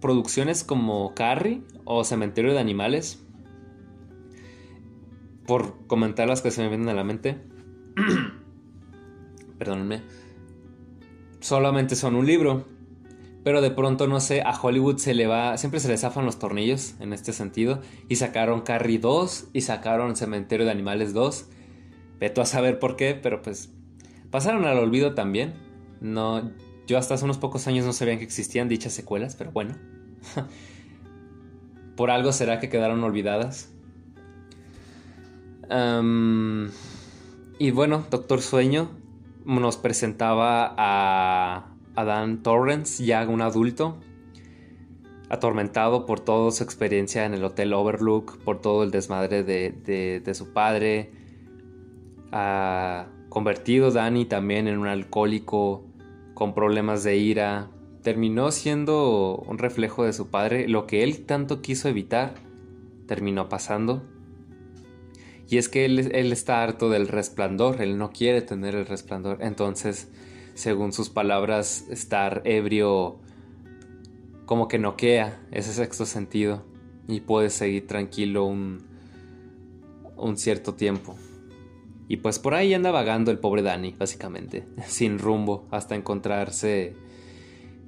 producciones 0.00 0.64
como 0.64 1.14
Carrie 1.14 1.62
o 1.84 2.04
Cementerio 2.04 2.52
de 2.52 2.60
Animales, 2.60 3.22
por 5.46 5.86
comentar 5.86 6.28
las 6.28 6.40
que 6.40 6.50
se 6.50 6.62
me 6.62 6.68
vienen 6.68 6.88
a 6.88 6.94
la 6.94 7.04
mente, 7.04 7.38
perdónenme, 9.58 10.02
solamente 11.40 11.96
son 11.96 12.16
un 12.16 12.26
libro. 12.26 12.64
Pero 13.44 13.60
de 13.60 13.72
pronto, 13.72 14.06
no 14.06 14.20
sé, 14.20 14.40
a 14.42 14.52
Hollywood 14.52 14.98
se 14.98 15.14
le 15.14 15.26
va, 15.26 15.58
siempre 15.58 15.80
se 15.80 15.88
le 15.88 15.98
zafan 15.98 16.24
los 16.24 16.38
tornillos 16.38 16.94
en 17.00 17.12
este 17.12 17.32
sentido. 17.32 17.80
Y 18.08 18.16
sacaron 18.16 18.60
Carrie 18.60 19.00
2 19.00 19.48
y 19.52 19.62
sacaron 19.62 20.14
Cementerio 20.14 20.64
de 20.64 20.70
Animales 20.70 21.12
2. 21.12 21.48
Veto 22.20 22.40
a 22.40 22.46
saber 22.46 22.78
por 22.78 22.94
qué, 22.94 23.18
pero 23.20 23.42
pues 23.42 23.72
pasaron 24.30 24.64
al 24.64 24.78
olvido 24.78 25.14
también. 25.14 25.54
No, 26.00 26.52
yo 26.86 26.98
hasta 26.98 27.14
hace 27.14 27.24
unos 27.24 27.38
pocos 27.38 27.66
años 27.66 27.86
no 27.86 27.92
sabía 27.92 28.18
que 28.18 28.24
existían 28.24 28.68
dichas 28.68 28.92
secuelas, 28.92 29.36
pero 29.36 29.52
bueno. 29.52 29.76
por 31.96 32.10
algo 32.10 32.32
será 32.32 32.60
que 32.60 32.68
quedaron 32.68 33.02
olvidadas. 33.04 33.68
y 37.58 37.70
bueno, 37.70 38.04
Doctor 38.10 38.42
Sueño 38.42 38.90
nos 39.44 39.76
presentaba 39.76 40.74
a, 40.76 41.68
Dan 41.94 42.42
Torrance, 42.42 43.04
ya 43.04 43.26
un 43.28 43.40
adulto, 43.40 43.98
atormentado 45.28 46.04
por 46.04 46.20
toda 46.20 46.50
su 46.50 46.64
experiencia 46.64 47.24
en 47.24 47.34
el 47.34 47.44
Hotel 47.44 47.72
Overlook, 47.72 48.38
por 48.38 48.60
todo 48.60 48.82
el 48.82 48.90
desmadre 48.90 49.44
de, 49.44 50.34
su 50.34 50.52
padre. 50.52 51.12
Ha 52.32 53.06
convertido 53.28 53.90
Danny 53.90 54.24
también 54.24 54.68
en 54.68 54.78
un 54.78 54.88
alcohólico 54.88 55.84
con 56.42 56.54
problemas 56.54 57.04
de 57.04 57.18
ira. 57.18 57.70
Terminó 58.02 58.50
siendo 58.50 59.36
un 59.46 59.58
reflejo 59.58 60.02
de 60.02 60.12
su 60.12 60.28
padre. 60.28 60.66
Lo 60.66 60.88
que 60.88 61.04
él 61.04 61.24
tanto 61.24 61.62
quiso 61.62 61.88
evitar 61.88 62.34
terminó 63.06 63.48
pasando. 63.48 64.02
Y 65.48 65.58
es 65.58 65.68
que 65.68 65.84
él, 65.84 66.00
está 66.32 66.64
harto 66.64 66.90
del 66.90 67.06
resplandor, 67.06 67.80
él 67.80 67.96
no 67.96 68.10
quiere 68.10 68.42
tener 68.42 68.74
el 68.74 68.86
resplandor. 68.86 69.38
Entonces, 69.40 70.10
según 70.54 70.92
sus 70.92 71.10
palabras, 71.10 71.86
estar 71.90 72.42
ebrio 72.44 73.20
como 74.44 74.66
que 74.66 74.80
noquea 74.80 75.40
ese 75.52 75.72
sexto 75.72 76.06
sentido 76.06 76.64
y 77.06 77.20
puede 77.20 77.50
seguir 77.50 77.86
tranquilo 77.86 78.46
un, 78.46 78.82
un 80.16 80.36
cierto 80.36 80.74
tiempo. 80.74 81.14
Y 82.08 82.18
pues 82.18 82.38
por 82.38 82.54
ahí 82.54 82.74
anda 82.74 82.90
vagando 82.90 83.30
el 83.30 83.38
pobre 83.38 83.62
Danny, 83.62 83.94
básicamente, 83.98 84.64
sin 84.86 85.18
rumbo, 85.18 85.66
hasta 85.70 85.94
encontrarse 85.94 86.94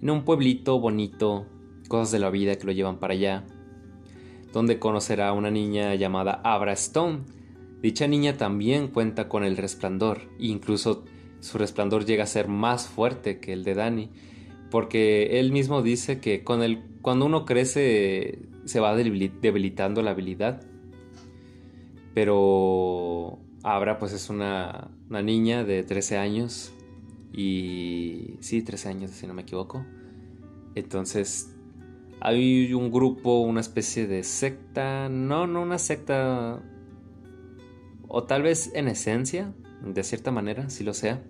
en 0.01 0.11
un 0.11 0.25
pueblito 0.25 0.79
bonito, 0.81 1.47
cosas 1.89 2.13
de 2.13 2.19
la 2.19 2.31
vida 2.31 2.57
que 2.57 2.67
lo 2.67 2.73
llevan 2.73 2.99
para 2.99 3.15
allá, 3.15 3.45
donde 4.53 4.79
conocerá 4.79 5.29
a 5.29 5.33
una 5.33 5.51
niña 5.51 5.95
llamada 5.95 6.41
Abra 6.45 6.73
Stone, 6.73 7.23
Dicha 7.85 8.09
niña 8.09 8.39
también 8.39 8.89
cuenta 8.89 9.29
con 9.29 9.45
el 9.45 9.59
resplandor, 9.59 10.23
incluso 10.39 11.05
su 11.41 11.59
resplandor 11.59 12.07
llega 12.07 12.25
a 12.25 12.27
ser 12.27 12.49
más 12.49 12.89
fuerte 12.89 13.41
que 13.41 13.53
el 13.53 13.63
de 13.63 13.75
Dani, 13.75 14.09
porque 14.71 15.39
él 15.39 15.53
mismo 15.53 15.83
dice 15.83 16.19
que 16.19 16.45
con 16.45 16.63
el, 16.63 16.83
cuando 17.03 17.27
uno 17.27 17.45
crece 17.45 18.39
se 18.65 18.81
va 18.81 18.97
debilitando 18.97 20.01
la 20.01 20.13
habilidad, 20.13 20.63
pero 22.15 23.39
Abra 23.65 23.99
pues 23.99 24.13
es 24.13 24.31
una, 24.31 24.91
una 25.11 25.23
niña 25.23 25.65
de 25.65 25.83
13 25.83 26.19
años 26.19 26.73
y 27.33 28.37
sí, 28.41 28.63
13 28.63 28.89
años 28.91 29.11
si 29.11 29.27
no 29.27 29.35
me 29.35 29.43
equivoco. 29.43 29.85
Entonces 30.77 31.51
hay 32.21 32.73
un 32.73 32.91
grupo, 32.91 33.41
una 33.41 33.61
especie 33.61 34.07
de 34.07 34.23
secta, 34.23 35.09
no, 35.09 35.47
no 35.47 35.63
una 35.63 35.79
secta 35.79 36.63
o 38.09 38.25
tal 38.25 38.43
vez 38.43 38.71
en 38.75 38.89
esencia, 38.89 39.53
de 39.83 40.03
cierta 40.05 40.31
manera, 40.31 40.71
si 40.71 40.85
lo 40.85 40.95
sea, 40.95 41.23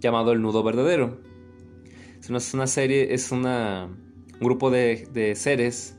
llamado 0.00 0.32
El 0.32 0.42
Nudo 0.42 0.62
Verdadero. 0.62 1.20
Es 2.20 2.52
una, 2.54 2.66
serie, 2.66 3.14
es 3.14 3.32
una, 3.32 3.86
un 3.86 4.40
grupo 4.40 4.70
de, 4.70 5.32
seres 5.34 5.96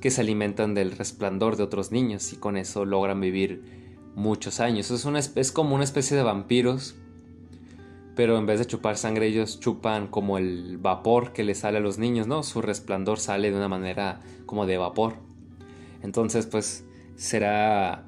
que 0.00 0.10
se 0.10 0.20
alimentan 0.20 0.74
del 0.74 0.92
resplandor 0.92 1.56
de 1.56 1.62
otros 1.62 1.90
niños 1.90 2.32
y 2.32 2.36
con 2.36 2.56
eso 2.56 2.84
logran 2.84 3.20
vivir 3.20 3.87
muchos 4.18 4.60
años. 4.60 4.90
Es, 4.90 5.04
una, 5.04 5.20
es 5.20 5.52
como 5.52 5.74
una 5.74 5.84
especie 5.84 6.16
de 6.16 6.22
vampiros, 6.22 6.96
pero 8.16 8.36
en 8.36 8.46
vez 8.46 8.58
de 8.58 8.66
chupar 8.66 8.96
sangre 8.96 9.28
ellos 9.28 9.60
chupan 9.60 10.08
como 10.08 10.38
el 10.38 10.76
vapor 10.76 11.32
que 11.32 11.44
le 11.44 11.54
sale 11.54 11.78
a 11.78 11.80
los 11.80 11.98
niños, 11.98 12.26
¿no? 12.26 12.42
Su 12.42 12.60
resplandor 12.60 13.20
sale 13.20 13.50
de 13.50 13.56
una 13.56 13.68
manera 13.68 14.20
como 14.44 14.66
de 14.66 14.76
vapor. 14.76 15.14
Entonces, 16.02 16.46
pues 16.46 16.84
será 17.16 18.04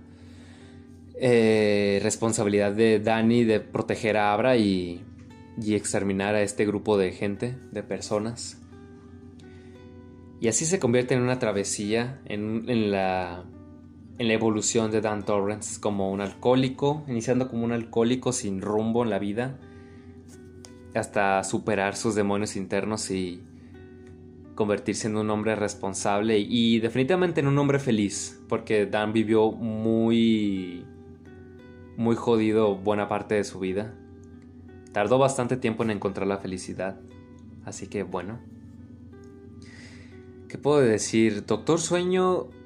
eh, 1.15 2.01
responsabilidad 2.03 2.73
de 2.73 2.99
Dani 2.99 3.45
de 3.45 3.61
proteger 3.61 4.17
a 4.17 4.33
Abra 4.33 4.57
y, 4.57 5.05
exterminar 5.69 6.35
a 6.35 6.43
este 6.43 6.67
grupo 6.67 6.99
de 6.99 7.13
gente, 7.13 7.55
de 7.71 7.83
personas. 7.83 8.59
Y 10.41 10.49
así 10.49 10.65
se 10.65 10.79
convierte 10.79 11.15
en 11.15 11.21
una 11.21 11.39
travesía, 11.39 12.21
en, 12.25 12.91
la, 12.91 13.45
en 14.21 14.29
la 14.29 14.35
evolución 14.35 14.91
de 14.91 15.01
Dan 15.01 15.25
Torrance 15.25 15.81
como 15.81 16.11
un 16.11 16.21
alcohólico, 16.21 17.03
iniciando 17.09 17.49
como 17.49 17.65
un 17.65 17.73
alcohólico 17.73 18.33
sin 18.33 18.61
rumbo 18.61 19.03
en 19.03 19.09
la 19.09 19.19
vida, 19.19 19.59
hasta 20.95 21.43
superar 21.43 21.97
sus 21.97 22.15
demonios 22.15 22.55
internos 22.55 23.11
y 23.11 23.43
convertirse 24.55 25.09
en 25.09 25.17
un 25.17 25.31
hombre 25.31 25.57
responsable 25.57 26.39
y 26.39 26.81
definitivamente 26.81 27.41
en 27.41 27.47
un 27.47 27.57
hombre 27.57 27.79
feliz, 27.79 28.39
porque 28.47 28.85
Dan 28.85 29.15
vivió 29.15 29.53
muy 29.53 30.85
muy 31.97 32.15
jodido 32.15 32.77
buena 32.77 33.09
parte 33.09 33.37
de 33.37 33.45
su 33.45 33.59
vida. 33.59 33.95
Tardó 34.93 35.17
bastante 35.17 35.57
tiempo 35.57 35.83
en 35.83 35.93
encontrar 35.93 36.27
la 36.27 36.37
felicidad. 36.37 37.01
Así 37.65 37.87
que 37.87 38.03
bueno. 38.03 38.39
¿Qué 40.47 40.59
puedo 40.59 40.81
decir? 40.81 41.47
Doctor 41.47 41.81
Sueño 41.81 42.60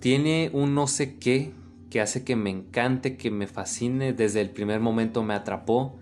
tiene 0.00 0.50
un 0.52 0.74
no 0.74 0.86
sé 0.86 1.16
qué 1.18 1.52
que 1.90 2.00
hace 2.00 2.24
que 2.24 2.36
me 2.36 2.50
encante, 2.50 3.16
que 3.16 3.30
me 3.30 3.46
fascine. 3.46 4.12
Desde 4.12 4.40
el 4.40 4.50
primer 4.50 4.80
momento 4.80 5.22
me 5.22 5.34
atrapó. 5.34 5.98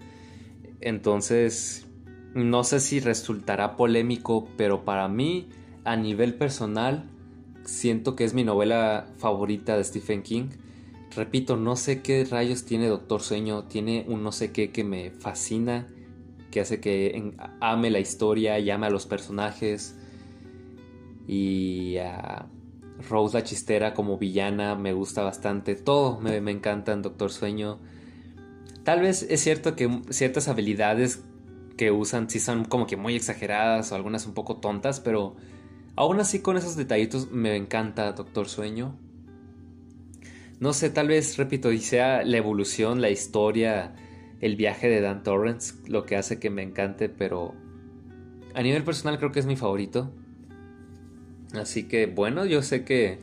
Entonces, 0.81 1.87
no 2.35 2.65
sé 2.65 2.81
si 2.81 3.01
resultará 3.01 3.77
polémico, 3.77 4.49
pero 4.57 4.85
para 4.85 5.09
mí, 5.09 5.49
a 5.85 5.97
nivel 5.97 6.35
personal, 6.35 7.09
siento 7.65 8.17
que 8.17 8.25
es 8.25 8.35
mi 8.35 8.45
novela 8.45 9.07
favorita 9.19 9.77
de 9.77 9.85
Stephen 9.85 10.23
King. 10.23 10.49
Repito, 11.15 11.57
no 11.57 11.77
sé 11.77 12.03
qué 12.03 12.25
rayos 12.25 12.65
tiene 12.65 12.89
Doctor 12.89 13.23
Sueño, 13.23 13.65
tiene 13.65 14.05
un 14.09 14.23
no 14.23 14.33
sé 14.33 14.51
qué 14.51 14.71
que 14.71 14.83
me 14.83 15.11
fascina, 15.11 15.87
que 16.51 16.61
hace 16.61 16.81
que 16.81 17.35
ame 17.61 17.91
la 17.91 18.01
historia 18.01 18.59
y 18.59 18.71
ame 18.71 18.87
a 18.87 18.91
los 18.91 19.07
personajes. 19.07 19.97
Y 21.27 21.97
a 21.99 22.47
Rose 23.09 23.37
la 23.37 23.45
chistera 23.45 23.95
como 23.95 24.19
villana 24.19 24.75
me 24.75 24.93
gusta 24.93 25.23
bastante. 25.23 25.75
Todo 25.75 26.21
me, 26.21 26.41
me 26.41 26.51
encanta 26.51 26.93
en 26.93 27.03
Doctor 27.03 27.31
Sueño. 27.31 27.79
Tal 28.85 29.01
vez 29.01 29.27
es 29.29 29.41
cierto 29.41 29.77
que 29.77 30.03
ciertas 30.11 30.49
habilidades 30.49 31.25
que 31.77 31.91
usan 31.91 32.31
sí 32.31 32.39
son 32.41 32.65
como 32.65 32.87
que 32.87 32.97
muy 32.97 33.17
exageradas 33.17 33.91
o 33.91 33.95
algunas 33.95 34.27
un 34.27 34.35
poco 34.35 34.59
tontas, 34.59 35.01
pero 35.01 35.37
aún 35.97 36.21
así 36.21 36.41
con 36.41 36.57
esos 36.57 36.77
detallitos 36.77 37.31
me 37.31 37.57
encanta 37.57 38.13
Doctor 38.13 38.49
Sueño. 38.49 38.97
No 40.61 40.73
sé, 40.73 40.91
tal 40.91 41.09
vez, 41.09 41.37
repito, 41.37 41.73
y 41.73 41.81
sea 41.81 42.23
la 42.23 42.37
evolución, 42.37 43.01
la 43.01 43.11
historia, 43.11 43.95
el 44.41 44.57
viaje 44.57 44.89
de 44.89 45.01
Dan 45.01 45.23
Torrance 45.23 45.75
lo 45.87 46.05
que 46.05 46.17
hace 46.17 46.39
que 46.39 46.51
me 46.51 46.63
encante, 46.63 47.09
pero 47.09 47.55
a 48.55 48.63
nivel 48.63 48.85
personal 48.85 49.19
creo 49.19 49.33
que 49.33 49.41
es 49.41 49.47
mi 49.47 49.57
favorito. 49.57 50.13
Así 51.57 51.85
que 51.85 52.07
bueno, 52.07 52.45
yo 52.47 52.63
sé 52.63 52.85
que 52.85 53.19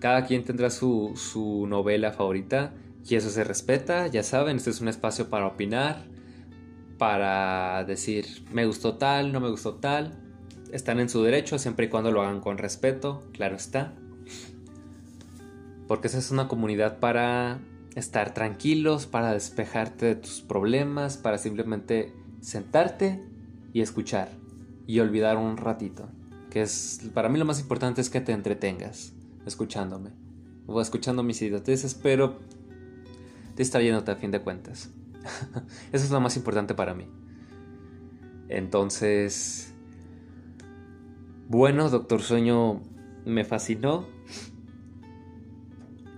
cada 0.00 0.24
quien 0.24 0.44
tendrá 0.44 0.70
su, 0.70 1.12
su 1.16 1.66
novela 1.66 2.12
favorita. 2.12 2.72
Y 3.08 3.14
eso 3.14 3.30
se 3.30 3.44
respeta, 3.44 4.06
ya 4.08 4.22
saben, 4.22 4.58
este 4.58 4.70
es 4.70 4.80
un 4.80 4.88
espacio 4.88 5.30
para 5.30 5.46
opinar, 5.46 6.04
para 6.98 7.82
decir 7.84 8.26
me 8.52 8.66
gustó 8.66 8.98
tal, 8.98 9.32
no 9.32 9.40
me 9.40 9.50
gustó 9.50 9.74
tal. 9.74 10.18
Están 10.70 11.00
en 11.00 11.08
su 11.08 11.22
derecho 11.22 11.58
siempre 11.58 11.86
y 11.86 11.88
cuando 11.88 12.12
lo 12.12 12.22
hagan 12.22 12.40
con 12.40 12.58
respeto, 12.58 13.22
claro 13.32 13.56
está. 13.56 13.94
Porque 15.88 16.08
esa 16.08 16.18
es 16.18 16.30
una 16.30 16.46
comunidad 16.46 17.00
para 17.00 17.58
estar 17.96 18.34
tranquilos, 18.34 19.06
para 19.06 19.32
despejarte 19.32 20.06
de 20.06 20.14
tus 20.14 20.42
problemas, 20.42 21.16
para 21.16 21.38
simplemente 21.38 22.12
sentarte 22.40 23.24
y 23.72 23.80
escuchar 23.80 24.28
y 24.86 25.00
olvidar 25.00 25.36
un 25.36 25.56
ratito. 25.56 26.08
Que 26.50 26.62
es, 26.62 27.00
para 27.14 27.28
mí 27.28 27.38
lo 27.38 27.44
más 27.44 27.60
importante 27.60 28.00
es 28.00 28.10
que 28.10 28.20
te 28.20 28.32
entretengas 28.32 29.12
escuchándome 29.46 30.10
o 30.66 30.80
escuchando 30.80 31.22
mis 31.22 31.40
idioteces, 31.42 31.94
pero 31.94 32.38
distrayéndote 33.56 34.10
a 34.10 34.16
fin 34.16 34.30
de 34.30 34.40
cuentas. 34.40 34.90
Eso 35.92 36.04
es 36.04 36.10
lo 36.10 36.20
más 36.20 36.36
importante 36.36 36.74
para 36.74 36.94
mí. 36.94 37.06
Entonces, 38.48 39.72
bueno, 41.48 41.88
Doctor 41.88 42.22
Sueño 42.22 42.80
me 43.24 43.44
fascinó. 43.44 44.06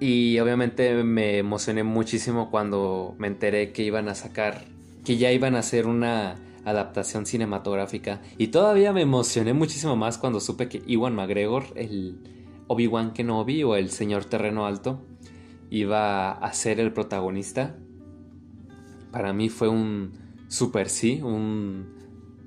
Y 0.01 0.39
obviamente 0.41 1.05
me 1.05 1.39
emocioné 1.39 1.85
muchísimo 1.85 2.51
cuando 2.51 3.15
me 3.19 3.29
enteré 3.29 3.73
que 3.73 3.85
iban 3.85 4.09
a 4.09 4.15
sacar, 4.17 4.65
que 5.05 5.17
ya 5.17 5.31
iban 5.31 5.55
a 5.55 5.61
hacer 5.61 5.87
una 5.87 6.35
adaptación 6.65 7.27
cinematográfica. 7.27 8.23
Y 8.39 8.49
todavía 8.49 8.93
me 8.93 9.03
emocioné 9.03 9.53
muchísimo 9.53 9.97
más 9.97 10.19
cuando 10.19 10.41
supe 10.41 10.69
que 10.69 10.83
Iwan 10.87 11.15
McGregor, 11.15 11.65
el 11.75 12.19
Obi-Wan 12.69 13.13
Kenobi 13.13 13.63
o 13.65 13.77
el 13.77 13.91
Señor 13.91 14.25
Terreno 14.25 14.67
Alto, 14.67 15.03
iba 15.71 16.33
a 16.33 16.53
ser 16.53 16.81
el 16.81 16.93
protagonista. 16.93 17.77
Para 19.11 19.33
mí 19.33 19.49
fue 19.49 19.69
un 19.69 20.13
super 20.49 20.89
sí, 20.89 21.21
un 21.23 21.87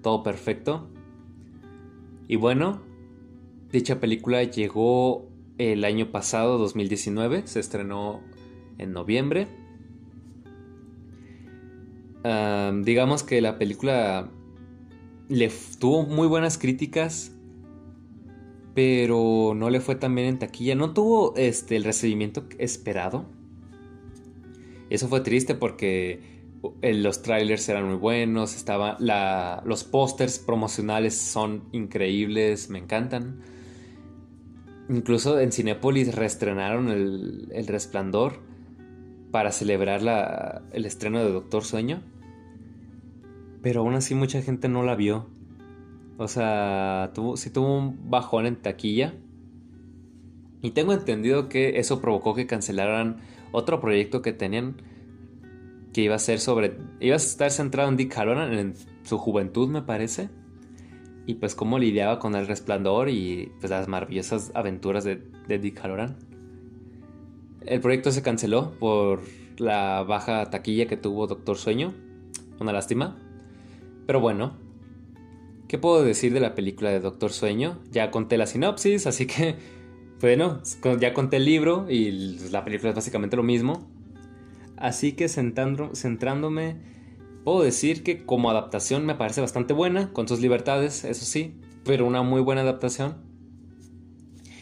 todo 0.01 0.23
perfecto. 0.23 0.89
Y 2.27 2.37
bueno, 2.37 2.81
dicha 3.71 3.99
película 3.99 4.43
llegó 4.43 5.27
el 5.57 5.85
año 5.85 6.11
pasado, 6.11 6.57
2019, 6.57 7.47
se 7.47 7.59
estrenó 7.59 8.21
en 8.77 8.93
noviembre. 8.93 9.47
Digamos 12.83 13.23
que 13.23 13.41
la 13.41 13.57
película 13.57 14.29
le 15.29 15.51
tuvo 15.79 16.03
muy 16.03 16.27
buenas 16.27 16.57
críticas, 16.57 17.31
pero 18.73 19.53
no 19.55 19.69
le 19.69 19.79
fue 19.79 19.95
tan 19.95 20.15
bien 20.15 20.27
en 20.27 20.39
taquilla. 20.39 20.75
No 20.75 20.93
tuvo 20.93 21.35
este, 21.35 21.75
el 21.75 21.83
recibimiento 21.83 22.45
esperado. 22.57 23.25
Eso 24.89 25.07
fue 25.07 25.21
triste 25.21 25.55
porque 25.55 26.35
los 26.81 27.21
trailers 27.21 27.67
eran 27.69 27.87
muy 27.87 27.97
buenos, 27.97 28.55
estaba 28.55 28.97
la, 28.99 29.61
los 29.65 29.83
pósters 29.83 30.39
promocionales 30.39 31.15
son 31.15 31.63
increíbles, 31.71 32.69
me 32.69 32.79
encantan. 32.79 33.41
Incluso 34.89 35.39
en 35.39 35.51
Cinépolis 35.51 36.13
reestrenaron 36.13 36.89
el, 36.89 37.49
el 37.51 37.67
Resplandor 37.67 38.39
para 39.31 39.51
celebrar 39.51 40.01
la, 40.01 40.61
el 40.71 40.85
estreno 40.85 41.19
de 41.19 41.31
Doctor 41.31 41.63
Sueño. 41.63 42.01
Pero 43.65 43.79
aún 43.79 43.95
así 43.95 44.13
mucha 44.13 44.43
gente 44.43 44.69
no 44.69 44.83
la 44.83 44.93
vio. 44.93 45.25
O 46.19 46.27
sea, 46.27 47.09
tuvo, 47.15 47.35
sí 47.35 47.49
tuvo 47.49 47.79
un 47.79 48.11
bajón 48.11 48.45
en 48.45 48.57
taquilla. 48.57 49.15
Y 50.61 50.69
tengo 50.69 50.93
entendido 50.93 51.49
que 51.49 51.79
eso 51.79 51.99
provocó 51.99 52.35
que 52.35 52.45
cancelaran 52.45 53.21
otro 53.51 53.81
proyecto 53.81 54.21
que 54.21 54.33
tenían 54.33 54.83
que 55.93 56.01
iba 56.01 56.13
a 56.13 56.19
ser 56.19 56.39
sobre... 56.39 56.77
Iba 56.99 57.15
a 57.15 57.17
estar 57.17 57.49
centrado 57.49 57.89
en 57.89 57.97
Dick 57.97 58.15
Halloran 58.15 58.53
en 58.53 58.75
su 59.01 59.17
juventud, 59.17 59.67
me 59.67 59.81
parece. 59.81 60.29
Y 61.25 61.33
pues 61.33 61.55
cómo 61.55 61.79
lidiaba 61.79 62.19
con 62.19 62.35
el 62.35 62.45
resplandor 62.45 63.09
y 63.09 63.51
pues 63.61 63.71
las 63.71 63.87
maravillosas 63.87 64.51
aventuras 64.53 65.03
de, 65.05 65.23
de 65.47 65.57
Dick 65.57 65.83
Halloran. 65.83 66.17
El 67.61 67.81
proyecto 67.81 68.11
se 68.11 68.21
canceló 68.21 68.73
por 68.77 69.21
la 69.57 70.03
baja 70.03 70.51
taquilla 70.51 70.85
que 70.85 70.97
tuvo 70.97 71.25
Doctor 71.25 71.57
Sueño. 71.57 71.95
Una 72.59 72.71
lástima. 72.71 73.24
Pero 74.05 74.19
bueno, 74.19 74.65
¿Qué 75.67 75.79
puedo 75.79 76.03
decir 76.03 76.31
de 76.33 76.39
la 76.39 76.53
película 76.53 76.91
de 76.91 76.99
Doctor 76.99 77.31
Sueño? 77.31 77.79
Ya 77.91 78.11
conté 78.11 78.37
la 78.37 78.45
sinopsis, 78.45 79.07
así 79.07 79.25
que, 79.25 79.55
bueno, 80.21 80.61
ya 80.99 81.13
conté 81.13 81.37
el 81.37 81.45
libro 81.45 81.87
y 81.89 82.11
la 82.51 82.63
película 82.63 82.89
es 82.89 82.95
básicamente 82.95 83.35
lo 83.35 83.43
mismo. 83.43 83.87
Así 84.77 85.13
que 85.13 85.27
centrándome, 85.27 86.75
puedo 87.43 87.63
decir 87.63 88.03
que 88.03 88.25
como 88.25 88.51
adaptación 88.51 89.05
me 89.05 89.15
parece 89.15 89.41
bastante 89.41 89.73
buena, 89.73 90.13
con 90.13 90.27
sus 90.27 90.39
libertades, 90.39 91.03
eso 91.03 91.25
sí, 91.25 91.55
pero 91.83 92.05
una 92.05 92.21
muy 92.21 92.41
buena 92.41 92.61
adaptación. 92.61 93.15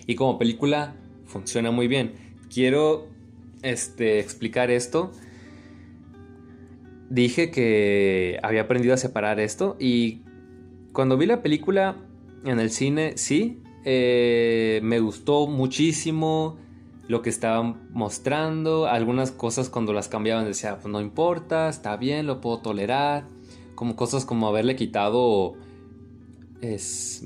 Y 0.08 0.16
como 0.16 0.38
película 0.38 0.96
funciona 1.26 1.72
muy 1.72 1.88
bien. 1.88 2.14
Quiero 2.54 3.08
este, 3.62 4.20
explicar 4.20 4.72
esto. 4.72 5.12
Dije 7.10 7.52
que 7.52 8.40
había 8.44 8.62
aprendido 8.62 8.94
a 8.94 8.98
separar 8.98 9.40
esto 9.40 9.76
y 9.80 10.22
cuando 10.94 11.18
vi 11.18 11.26
la 11.26 11.42
película 11.42 11.98
en 12.46 12.60
el 12.60 12.70
cine, 12.70 13.14
sí, 13.18 13.62
eh, 13.86 14.80
me 14.84 15.00
gustó 15.00 15.48
muchísimo 15.48 16.58
lo 17.08 17.22
que 17.22 17.30
estaban 17.30 17.90
mostrando. 17.92 18.88
Algunas 18.88 19.32
cosas 19.32 19.70
cuando 19.70 19.94
las 19.94 20.08
cambiaban 20.08 20.46
decía, 20.46 20.78
pues 20.80 20.92
no 20.92 21.02
importa, 21.02 21.70
está 21.70 21.98
bien, 21.98 22.28
lo 22.28 22.42
puedo 22.42 22.60
tolerar. 22.60 23.26
Como 23.76 23.96
cosas 23.96 24.26
como 24.26 24.48
haberle 24.48 24.76
quitado 24.76 25.56
es, 26.62 27.24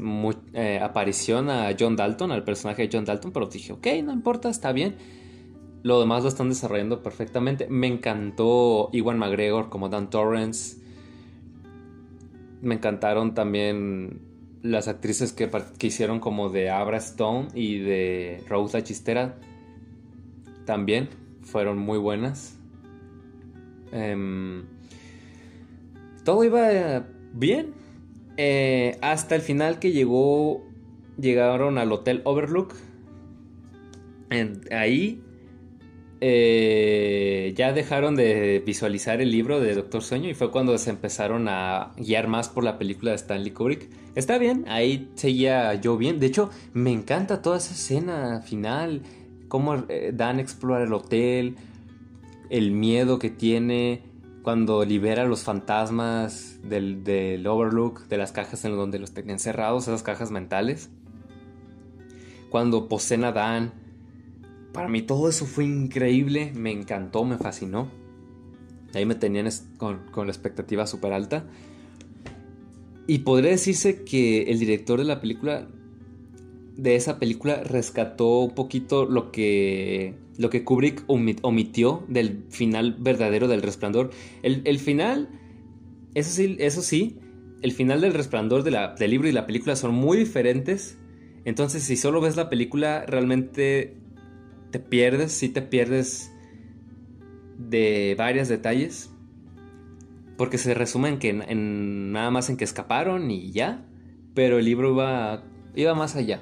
eh, 0.53 0.79
aparición 0.81 1.49
a 1.49 1.75
John 1.77 1.95
Dalton, 1.95 2.31
al 2.31 2.43
personaje 2.43 2.83
de 2.83 2.89
John 2.91 3.05
Dalton, 3.05 3.31
pero 3.31 3.47
dije, 3.47 3.73
ok, 3.73 3.87
no 4.03 4.13
importa, 4.13 4.49
está 4.49 4.71
bien. 4.71 4.95
Lo 5.87 6.01
demás 6.01 6.23
lo 6.23 6.27
están 6.27 6.49
desarrollando 6.49 7.01
perfectamente. 7.01 7.67
Me 7.69 7.87
encantó 7.87 8.89
Iwan 8.91 9.17
McGregor 9.17 9.69
como 9.69 9.87
Dan 9.87 10.09
Torrance 10.09 10.85
me 12.61 12.75
encantaron 12.75 13.33
también 13.33 14.19
las 14.63 14.87
actrices 14.87 15.31
que, 15.31 15.49
hicieron 15.81 16.19
como 16.19 16.49
de 16.49 16.69
Abra 16.69 16.97
Stone 16.97 17.49
y 17.53 17.79
de 17.79 18.43
Rose 18.49 18.77
la 18.77 18.83
Chistera. 18.83 19.35
También 20.65 21.09
fueron 21.41 21.77
muy 21.77 21.97
buenas. 21.97 22.57
Em, 23.91 24.65
todo 26.25 26.43
iba 26.43 27.05
bien. 27.31 27.73
Eh, 28.35 28.97
hasta 29.01 29.35
el 29.35 29.41
final 29.41 29.79
que 29.79 29.91
llegó. 29.91 30.65
Llegaron 31.17 31.77
al 31.77 31.91
Hotel 31.91 32.21
Overlook. 32.25 32.73
ahí 34.71 35.23
eh, 36.19 37.53
ya 37.55 37.73
dejaron 37.73 38.15
de 38.15 38.63
visualizar 38.65 39.21
el 39.21 39.29
libro 39.29 39.59
de 39.59 39.75
Doctor 39.75 40.01
Sueño 40.01 40.29
y 40.29 40.33
fue 40.33 40.49
cuando 40.49 40.77
se 40.77 40.89
empezaron 40.89 41.47
a 41.47 41.91
guiar 41.97 42.27
más 42.27 42.49
por 42.49 42.63
la 42.63 42.79
película 42.79 43.11
de 43.11 43.17
Stanley 43.17 43.51
Kubrick. 43.51 43.89
Está 44.15 44.39
bien, 44.39 44.65
ahí 44.67 45.11
seguía 45.15 45.75
yo 45.75 45.97
bien. 45.97 46.19
De 46.19 46.25
hecho, 46.25 46.49
me 46.73 46.91
encanta 46.91 47.41
toda 47.41 47.57
esa 47.57 47.73
escena 47.73 48.41
final, 48.41 49.03
cómo 49.47 49.75
eh, 49.89 50.11
Dan 50.13 50.39
explora 50.39 50.85
el 50.85 50.93
hotel, 50.93 51.55
el 52.49 52.71
miedo 52.71 53.19
que 53.19 53.29
tiene 53.29 54.01
cuando 54.41 54.85
libera 54.85 55.25
los 55.25 55.43
fantasmas 55.43 56.59
del, 56.63 57.03
del 57.03 57.45
Overlook, 57.45 58.07
de 58.07 58.17
las 58.17 58.31
cajas 58.31 58.65
en 58.65 58.75
donde 58.75 58.97
los 58.97 59.13
tenían 59.13 59.39
cerrados, 59.39 59.83
esas 59.87 60.03
cajas 60.03 60.31
mentales. 60.31 60.89
Cuando 62.49 62.87
poseen 62.87 63.25
a 63.25 63.33
Dan 63.33 63.86
para 64.77 64.89
mí 64.89 65.01
todo 65.01 65.27
eso 65.27 65.47
fue 65.47 65.65
increíble, 65.65 66.51
me 66.53 66.71
encantó, 66.71 67.25
me 67.25 67.39
fascinó. 67.39 67.89
Ahí 68.93 69.07
me 69.07 69.15
tenían 69.15 69.49
con, 69.77 70.01
la 70.15 70.31
expectativa 70.31 70.85
súper 70.85 71.13
alta. 71.13 71.47
Y 73.07 73.19
podría 73.19 73.49
decirse 73.49 74.03
que 74.03 74.43
el 74.43 74.59
director 74.59 74.99
de 74.99 75.05
la 75.05 75.19
película, 75.19 75.67
de 76.75 76.95
esa 76.95 77.17
película, 77.17 77.63
rescató 77.63 78.41
un 78.41 78.53
poquito 78.53 79.05
lo 79.05 79.31
que, 79.31 80.13
lo 80.37 80.51
que 80.51 80.63
Kubrick 80.63 81.03
omitió 81.07 82.05
del 82.07 82.43
final 82.49 82.97
verdadero 82.99 83.47
del 83.47 83.63
resplandor. 83.63 84.11
El, 84.43 84.77
final, 84.77 85.27
eso 86.13 86.29
sí, 86.29 86.55
eso 86.59 86.83
sí, 86.83 87.17
el 87.63 87.71
final 87.71 88.01
del 88.01 88.13
resplandor 88.13 88.61
del 88.61 89.09
libro 89.09 89.27
y 89.27 89.31
la 89.31 89.47
película 89.47 89.75
son 89.75 89.95
muy 89.95 90.19
diferentes. 90.19 90.99
Entonces, 91.45 91.81
si 91.81 91.97
solo 91.97 92.21
ves 92.21 92.35
la 92.35 92.47
película, 92.47 93.07
realmente 93.07 94.05
te 94.77 94.83
pierdes, 94.83 95.31
sí 95.31 95.49
te 95.49 95.61
pierdes 95.61 96.31
de 97.57 98.15
varios 98.17 98.47
detalles. 98.47 99.09
Porque 100.37 100.59
se 100.59 100.75
resumen 100.75 101.17
que 101.17 101.29
en, 101.29 102.11
nada 102.11 102.29
más 102.29 102.49
en 102.49 102.57
que 102.57 102.63
escaparon 102.63 103.31
y 103.31 103.51
ya. 103.51 103.83
Pero 104.35 104.59
el 104.59 104.65
libro 104.65 104.91
iba, 104.91 105.43
iba 105.75 105.95
más 105.95 106.15
allá. 106.15 106.41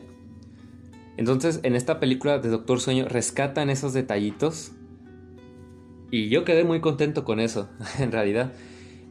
Entonces, 1.16 1.62
en 1.64 1.76
esta 1.76 2.02
película 2.02 2.40
de 2.40 2.50
Doctor 2.50 2.82
Sueño 2.82 3.08
rescatan 3.08 3.70
esos 3.70 3.94
detallitos 3.94 4.74
Y 6.12 6.28
yo 6.28 6.44
quedé 6.44 6.66
muy 6.66 6.82
contento 6.82 7.24
con 7.24 7.40
eso, 7.40 7.70
en 8.00 8.12
realidad. 8.12 8.52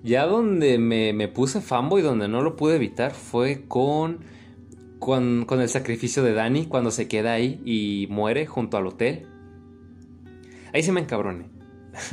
Ya 0.03 0.27
donde 0.27 0.77
me, 0.77 1.14
me 1.14 1.29
puse 1.29 1.62
fanboy, 1.62 2.03
donde 2.03 2.29
no 2.29 2.43
lo 2.43 2.57
pude 2.57 2.77
evitar, 2.77 3.14
fue 3.14 3.64
con, 3.66 4.18
con, 5.05 5.61
el 5.61 5.68
sacrificio 5.68 6.22
de 6.22 6.32
Dani, 6.32 6.64
cuando 6.64 6.90
se 6.90 7.09
queda 7.09 7.34
ahí 7.34 7.61
y 7.66 8.07
muere 8.09 8.46
junto 8.46 8.78
al 8.78 8.86
hotel. 8.86 9.26
Ahí 10.72 10.82
se 10.82 10.92
me 10.92 11.00
encabroné. 11.00 11.44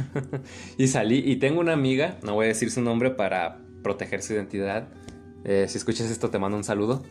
y 0.78 0.88
salí, 0.88 1.24
y 1.26 1.38
tengo 1.38 1.62
una 1.62 1.72
amiga, 1.72 2.18
no 2.22 2.34
voy 2.34 2.46
a 2.46 2.48
decir 2.50 2.70
su 2.70 2.82
nombre 2.82 3.12
para 3.12 3.60
proteger 3.82 4.22
su 4.22 4.34
identidad. 4.34 4.90
Eh, 5.46 5.68
si 5.70 5.78
escuchas 5.78 6.12
esto, 6.12 6.30
te 6.30 6.38
mando 6.38 6.58
un 6.58 6.66
saludo. 6.66 7.02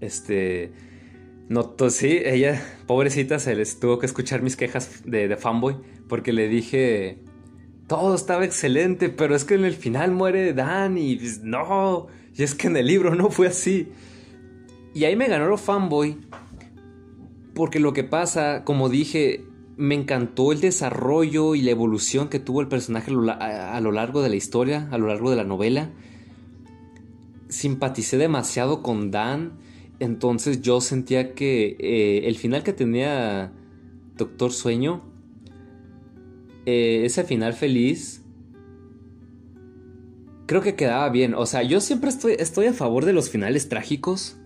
Este. 0.00 0.72
No, 1.48 1.76
sí, 1.90 2.20
ella, 2.24 2.60
pobrecita, 2.88 3.38
se 3.38 3.54
les 3.54 3.78
tuvo 3.78 4.00
que 4.00 4.06
escuchar 4.06 4.42
mis 4.42 4.56
quejas 4.56 5.02
de, 5.06 5.34
fanboy 5.36 5.76
porque 6.08 6.32
le 6.32 6.48
dije, 6.48 7.20
todo 7.86 8.16
estaba 8.16 8.44
excelente, 8.44 9.10
pero 9.10 9.36
es 9.36 9.44
que 9.44 9.54
en 9.54 9.64
el 9.64 9.74
final 9.74 10.10
muere 10.10 10.52
Dan 10.54 10.98
y 10.98 11.20
no, 11.42 12.08
y 12.34 12.42
es 12.42 12.54
que 12.56 12.66
en 12.66 12.76
el 12.76 12.88
libro 12.88 13.14
no 13.14 13.30
fue 13.30 13.46
así. 13.46 13.92
Y 14.98 15.04
ahí 15.04 15.14
me 15.14 15.28
ganó 15.28 15.46
lo 15.46 15.56
fanboy, 15.56 16.16
porque 17.54 17.78
lo 17.78 17.92
que 17.92 18.02
pasa, 18.02 18.64
como 18.64 18.88
dije, 18.88 19.44
me 19.76 19.94
encantó 19.94 20.50
el 20.50 20.60
desarrollo 20.60 21.54
y 21.54 21.62
la 21.62 21.70
evolución 21.70 22.28
que 22.28 22.40
tuvo 22.40 22.60
el 22.60 22.68
personaje 22.68 23.12
a 23.12 23.80
lo 23.80 23.92
largo 23.92 24.22
de 24.22 24.28
la 24.28 24.36
historia, 24.36 24.88
a 24.90 24.98
lo 24.98 25.06
largo 25.06 25.30
de 25.30 25.36
la 25.36 25.44
novela. 25.44 25.90
Simpaticé 27.48 28.18
demasiado 28.18 28.82
con 28.82 29.10
Dan 29.10 29.58
entonces 30.00 30.62
yo 30.62 30.80
sentía 30.80 31.34
que 31.34 31.76
eh, 31.78 32.28
el 32.28 32.36
final 32.36 32.62
que 32.62 32.72
tenía 32.72 33.52
Doctor 34.16 34.52
Sueño, 34.52 35.02
eh, 36.66 37.02
ese 37.04 37.24
final 37.24 37.54
feliz, 37.54 38.22
creo 40.46 40.60
que 40.60 40.76
quedaba 40.76 41.08
bien. 41.08 41.34
O 41.34 41.46
sea, 41.46 41.62
yo 41.62 41.80
siempre 41.80 42.10
estoy, 42.10 42.36
estoy 42.38 42.66
a 42.66 42.72
favor 42.72 43.04
de 43.04 43.12
los 43.12 43.28
finales 43.30 43.68
trágicos. 43.68 44.37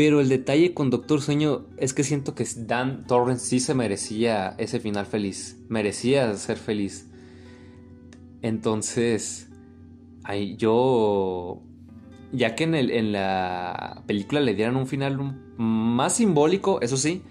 Pero 0.00 0.22
el 0.22 0.30
detalle 0.30 0.72
con 0.72 0.88
Doctor 0.88 1.20
Sueño 1.20 1.66
es 1.76 1.92
que 1.92 2.04
siento 2.04 2.34
que 2.34 2.46
Dan 2.56 3.06
Torrance 3.06 3.44
sí 3.44 3.60
se 3.60 3.74
merecía 3.74 4.54
ese 4.56 4.80
final 4.80 5.04
feliz. 5.04 5.62
Merecía 5.68 6.32
ser 6.38 6.56
feliz. 6.56 7.06
Entonces, 8.40 9.50
ahí 10.24 10.56
yo 10.56 11.60
ya 12.32 12.54
que 12.54 12.64
en, 12.64 12.76
el, 12.76 12.90
en 12.90 13.12
la 13.12 14.02
película 14.06 14.40
le 14.40 14.54
dieran 14.54 14.76
un 14.76 14.86
final 14.86 15.36
más 15.58 16.16
simbólico, 16.16 16.80
eso 16.80 16.96
sí, 16.96 17.22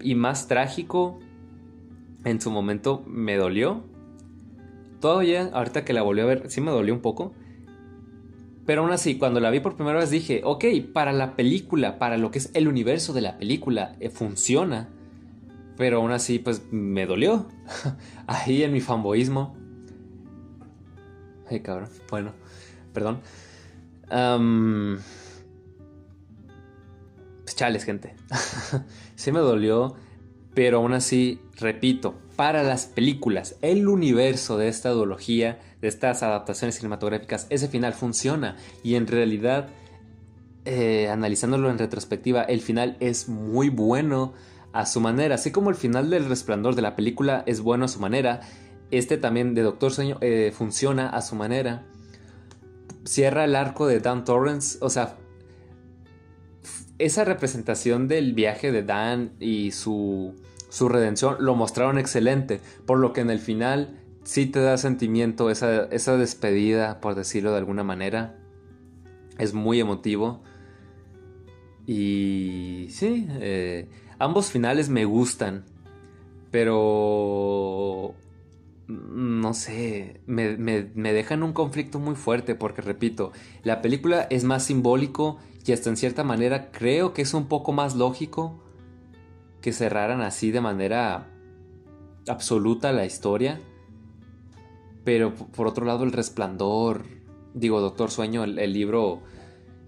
y 0.00 0.14
más 0.14 0.46
trágico, 0.46 1.18
en 2.24 2.40
su 2.40 2.52
momento 2.52 3.02
me 3.08 3.34
dolió. 3.34 3.82
Todavía, 5.00 5.50
ahorita 5.52 5.84
que 5.84 5.94
la 5.94 6.02
volví 6.02 6.20
a 6.20 6.26
ver, 6.26 6.48
sí 6.48 6.60
me 6.60 6.70
dolió 6.70 6.94
un 6.94 7.00
poco. 7.00 7.32
Pero 8.70 8.82
aún 8.82 8.92
así, 8.92 9.18
cuando 9.18 9.40
la 9.40 9.50
vi 9.50 9.58
por 9.58 9.74
primera 9.74 9.98
vez 9.98 10.10
dije, 10.10 10.42
ok, 10.44 10.64
para 10.92 11.12
la 11.12 11.34
película, 11.34 11.98
para 11.98 12.16
lo 12.16 12.30
que 12.30 12.38
es 12.38 12.52
el 12.54 12.68
universo 12.68 13.12
de 13.12 13.20
la 13.20 13.36
película, 13.36 13.96
eh, 13.98 14.10
funciona. 14.10 14.88
Pero 15.76 15.96
aún 15.96 16.12
así, 16.12 16.38
pues 16.38 16.62
me 16.70 17.04
dolió. 17.04 17.48
Ahí 18.28 18.62
en 18.62 18.72
mi 18.72 18.80
fanboísmo. 18.80 19.56
Ay, 21.50 21.58
cabrón. 21.58 21.88
Bueno, 22.08 22.32
perdón 22.92 23.22
pues 27.42 27.56
chales, 27.56 27.82
gente. 27.82 28.14
sí 29.16 29.32
me 29.32 29.40
dolió, 29.40 29.96
pero 30.54 30.78
aún 30.78 30.92
así, 30.92 31.40
repito, 31.58 32.20
para 32.36 32.62
las 32.62 32.86
películas, 32.86 33.56
el 33.62 33.88
universo 33.88 34.58
de 34.58 34.68
esta 34.68 34.90
duología, 34.90 35.58
de 35.80 35.88
estas 35.88 36.22
adaptaciones 36.22 36.76
cinematográficas, 36.76 37.46
ese 37.50 37.68
final 37.68 37.94
funciona. 37.94 38.56
Y 38.82 38.94
en 38.94 39.06
realidad, 39.06 39.68
eh, 40.64 41.08
analizándolo 41.08 41.70
en 41.70 41.78
retrospectiva, 41.78 42.42
el 42.42 42.60
final 42.60 42.96
es 43.00 43.28
muy 43.28 43.68
bueno 43.68 44.34
a 44.72 44.86
su 44.86 45.00
manera. 45.00 45.36
Así 45.36 45.50
como 45.50 45.70
el 45.70 45.76
final 45.76 46.10
del 46.10 46.28
resplandor 46.28 46.74
de 46.74 46.82
la 46.82 46.96
película 46.96 47.42
es 47.46 47.60
bueno 47.60 47.86
a 47.86 47.88
su 47.88 48.00
manera, 48.00 48.40
este 48.90 49.18
también 49.18 49.54
de 49.54 49.62
Doctor 49.62 49.92
Sueño 49.92 50.18
eh, 50.20 50.52
funciona 50.54 51.08
a 51.08 51.22
su 51.22 51.36
manera 51.36 51.86
cierra 53.04 53.44
el 53.44 53.56
arco 53.56 53.86
de 53.86 54.00
Dan 54.00 54.24
Torrance, 54.24 54.78
o 54.80 54.90
sea, 54.90 55.16
esa 56.98 57.24
representación 57.24 58.08
del 58.08 58.34
viaje 58.34 58.72
de 58.72 58.82
Dan 58.82 59.32
y 59.40 59.72
su, 59.72 60.34
su 60.68 60.88
redención 60.88 61.36
lo 61.40 61.54
mostraron 61.54 61.98
excelente, 61.98 62.60
por 62.86 62.98
lo 62.98 63.12
que 63.12 63.22
en 63.22 63.30
el 63.30 63.38
final 63.38 63.99
sí 64.24 64.46
te 64.46 64.60
da 64.60 64.76
sentimiento 64.76 65.50
esa, 65.50 65.84
esa 65.86 66.16
despedida, 66.16 67.00
por 67.00 67.14
decirlo 67.14 67.52
de 67.52 67.58
alguna 67.58 67.84
manera. 67.84 68.38
Es 69.38 69.54
muy 69.54 69.80
emotivo. 69.80 70.42
Y 71.86 72.88
sí, 72.90 73.26
eh, 73.40 73.88
ambos 74.18 74.50
finales 74.50 74.88
me 74.88 75.04
gustan, 75.04 75.64
pero 76.50 78.14
no 78.86 79.54
sé, 79.54 80.20
me, 80.26 80.56
me, 80.56 81.12
dejan 81.12 81.42
un 81.42 81.52
conflicto 81.52 81.98
muy 81.98 82.14
fuerte 82.14 82.54
porque, 82.54 82.82
repito, 82.82 83.32
la 83.62 83.82
película 83.82 84.26
es 84.30 84.44
más 84.44 84.64
simbólico 84.64 85.38
y 85.64 85.72
hasta 85.72 85.90
en 85.90 85.96
cierta 85.96 86.24
manera 86.24 86.70
creo 86.70 87.12
que 87.12 87.22
es 87.22 87.34
un 87.34 87.46
poco 87.46 87.72
más 87.72 87.94
lógico 87.94 88.60
que 89.60 89.72
cerraran 89.72 90.22
así 90.22 90.50
de 90.50 90.60
manera 90.60 91.28
absoluta 92.26 92.92
la 92.92 93.04
historia. 93.04 93.60
Pero 95.04 95.34
por 95.34 95.66
otro 95.66 95.86
lado, 95.86 96.04
el 96.04 96.12
resplandor, 96.12 97.04
digo, 97.54 97.80
Doctor 97.80 98.10
Sueño, 98.10 98.44
el, 98.44 98.72
libro, 98.72 99.22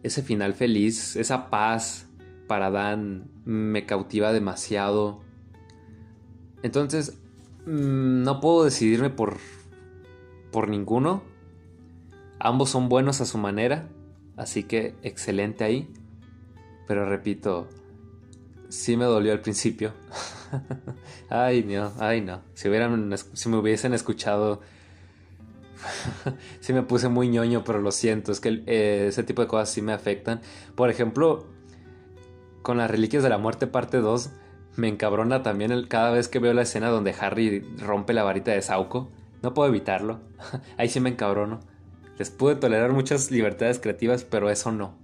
ese 0.02 0.22
final 0.22 0.54
feliz, 0.54 1.16
esa 1.16 1.50
paz 1.50 2.08
para 2.48 2.70
Dan 2.70 3.30
me 3.44 3.86
cautiva 3.86 4.32
demasiado. 4.32 5.20
Entonces, 6.62 7.18
Mm, 7.66 8.22
no 8.24 8.40
puedo 8.40 8.64
decidirme 8.64 9.10
por, 9.10 9.38
por 10.50 10.68
ninguno. 10.68 11.22
Ambos 12.38 12.70
son 12.70 12.88
buenos 12.88 13.20
a 13.20 13.26
su 13.26 13.38
manera, 13.38 13.88
así 14.36 14.64
que 14.64 14.94
excelente 15.02 15.64
ahí. 15.64 15.92
Pero 16.88 17.08
repito, 17.08 17.68
sí 18.68 18.96
me 18.96 19.04
dolió 19.04 19.32
al 19.32 19.40
principio. 19.40 19.92
ay, 21.28 21.62
no, 21.62 21.92
ay, 22.00 22.20
no. 22.20 22.42
Si, 22.54 22.68
hubieran, 22.68 23.14
si 23.16 23.48
me 23.48 23.56
hubiesen 23.58 23.94
escuchado, 23.94 24.60
sí 26.60 26.72
me 26.72 26.82
puse 26.82 27.08
muy 27.08 27.28
ñoño, 27.28 27.64
pero 27.64 27.80
lo 27.80 27.92
siento, 27.92 28.32
es 28.32 28.40
que 28.40 28.62
eh, 28.66 29.06
ese 29.08 29.22
tipo 29.22 29.42
de 29.42 29.48
cosas 29.48 29.70
sí 29.70 29.82
me 29.82 29.92
afectan. 29.92 30.40
Por 30.74 30.90
ejemplo, 30.90 31.46
con 32.62 32.78
las 32.78 32.90
Reliquias 32.90 33.22
de 33.22 33.28
la 33.28 33.38
Muerte 33.38 33.66
parte 33.66 33.98
2, 33.98 34.30
me 34.76 34.88
encabrona 34.88 35.42
también 35.42 35.70
el, 35.70 35.88
cada 35.88 36.10
vez 36.10 36.28
que 36.28 36.38
veo 36.38 36.54
la 36.54 36.62
escena 36.62 36.88
donde 36.88 37.14
Harry 37.18 37.60
rompe 37.78 38.12
la 38.12 38.22
varita 38.22 38.52
de 38.52 38.62
Sauco. 38.62 39.10
No 39.42 39.54
puedo 39.54 39.68
evitarlo. 39.68 40.20
Ahí 40.78 40.88
sí 40.88 41.00
me 41.00 41.10
encabrono. 41.10 41.60
Les 42.18 42.30
pude 42.30 42.54
tolerar 42.54 42.92
muchas 42.92 43.30
libertades 43.30 43.80
creativas, 43.80 44.24
pero 44.24 44.50
eso 44.50 44.70
no. 44.70 44.94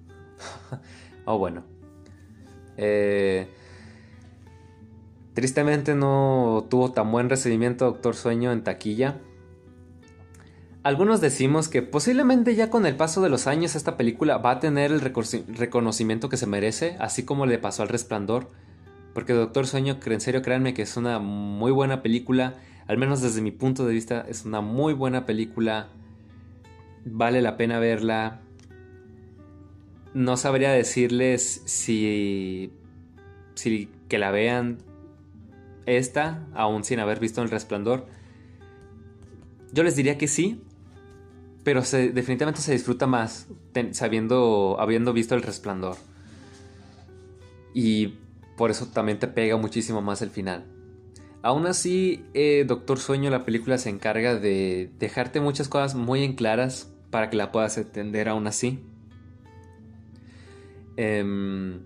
oh, 1.25 1.39
bueno. 1.39 1.65
Eh, 2.77 3.49
tristemente 5.35 5.95
no 5.95 6.67
tuvo 6.71 6.93
tan 6.93 7.11
buen 7.11 7.29
recibimiento 7.29 7.87
Doctor 7.87 8.15
Sueño 8.15 8.53
en 8.53 8.63
taquilla. 8.63 9.19
Algunos 10.89 11.21
decimos 11.21 11.69
que 11.69 11.83
posiblemente 11.83 12.55
ya 12.55 12.71
con 12.71 12.87
el 12.87 12.97
paso 12.97 13.21
de 13.21 13.29
los 13.29 13.47
años 13.47 13.75
esta 13.75 13.99
película 13.99 14.39
va 14.39 14.53
a 14.53 14.61
tener 14.61 14.91
el 14.91 15.01
reconocimiento 15.01 16.31
que 16.31 16.39
se 16.39 16.47
merece, 16.47 16.97
así 16.99 17.25
como 17.25 17.45
le 17.45 17.59
pasó 17.59 17.83
al 17.83 17.91
Resplandor 17.91 18.49
porque 19.19 19.33
Doctor 19.33 19.67
Sueño, 19.67 19.99
en 20.03 20.21
serio, 20.21 20.43
créanme 20.43 20.75
que 20.75 20.83
es 20.83 20.97
una 20.97 21.19
muy 21.19 21.73
buena 21.73 22.03
película. 22.03 22.55
Al 22.87 22.99
menos 22.99 23.21
desde 23.21 23.43
mi 23.43 23.51
punto 23.51 23.85
de 23.85 23.93
vista, 23.93 24.25
es 24.29 24.45
una 24.45 24.61
muy 24.61 24.95
buena 24.95 25.27
película. 25.27 25.89
Vale 27.05 27.43
la 27.43 27.57
pena 27.57 27.81
verla. 27.81 28.43
No 30.15 30.37
sabría 30.37 30.71
decirles 30.71 31.63
si. 31.65 32.73
si 33.57 33.91
que 34.09 34.19
la 34.19 34.31
vean 34.31 34.79
esta, 35.87 36.47
aún 36.55 36.85
sin 36.85 37.01
haber 37.01 37.19
visto 37.19 37.43
El 37.43 37.51
Resplandor. 37.51 38.07
Yo 39.73 39.83
les 39.83 39.97
diría 39.97 40.17
que 40.17 40.29
sí, 40.29 40.63
pero 41.69 41.83
definitivamente 41.83 42.63
se 42.63 42.73
disfruta 42.73 43.07
más 43.07 43.47
sabiendo, 43.91 44.79
habiendo 44.81 45.13
visto 45.13 45.35
El 45.35 45.43
Resplandor. 45.43 45.99
Y 47.75 48.15
por 48.57 48.71
eso 48.71 48.87
también 48.87 49.19
te 49.19 49.29
pega 49.29 49.59
muchísimo 49.59 50.01
más 50.01 50.23
el 50.23 50.31
final. 50.31 50.65
Aún 51.43 51.67
así, 51.67 52.25
eh, 52.33 52.65
Doctor 52.67 52.99
Sueño, 52.99 53.29
la 53.29 53.45
película 53.45 53.77
se 53.77 53.91
encarga 53.91 54.37
de 54.37 54.91
dejarte 54.99 55.43
muchas 55.43 55.69
cosas 55.69 55.95
muy 55.95 56.25
en 56.25 56.37
claras 56.37 56.91
para 57.11 57.29
que 57.29 57.37
la 57.37 57.53
puedas 57.53 57.77
entender 57.77 58.31
aún 58.31 58.47
así. 58.47 58.79
Em, 60.97 61.81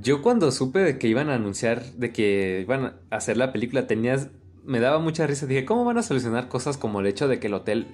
yo 0.00 0.22
cuando 0.22 0.50
supe 0.50 0.78
de 0.78 0.98
que 0.98 1.08
iban 1.08 1.28
a 1.28 1.34
anunciar, 1.34 1.84
de 1.92 2.10
que 2.10 2.60
iban 2.62 2.84
a 2.86 2.94
hacer 3.10 3.36
la 3.36 3.52
película, 3.52 3.86
tenías 3.86 4.30
me 4.64 4.80
daba 4.80 4.98
mucha 4.98 5.26
risa. 5.26 5.46
Dije, 5.46 5.66
¿cómo 5.66 5.84
van 5.84 5.98
a 5.98 6.02
solucionar 6.02 6.48
cosas 6.48 6.76
como 6.76 7.00
el 7.00 7.06
hecho 7.06 7.28
de 7.28 7.38
que 7.38 7.48
el 7.48 7.54
hotel 7.54 7.86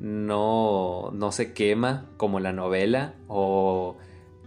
no, 0.00 1.10
no 1.12 1.32
se 1.32 1.52
quema 1.52 2.06
como 2.16 2.40
la 2.40 2.52
novela? 2.52 3.14
O 3.28 3.96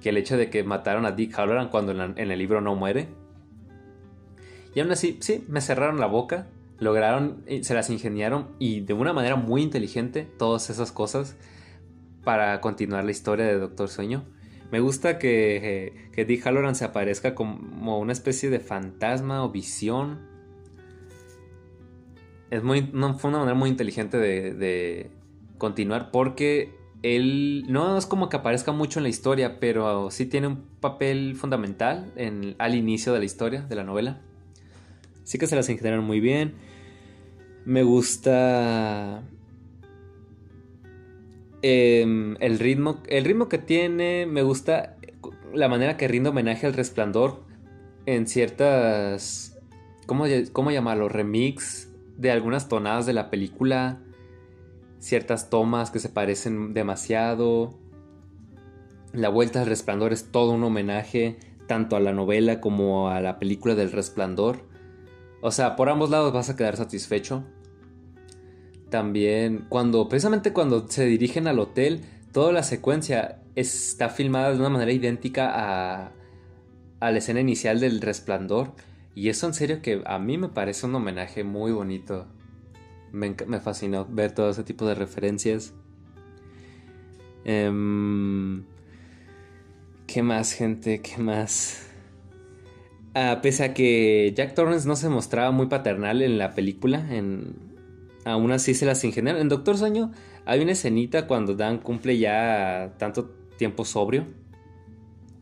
que 0.02 0.10
el 0.10 0.18
hecho 0.18 0.38
de 0.38 0.50
que 0.50 0.64
mataron 0.64 1.06
a 1.06 1.12
Dick 1.12 1.38
Halloran 1.38 1.70
cuando 1.70 1.92
en, 1.92 2.18
el 2.18 2.40
libro 2.40 2.62
no 2.62 2.76
muere. 2.76 3.08
Y 4.74 4.80
aún 4.80 4.92
así, 4.92 5.18
sí, 5.22 5.44
me 5.48 5.62
cerraron 5.62 6.00
la 6.00 6.08
boca. 6.08 6.48
Lograron, 6.80 7.44
se 7.62 7.74
las 7.74 7.90
ingeniaron 7.90 8.48
y 8.58 8.80
de 8.82 8.94
una 8.94 9.12
manera 9.12 9.36
muy 9.36 9.62
inteligente 9.62 10.26
todas 10.38 10.70
esas 10.70 10.94
cosas 10.94 11.36
para 12.24 12.62
continuar 12.62 13.04
la 13.04 13.12
historia 13.12 13.46
de 13.46 13.60
Doctor 13.60 13.90
Sueño. 13.90 14.24
Me 14.72 14.80
gusta 14.80 15.18
que, 15.18 16.10
que 16.14 16.26
Dick 16.26 16.46
Halloran 16.46 16.76
se 16.76 16.86
aparezca 16.86 17.36
como 17.36 18.00
una 18.00 18.14
especie 18.14 18.50
de 18.50 18.60
fantasma 18.60 19.44
o 19.44 19.50
visión. 19.50 20.20
Es 22.50 22.64
muy, 22.64 22.82
fue 23.18 23.30
una 23.30 23.40
manera 23.40 23.56
muy 23.56 23.70
inteligente 23.70 24.18
de, 24.18 25.12
continuar 25.60 26.10
porque 26.10 26.74
él 27.04 27.66
no 27.70 27.96
es 27.96 28.08
como 28.08 28.30
que 28.30 28.38
aparezca 28.38 28.72
mucho 28.72 28.98
en 28.98 29.04
la 29.04 29.10
historia, 29.10 29.60
pero 29.60 30.10
sí 30.10 30.26
tiene 30.26 30.48
un 30.48 30.64
papel 30.80 31.36
fundamental 31.36 32.12
en, 32.16 32.56
al 32.58 32.74
inicio 32.74 33.14
de 33.14 33.20
la 33.20 33.26
historia, 33.26 33.62
de 33.62 33.76
la 33.76 33.84
novela. 33.84 34.20
Sí 35.24 35.38
que 35.38 35.46
se 35.46 35.56
las 35.56 35.70
ingeniaron 35.70 36.04
muy 36.04 36.20
bien. 36.20 36.56
Me 37.66 37.84
gusta 37.84 39.22
Em, 41.62 42.38
el, 42.40 42.58
ritmo, 42.60 43.02
el 43.08 43.26
ritmo 43.26 43.50
que 43.50 43.58
tiene, 43.58 44.26
me 44.26 44.44
gusta 44.44 44.96
la 45.54 45.68
manera 45.68 45.98
que 45.98 46.08
rinde 46.08 46.30
homenaje 46.30 46.68
al 46.68 46.74
resplandor 46.74 47.44
en 48.06 48.28
ciertas... 48.28 49.58
¿Cómo, 50.06 50.26
cómo 50.54 50.72
llamarlo? 50.72 51.10
Remix 51.10 51.90
de 52.18 52.32
algunas 52.32 52.68
tonadas 52.70 53.06
de 53.06 53.14
la 53.14 53.30
película, 53.30 54.00
ciertas 55.00 55.50
tomas 55.50 55.92
que 55.92 56.00
se 56.00 56.10
parecen 56.10 56.74
demasiado. 56.74 57.80
La 59.14 59.30
vuelta 59.30 59.62
al 59.62 59.68
resplandor 59.68 60.14
es 60.14 60.32
todo 60.32 60.52
un 60.52 60.64
homenaje 60.64 61.38
tanto 61.68 61.96
a 61.96 62.00
la 62.00 62.14
novela 62.14 62.60
como 62.62 63.10
a 63.10 63.22
la 63.22 63.40
película 63.40 63.76
del 63.76 63.92
resplandor. 63.92 64.68
O 65.42 65.52
sea, 65.52 65.76
por 65.76 65.90
ambos 65.90 66.10
lados 66.10 66.34
vas 66.34 66.50
a 66.50 66.56
quedar 66.56 66.76
satisfecho. 66.76 67.44
También 68.90 69.66
cuando, 69.70 70.10
precisamente 70.10 70.52
cuando 70.52 70.88
se 70.88 71.06
dirigen 71.06 71.48
al 71.48 71.60
hotel, 71.60 72.02
toda 72.32 72.52
la 72.52 72.64
secuencia 72.64 73.42
está 73.56 74.10
filmada 74.10 74.52
de 74.52 74.60
una 74.60 74.70
manera 74.70 74.92
idéntica 74.92 75.52
a, 75.54 76.12
a 77.00 77.12
la 77.12 77.18
escena 77.18 77.40
inicial 77.40 77.80
del 77.80 78.02
resplandor. 78.02 78.74
Y 79.16 79.30
eso 79.30 79.48
en 79.48 79.54
serio 79.54 79.82
que 79.82 80.02
a 80.06 80.20
mí 80.20 80.38
me 80.38 80.50
parece 80.50 80.86
un 80.86 80.96
homenaje 80.96 81.44
muy 81.44 81.72
bonito. 81.72 82.28
Me, 83.12 83.60
fascinó 83.60 84.06
ver 84.10 84.32
todo 84.34 84.50
ese 84.50 84.64
tipo 84.64 84.86
de 84.88 84.96
referencias. 84.96 85.74
Em, 87.46 88.64
¿Qué 90.08 90.24
más, 90.24 90.54
gente? 90.54 91.02
¿Qué 91.02 91.22
más? 91.22 91.88
Ah, 93.14 93.40
pese 93.42 93.64
a 93.64 93.74
que 93.74 94.34
Jack 94.36 94.54
Torrance 94.54 94.88
no 94.88 94.96
se 94.96 95.10
mostraba 95.10 95.52
muy 95.52 95.68
paternal 95.68 96.22
en 96.22 96.38
la 96.38 96.54
película, 96.54 97.08
aún 98.26 98.52
así 98.52 98.74
se 98.74 98.86
las 98.86 99.04
ingeniaron. 99.04 99.42
En 99.42 99.50
Doctor 99.50 99.78
Sueño 99.78 100.12
hay 100.46 100.62
una 100.62 100.72
escenita 100.72 101.28
cuando 101.28 101.56
Dan 101.56 101.78
cumple 101.80 102.18
ya 102.18 102.96
tanto 102.98 103.30
tiempo 103.58 103.86
sobrio. 103.86 104.26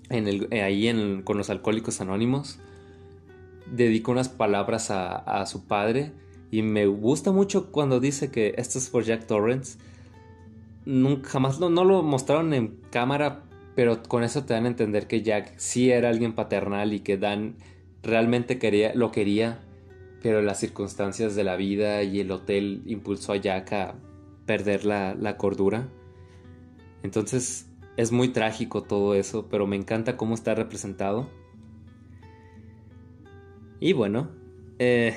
En 0.09 0.27
el, 0.27 0.47
eh, 0.51 0.63
ahí 0.63 1.21
con 1.23 1.37
los 1.37 1.49
alcohólicos 1.49 2.01
anónimos. 2.01 2.59
Dedica 3.71 4.11
unas 4.11 4.29
palabras 4.29 4.91
a, 4.91 5.45
su 5.45 5.65
padre. 5.65 6.11
Y 6.51 6.61
me 6.61 6.85
gusta 6.85 7.31
mucho 7.31 7.71
cuando 7.71 7.99
dice 7.99 8.31
que 8.31 8.55
esto 8.57 8.77
es 8.77 8.89
por 8.89 9.03
Jack 9.03 9.27
Torrance. 9.27 9.77
Nunca, 10.85 11.29
jamás 11.29 11.59
no 11.59 11.83
lo 11.83 12.03
mostraron 12.03 12.53
en 12.53 12.79
cámara, 12.89 13.43
pero 13.75 14.01
con 14.03 14.23
eso 14.23 14.45
te 14.45 14.53
dan 14.53 14.65
a 14.65 14.69
entender 14.69 15.07
que 15.07 15.21
Jack 15.21 15.53
sí 15.57 15.91
era 15.91 16.09
alguien 16.09 16.33
paternal 16.33 16.93
y 16.93 17.01
que 17.01 17.17
Dan 17.17 17.55
realmente 18.01 18.57
quería, 18.57 18.93
lo 18.95 19.11
quería 19.11 19.59
pero 20.21 20.41
las 20.41 20.59
circunstancias 20.59 21.35
de 21.35 21.43
la 21.43 21.55
vida 21.55 22.03
y 22.03 22.19
el 22.19 22.31
hotel 22.31 22.81
impulsó 22.85 23.33
a 23.33 23.37
Jack 23.37 23.73
a 23.73 23.95
perder 24.45 24.85
la, 24.85 25.37
cordura. 25.37 25.87
Entonces 27.03 27.69
es 27.97 28.11
muy 28.11 28.29
trágico 28.29 28.83
todo 28.83 29.15
eso, 29.15 29.47
pero 29.49 29.67
me 29.67 29.75
encanta 29.75 30.17
cómo 30.17 30.33
está 30.33 30.55
representado. 30.55 31.29
Y 33.79 33.93
bueno, 33.93 34.29
eh, 34.79 35.15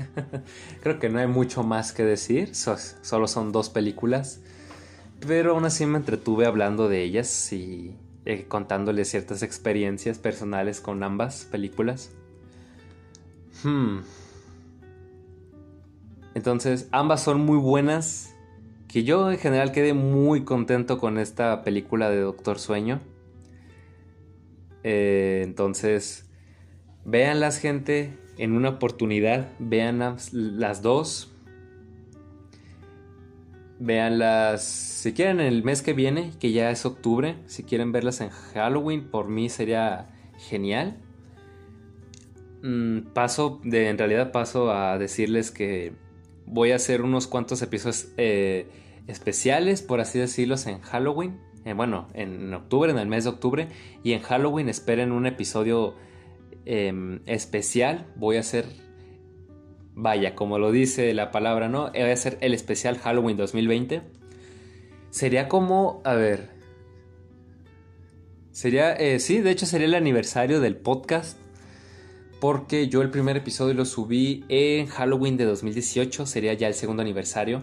creo 0.82 0.98
que 0.98 1.08
no 1.08 1.18
hay 1.18 1.26
mucho 1.26 1.62
más 1.62 1.92
que 1.92 2.04
decir, 2.04 2.54
solo 2.54 3.28
son 3.28 3.52
dos 3.52 3.70
películas, 3.70 4.40
pero 5.26 5.52
aún 5.52 5.64
así 5.64 5.86
me 5.86 5.98
entretuve 5.98 6.46
hablando 6.46 6.88
de 6.88 7.02
ellas 7.02 7.52
y 7.52 7.96
eh, 8.24 8.46
contándoles 8.46 9.08
ciertas 9.08 9.42
experiencias 9.42 10.18
personales 10.18 10.80
con 10.80 11.02
ambas 11.02 11.44
películas. 11.44 12.10
Hmm. 13.62 14.00
Entonces, 16.34 16.88
ambas 16.92 17.22
son 17.22 17.40
muy 17.40 17.58
buenas. 17.58 18.34
Que 18.88 19.04
yo 19.04 19.30
en 19.30 19.38
general 19.38 19.72
quedé 19.72 19.94
muy 19.94 20.44
contento 20.44 20.98
con 20.98 21.18
esta 21.18 21.62
película 21.62 22.10
de 22.10 22.20
Doctor 22.20 22.58
Sueño. 22.58 23.00
Eh, 24.84 25.40
entonces, 25.44 26.26
véanlas, 27.04 27.58
gente, 27.58 28.18
en 28.42 28.54
una 28.54 28.70
oportunidad. 28.70 29.52
Vean 29.60 30.00
las 30.32 30.82
dos. 30.82 31.30
Veanlas 33.78 34.64
si 34.64 35.12
quieren 35.12 35.38
el 35.38 35.62
mes 35.62 35.80
que 35.80 35.92
viene, 35.92 36.32
que 36.40 36.50
ya 36.50 36.72
es 36.72 36.84
octubre. 36.84 37.36
Si 37.46 37.62
quieren 37.62 37.92
verlas 37.92 38.20
en 38.20 38.30
Halloween, 38.30 39.08
por 39.12 39.28
mí 39.28 39.48
sería 39.48 40.08
genial. 40.38 40.96
Mm, 42.64 43.12
paso, 43.12 43.60
de, 43.62 43.88
en 43.88 43.96
realidad 43.96 44.32
paso 44.32 44.72
a 44.72 44.98
decirles 44.98 45.52
que 45.52 45.92
voy 46.44 46.72
a 46.72 46.76
hacer 46.76 47.02
unos 47.02 47.28
cuantos 47.28 47.62
episodios 47.62 48.08
eh, 48.16 48.66
especiales, 49.06 49.82
por 49.82 50.00
así 50.00 50.18
decirlo, 50.18 50.56
en 50.66 50.80
Halloween. 50.80 51.38
Eh, 51.64 51.74
bueno, 51.74 52.08
en 52.14 52.52
octubre, 52.52 52.90
en 52.90 52.98
el 52.98 53.06
mes 53.06 53.22
de 53.22 53.30
octubre. 53.30 53.68
Y 54.02 54.14
en 54.14 54.22
Halloween 54.22 54.68
esperen 54.68 55.12
un 55.12 55.26
episodio 55.26 55.94
em, 56.64 57.20
especial. 57.26 58.06
Voy 58.16 58.36
a 58.36 58.40
hacer, 58.40 58.66
vaya, 59.94 60.34
como 60.34 60.58
lo 60.58 60.72
dice 60.72 61.12
la 61.14 61.30
palabra, 61.30 61.68
¿no? 61.68 61.90
Voy 61.90 62.00
a 62.00 62.12
hacer 62.12 62.38
el 62.40 62.54
especial 62.54 62.98
Halloween 62.98 63.36
2020. 63.36 64.02
Sería 65.10 65.48
como, 65.48 66.00
a 66.04 66.14
ver. 66.14 66.50
Sería, 68.50 68.94
eh, 68.94 69.18
sí, 69.18 69.40
de 69.40 69.50
hecho 69.50 69.66
sería 69.66 69.86
el 69.86 69.94
aniversario 69.94 70.60
del 70.60 70.76
podcast 70.76 71.38
porque 72.42 72.88
yo 72.88 73.02
el 73.02 73.10
primer 73.10 73.36
episodio 73.36 73.72
lo 73.72 73.84
subí 73.84 74.44
en 74.48 74.88
Halloween 74.88 75.36
de 75.36 75.44
2018, 75.44 76.26
sería 76.26 76.52
ya 76.54 76.66
el 76.66 76.74
segundo 76.74 77.00
aniversario. 77.00 77.62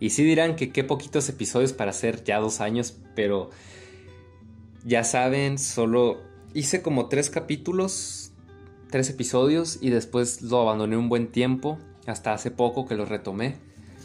Y 0.00 0.10
sí 0.10 0.24
dirán 0.24 0.56
que 0.56 0.72
qué 0.72 0.82
poquitos 0.82 1.28
episodios 1.28 1.72
para 1.72 1.92
hacer 1.92 2.24
ya 2.24 2.40
dos 2.40 2.60
años, 2.60 2.98
pero 3.14 3.50
ya 4.84 5.04
saben, 5.04 5.56
solo 5.56 6.20
hice 6.54 6.82
como 6.82 7.08
tres 7.08 7.30
capítulos, 7.30 8.32
tres 8.90 9.10
episodios 9.10 9.78
y 9.80 9.90
después 9.90 10.42
lo 10.42 10.60
abandoné 10.60 10.96
un 10.96 11.08
buen 11.08 11.28
tiempo, 11.28 11.78
hasta 12.06 12.32
hace 12.32 12.50
poco 12.50 12.86
que 12.86 12.94
lo 12.94 13.04
retomé 13.04 13.56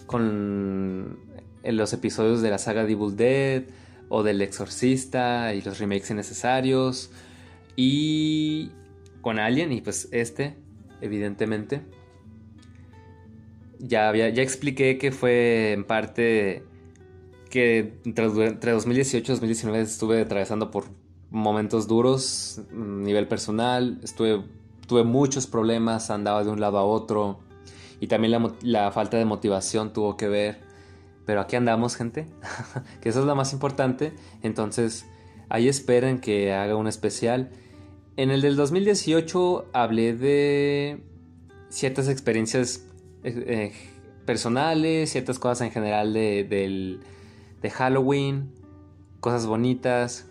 con 0.06 1.20
los 1.64 1.94
episodios 1.94 2.42
de 2.42 2.50
la 2.50 2.58
saga 2.58 2.86
de 2.86 2.94
Evil 2.94 3.16
Dead 3.16 3.64
o 4.10 4.24
del 4.24 4.42
Exorcista 4.42 5.54
y 5.54 5.62
los 5.62 5.80
remakes 5.80 6.10
innecesarios. 6.10 7.12
Y 7.76 8.72
con 9.22 9.40
Alien 9.40 9.72
y 9.72 9.82
pues 9.82 10.08
este, 10.12 10.56
evidentemente. 11.02 11.82
Ya, 13.80 14.10
había, 14.10 14.30
ya 14.30 14.42
expliqué 14.42 14.98
que 14.98 15.12
fue 15.12 15.74
en 15.74 15.84
parte 15.84 16.64
que 17.50 17.94
entre, 18.06 18.26
2018 18.72 19.18
y 19.18 19.36
2019 19.36 19.82
estuve 19.82 20.22
atravesando 20.22 20.72
por 20.72 20.86
momentos 21.32 21.88
duros, 21.88 22.62
mm, 22.72 23.04
nivel 23.04 23.28
personal, 23.28 24.00
estuve, 24.04 24.44
tuve 24.88 25.04
muchos 25.04 25.48
problemas, 25.48 26.10
andaba 26.10 26.44
de 26.44 26.50
un 26.50 26.60
lado 26.60 26.78
a 26.78 26.84
otro 26.84 27.40
y 28.00 28.08
también 28.08 28.32
la, 28.32 28.54
la 28.62 28.92
falta 28.92 29.18
de 29.18 29.26
motivación 29.26 29.94
tuvo 29.94 30.18
que 30.18 30.28
ver. 30.28 30.68
Pero 31.26 31.42
aquí 31.42 31.56
andamos, 31.56 31.96
gente, 31.96 32.26
que 33.02 33.10
eso 33.10 33.20
es 33.20 33.26
lo 33.26 33.36
más 33.36 33.52
importante. 33.54 34.14
Entonces, 34.44 35.06
ahí 35.50 35.68
esperen 35.68 36.20
que 36.20 36.54
haga 36.54 36.76
un 36.76 36.88
especial. 36.88 37.52
En 38.16 38.32
el 38.32 38.42
del 38.42 38.56
2018 38.56 39.68
hablé 39.74 40.14
de 40.14 41.04
ciertas 41.70 42.08
experiencias 42.08 42.86
eh, 43.24 43.44
eh, 43.48 43.74
personales, 44.26 45.12
ciertas 45.12 45.40
cosas 45.40 45.62
en 45.62 45.72
general 45.72 46.14
de, 46.14 47.00
Halloween, 47.74 48.54
cosas 49.20 49.46
bonitas, 49.46 50.26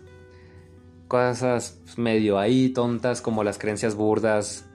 cosas 1.07 1.79
medio 1.97 2.39
ahí 2.39 2.69
tontas 2.69 3.21
como 3.21 3.43
las 3.43 3.57
creencias 3.57 3.95
burdas 3.95 4.65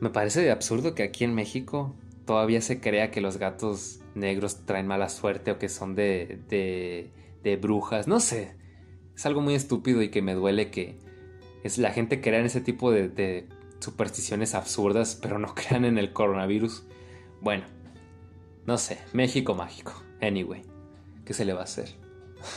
Me 0.00 0.10
parece 0.10 0.50
absurdo 0.50 0.94
que 0.94 1.02
aquí 1.02 1.24
en 1.24 1.34
México 1.34 1.94
todavía 2.26 2.60
se 2.60 2.80
crea 2.80 3.10
que 3.10 3.20
los 3.20 3.38
gatos 3.38 4.00
negros 4.14 4.66
traen 4.66 4.86
mala 4.86 5.08
suerte 5.08 5.50
o 5.50 5.58
que 5.58 5.68
son 5.68 5.94
de, 5.94 6.40
de, 6.48 7.10
de 7.42 7.56
brujas. 7.56 8.06
No 8.06 8.20
sé. 8.20 8.54
Es 9.16 9.24
algo 9.24 9.40
muy 9.40 9.54
estúpido 9.54 10.02
y 10.02 10.10
que 10.10 10.20
me 10.20 10.34
duele 10.34 10.70
que 10.70 10.98
es 11.64 11.78
la 11.78 11.90
gente 11.90 12.20
crea 12.20 12.40
en 12.40 12.46
ese 12.46 12.60
tipo 12.60 12.90
de, 12.90 13.08
de 13.08 13.48
supersticiones 13.80 14.54
absurdas, 14.54 15.18
pero 15.20 15.38
no 15.38 15.54
crean 15.54 15.84
en 15.84 15.98
el 15.98 16.12
coronavirus. 16.12 16.84
Bueno, 17.40 17.64
no 18.66 18.76
sé, 18.76 18.98
México 19.12 19.54
mágico. 19.54 19.94
Anyway, 20.20 20.62
¿qué 21.24 21.32
se 21.32 21.44
le 21.44 21.54
va 21.54 21.60
a 21.60 21.64
hacer? 21.64 21.94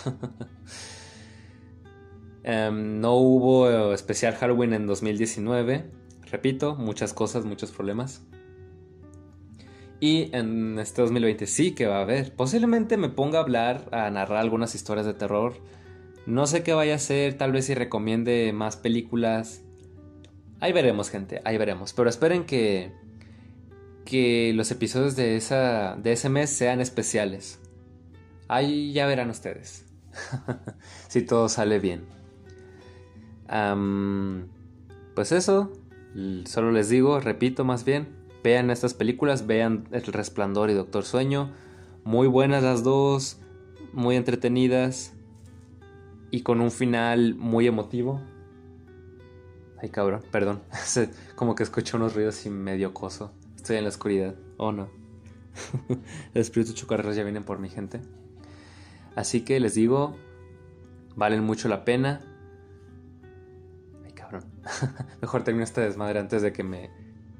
Em, 2.44 3.00
no 3.00 3.16
hubo 3.16 3.94
especial 3.94 4.36
Halloween 4.36 4.74
en 4.74 4.88
2019. 4.88 5.86
Repito, 6.32 6.76
muchas 6.76 7.14
cosas, 7.14 7.46
muchos 7.46 7.72
problemas. 7.72 8.24
Y 10.00 10.36
en 10.36 10.80
este 10.80 11.04
2020 11.04 11.46
sí 11.46 11.74
que 11.74 11.86
va 11.86 12.00
a 12.00 12.02
haber. 12.02 12.36
Posiblemente 12.36 12.98
me 12.98 13.10
ponga 13.10 13.40
a 13.40 13.42
hablar, 13.44 13.88
a 13.92 14.10
narrar 14.10 14.40
algunas 14.40 14.74
historias 14.74 15.06
de 15.06 15.14
terror. 15.14 15.54
No 16.26 16.48
sé 16.48 16.64
qué 16.64 16.74
vaya 16.74 16.94
a 16.94 16.96
hacer, 16.96 17.38
tal 17.38 17.52
vez 17.52 17.66
si 17.66 17.76
recomiende 17.76 18.52
más 18.54 18.78
películas. 18.78 19.62
Ahí 20.60 20.74
veremos, 20.74 21.10
gente, 21.10 21.42
ahí 21.46 21.58
veremos. 21.58 21.94
Pero 21.94 22.10
esperen 22.10 22.46
que, 22.46 22.92
que 24.06 24.54
los 24.56 24.72
episodios 24.72 25.16
de, 25.16 25.36
esa, 25.36 25.96
de 25.98 26.14
ese 26.14 26.30
mes 26.30 26.50
sean 26.50 26.82
especiales. 26.82 27.60
Ahí 28.48 28.94
ya 28.94 29.06
verán 29.06 29.30
ustedes. 29.30 29.86
si 31.10 31.22
todo 31.22 31.48
sale 31.48 31.80
bien. 31.80 32.21
Pues 35.14 35.32
eso, 35.32 35.72
solo 36.46 36.72
les 36.72 36.90
digo, 36.90 37.20
repito 37.20 37.66
más 37.66 37.84
bien, 37.84 38.08
vean 38.44 38.72
estas 38.72 38.94
películas, 38.94 39.48
vean 39.48 39.88
El 39.92 40.04
Resplandor 40.04 40.70
y 40.70 40.74
Doctor 40.74 41.04
Sueño. 41.04 41.52
Muy 42.04 42.28
buenas 42.28 42.64
las 42.64 42.84
dos, 42.84 43.38
muy 43.94 44.16
entretenidas 44.16 45.14
y 46.32 46.42
con 46.42 46.62
un 46.62 46.72
final 46.72 47.36
muy 47.36 47.68
emotivo. 47.68 48.22
Ay, 49.82 49.90
cabrón, 49.90 50.22
perdón. 50.32 50.62
Como 51.36 51.56
que 51.56 51.64
escucho 51.64 51.98
unos 51.98 52.16
ruidos 52.16 52.46
y 52.46 52.50
medio 52.50 52.94
coso. 52.94 53.32
Estoy 53.56 53.78
en 53.78 53.84
la 53.84 53.90
oscuridad. 53.90 54.36
Oh, 54.58 54.72
no. 54.72 54.90
El 56.34 56.42
espíritu 56.42 56.74
chocarreros 56.74 57.16
ya 57.16 57.24
vienen 57.24 57.44
por 57.44 57.60
mi 57.60 57.70
gente. 57.70 58.00
Así 59.16 59.42
que 59.42 59.60
les 59.60 59.74
digo, 59.74 60.16
valen 61.16 61.44
mucho 61.44 61.68
la 61.68 61.84
pena. 61.84 62.22
Mejor 65.22 65.44
termino 65.44 65.64
esta 65.64 65.82
desmadre 65.82 66.20
antes 66.20 66.42
de 66.42 66.54
que 66.54 66.64
me, 66.64 66.90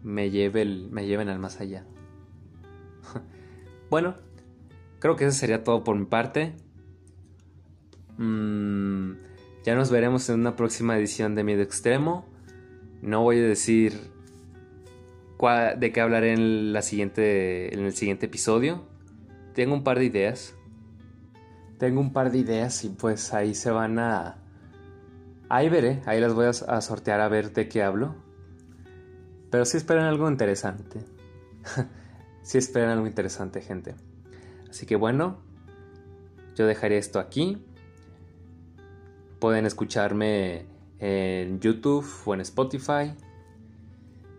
me, 0.04 0.30
lleve 0.30 0.62
el, 0.62 0.90
me 0.92 1.06
lleven 1.06 1.30
al 1.30 1.40
más 1.40 1.60
allá. 1.60 1.86
bueno, 3.90 4.16
creo 5.00 5.16
que 5.16 5.26
eso 5.26 5.38
sería 5.38 5.64
todo 5.64 5.84
por 5.84 5.96
mi 5.96 6.06
parte. 6.06 6.54
Mm, 8.18 9.14
ya 9.64 9.76
nos 9.76 9.92
veremos 9.92 10.30
en 10.30 10.40
una 10.40 10.56
próxima 10.56 10.98
edición 10.98 11.36
de 11.36 11.44
Miedo 11.44 11.62
Extremo. 11.62 12.26
No 13.02 13.22
voy 13.24 13.40
a 13.40 13.44
decir 13.44 14.12
de 15.78 15.92
qué 15.92 16.02
hablaré 16.02 16.34
en, 16.34 16.72
la 16.72 16.84
siguiente, 16.84 17.74
en 17.74 17.84
el 17.86 17.94
siguiente 17.94 18.28
episodio. 18.28 18.84
Tengo 19.54 19.74
un 19.74 19.84
par 19.84 19.98
de 19.98 20.06
ideas. 20.06 20.56
Tengo 21.80 22.00
un 22.00 22.14
par 22.14 22.32
de 22.32 22.38
ideas 22.38 22.84
y 22.84 22.90
pues 22.90 23.34
ahí 23.34 23.56
se 23.56 23.72
van 23.72 23.98
a... 23.98 24.41
Ahí 25.54 25.68
veré, 25.68 26.02
ahí 26.06 26.22
las 26.22 26.34
voy 26.34 26.46
a, 26.46 26.80
sortear 26.80 27.20
a 27.20 27.28
ver 27.28 27.52
de 27.52 27.68
qué 27.68 27.84
hablo. 27.84 28.16
Pero 29.50 29.66
sí 29.66 29.76
esperan 29.76 30.06
algo 30.06 30.30
interesante. 30.30 31.02
sí 32.42 32.58
esperan 32.58 32.92
algo 32.92 33.06
interesante, 33.06 33.60
gente. 33.60 33.96
Así 34.70 34.86
que 34.86 34.96
bueno, 34.96 35.42
yo 36.56 36.66
dejaré 36.66 36.98
esto 36.98 37.20
aquí. 37.20 37.66
Pueden 39.40 39.66
escucharme 39.66 40.68
en 41.00 41.60
YouTube 41.60 42.10
o 42.24 42.34
en 42.34 42.40
Spotify 42.40 43.14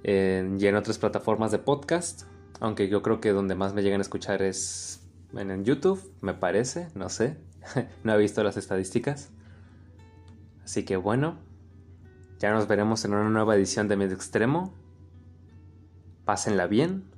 y 0.03 0.67
en 0.67 0.77
otras 0.77 0.97
plataformas 0.97 1.53
de 1.53 1.59
podcast. 1.59 2.23
Aunque 2.59 2.89
yo 2.89 3.03
creo 3.03 3.21
que 3.21 3.33
donde 3.33 3.55
más 3.55 3.75
me 3.75 3.83
llegan 3.83 4.01
a 4.01 4.03
escuchar 4.03 4.41
es 4.41 5.07
en, 5.37 5.63
YouTube, 5.63 6.11
me 6.23 6.33
parece, 6.33 6.89
no 6.95 7.11
sé. 7.11 7.37
no 8.03 8.15
he 8.15 8.19
visto 8.19 8.43
las 8.43 8.57
estadísticas. 8.57 9.31
Así 10.65 10.85
que 10.85 10.97
bueno, 10.97 11.39
ya 12.39 12.53
nos 12.53 12.67
veremos 12.67 13.05
en 13.05 13.15
una 13.15 13.29
nueva 13.29 13.55
edición 13.57 13.89
de 13.89 13.97
Medio 13.97 14.15
Extremo. 14.15 14.75
Pásenla 16.25 16.67
bien. 16.67 17.11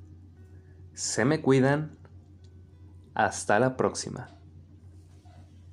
Se 0.93 1.25
me 1.25 1.41
cuidan. 1.41 1.97
Hasta 3.13 3.59
la 3.59 3.77
próxima. 3.77 4.34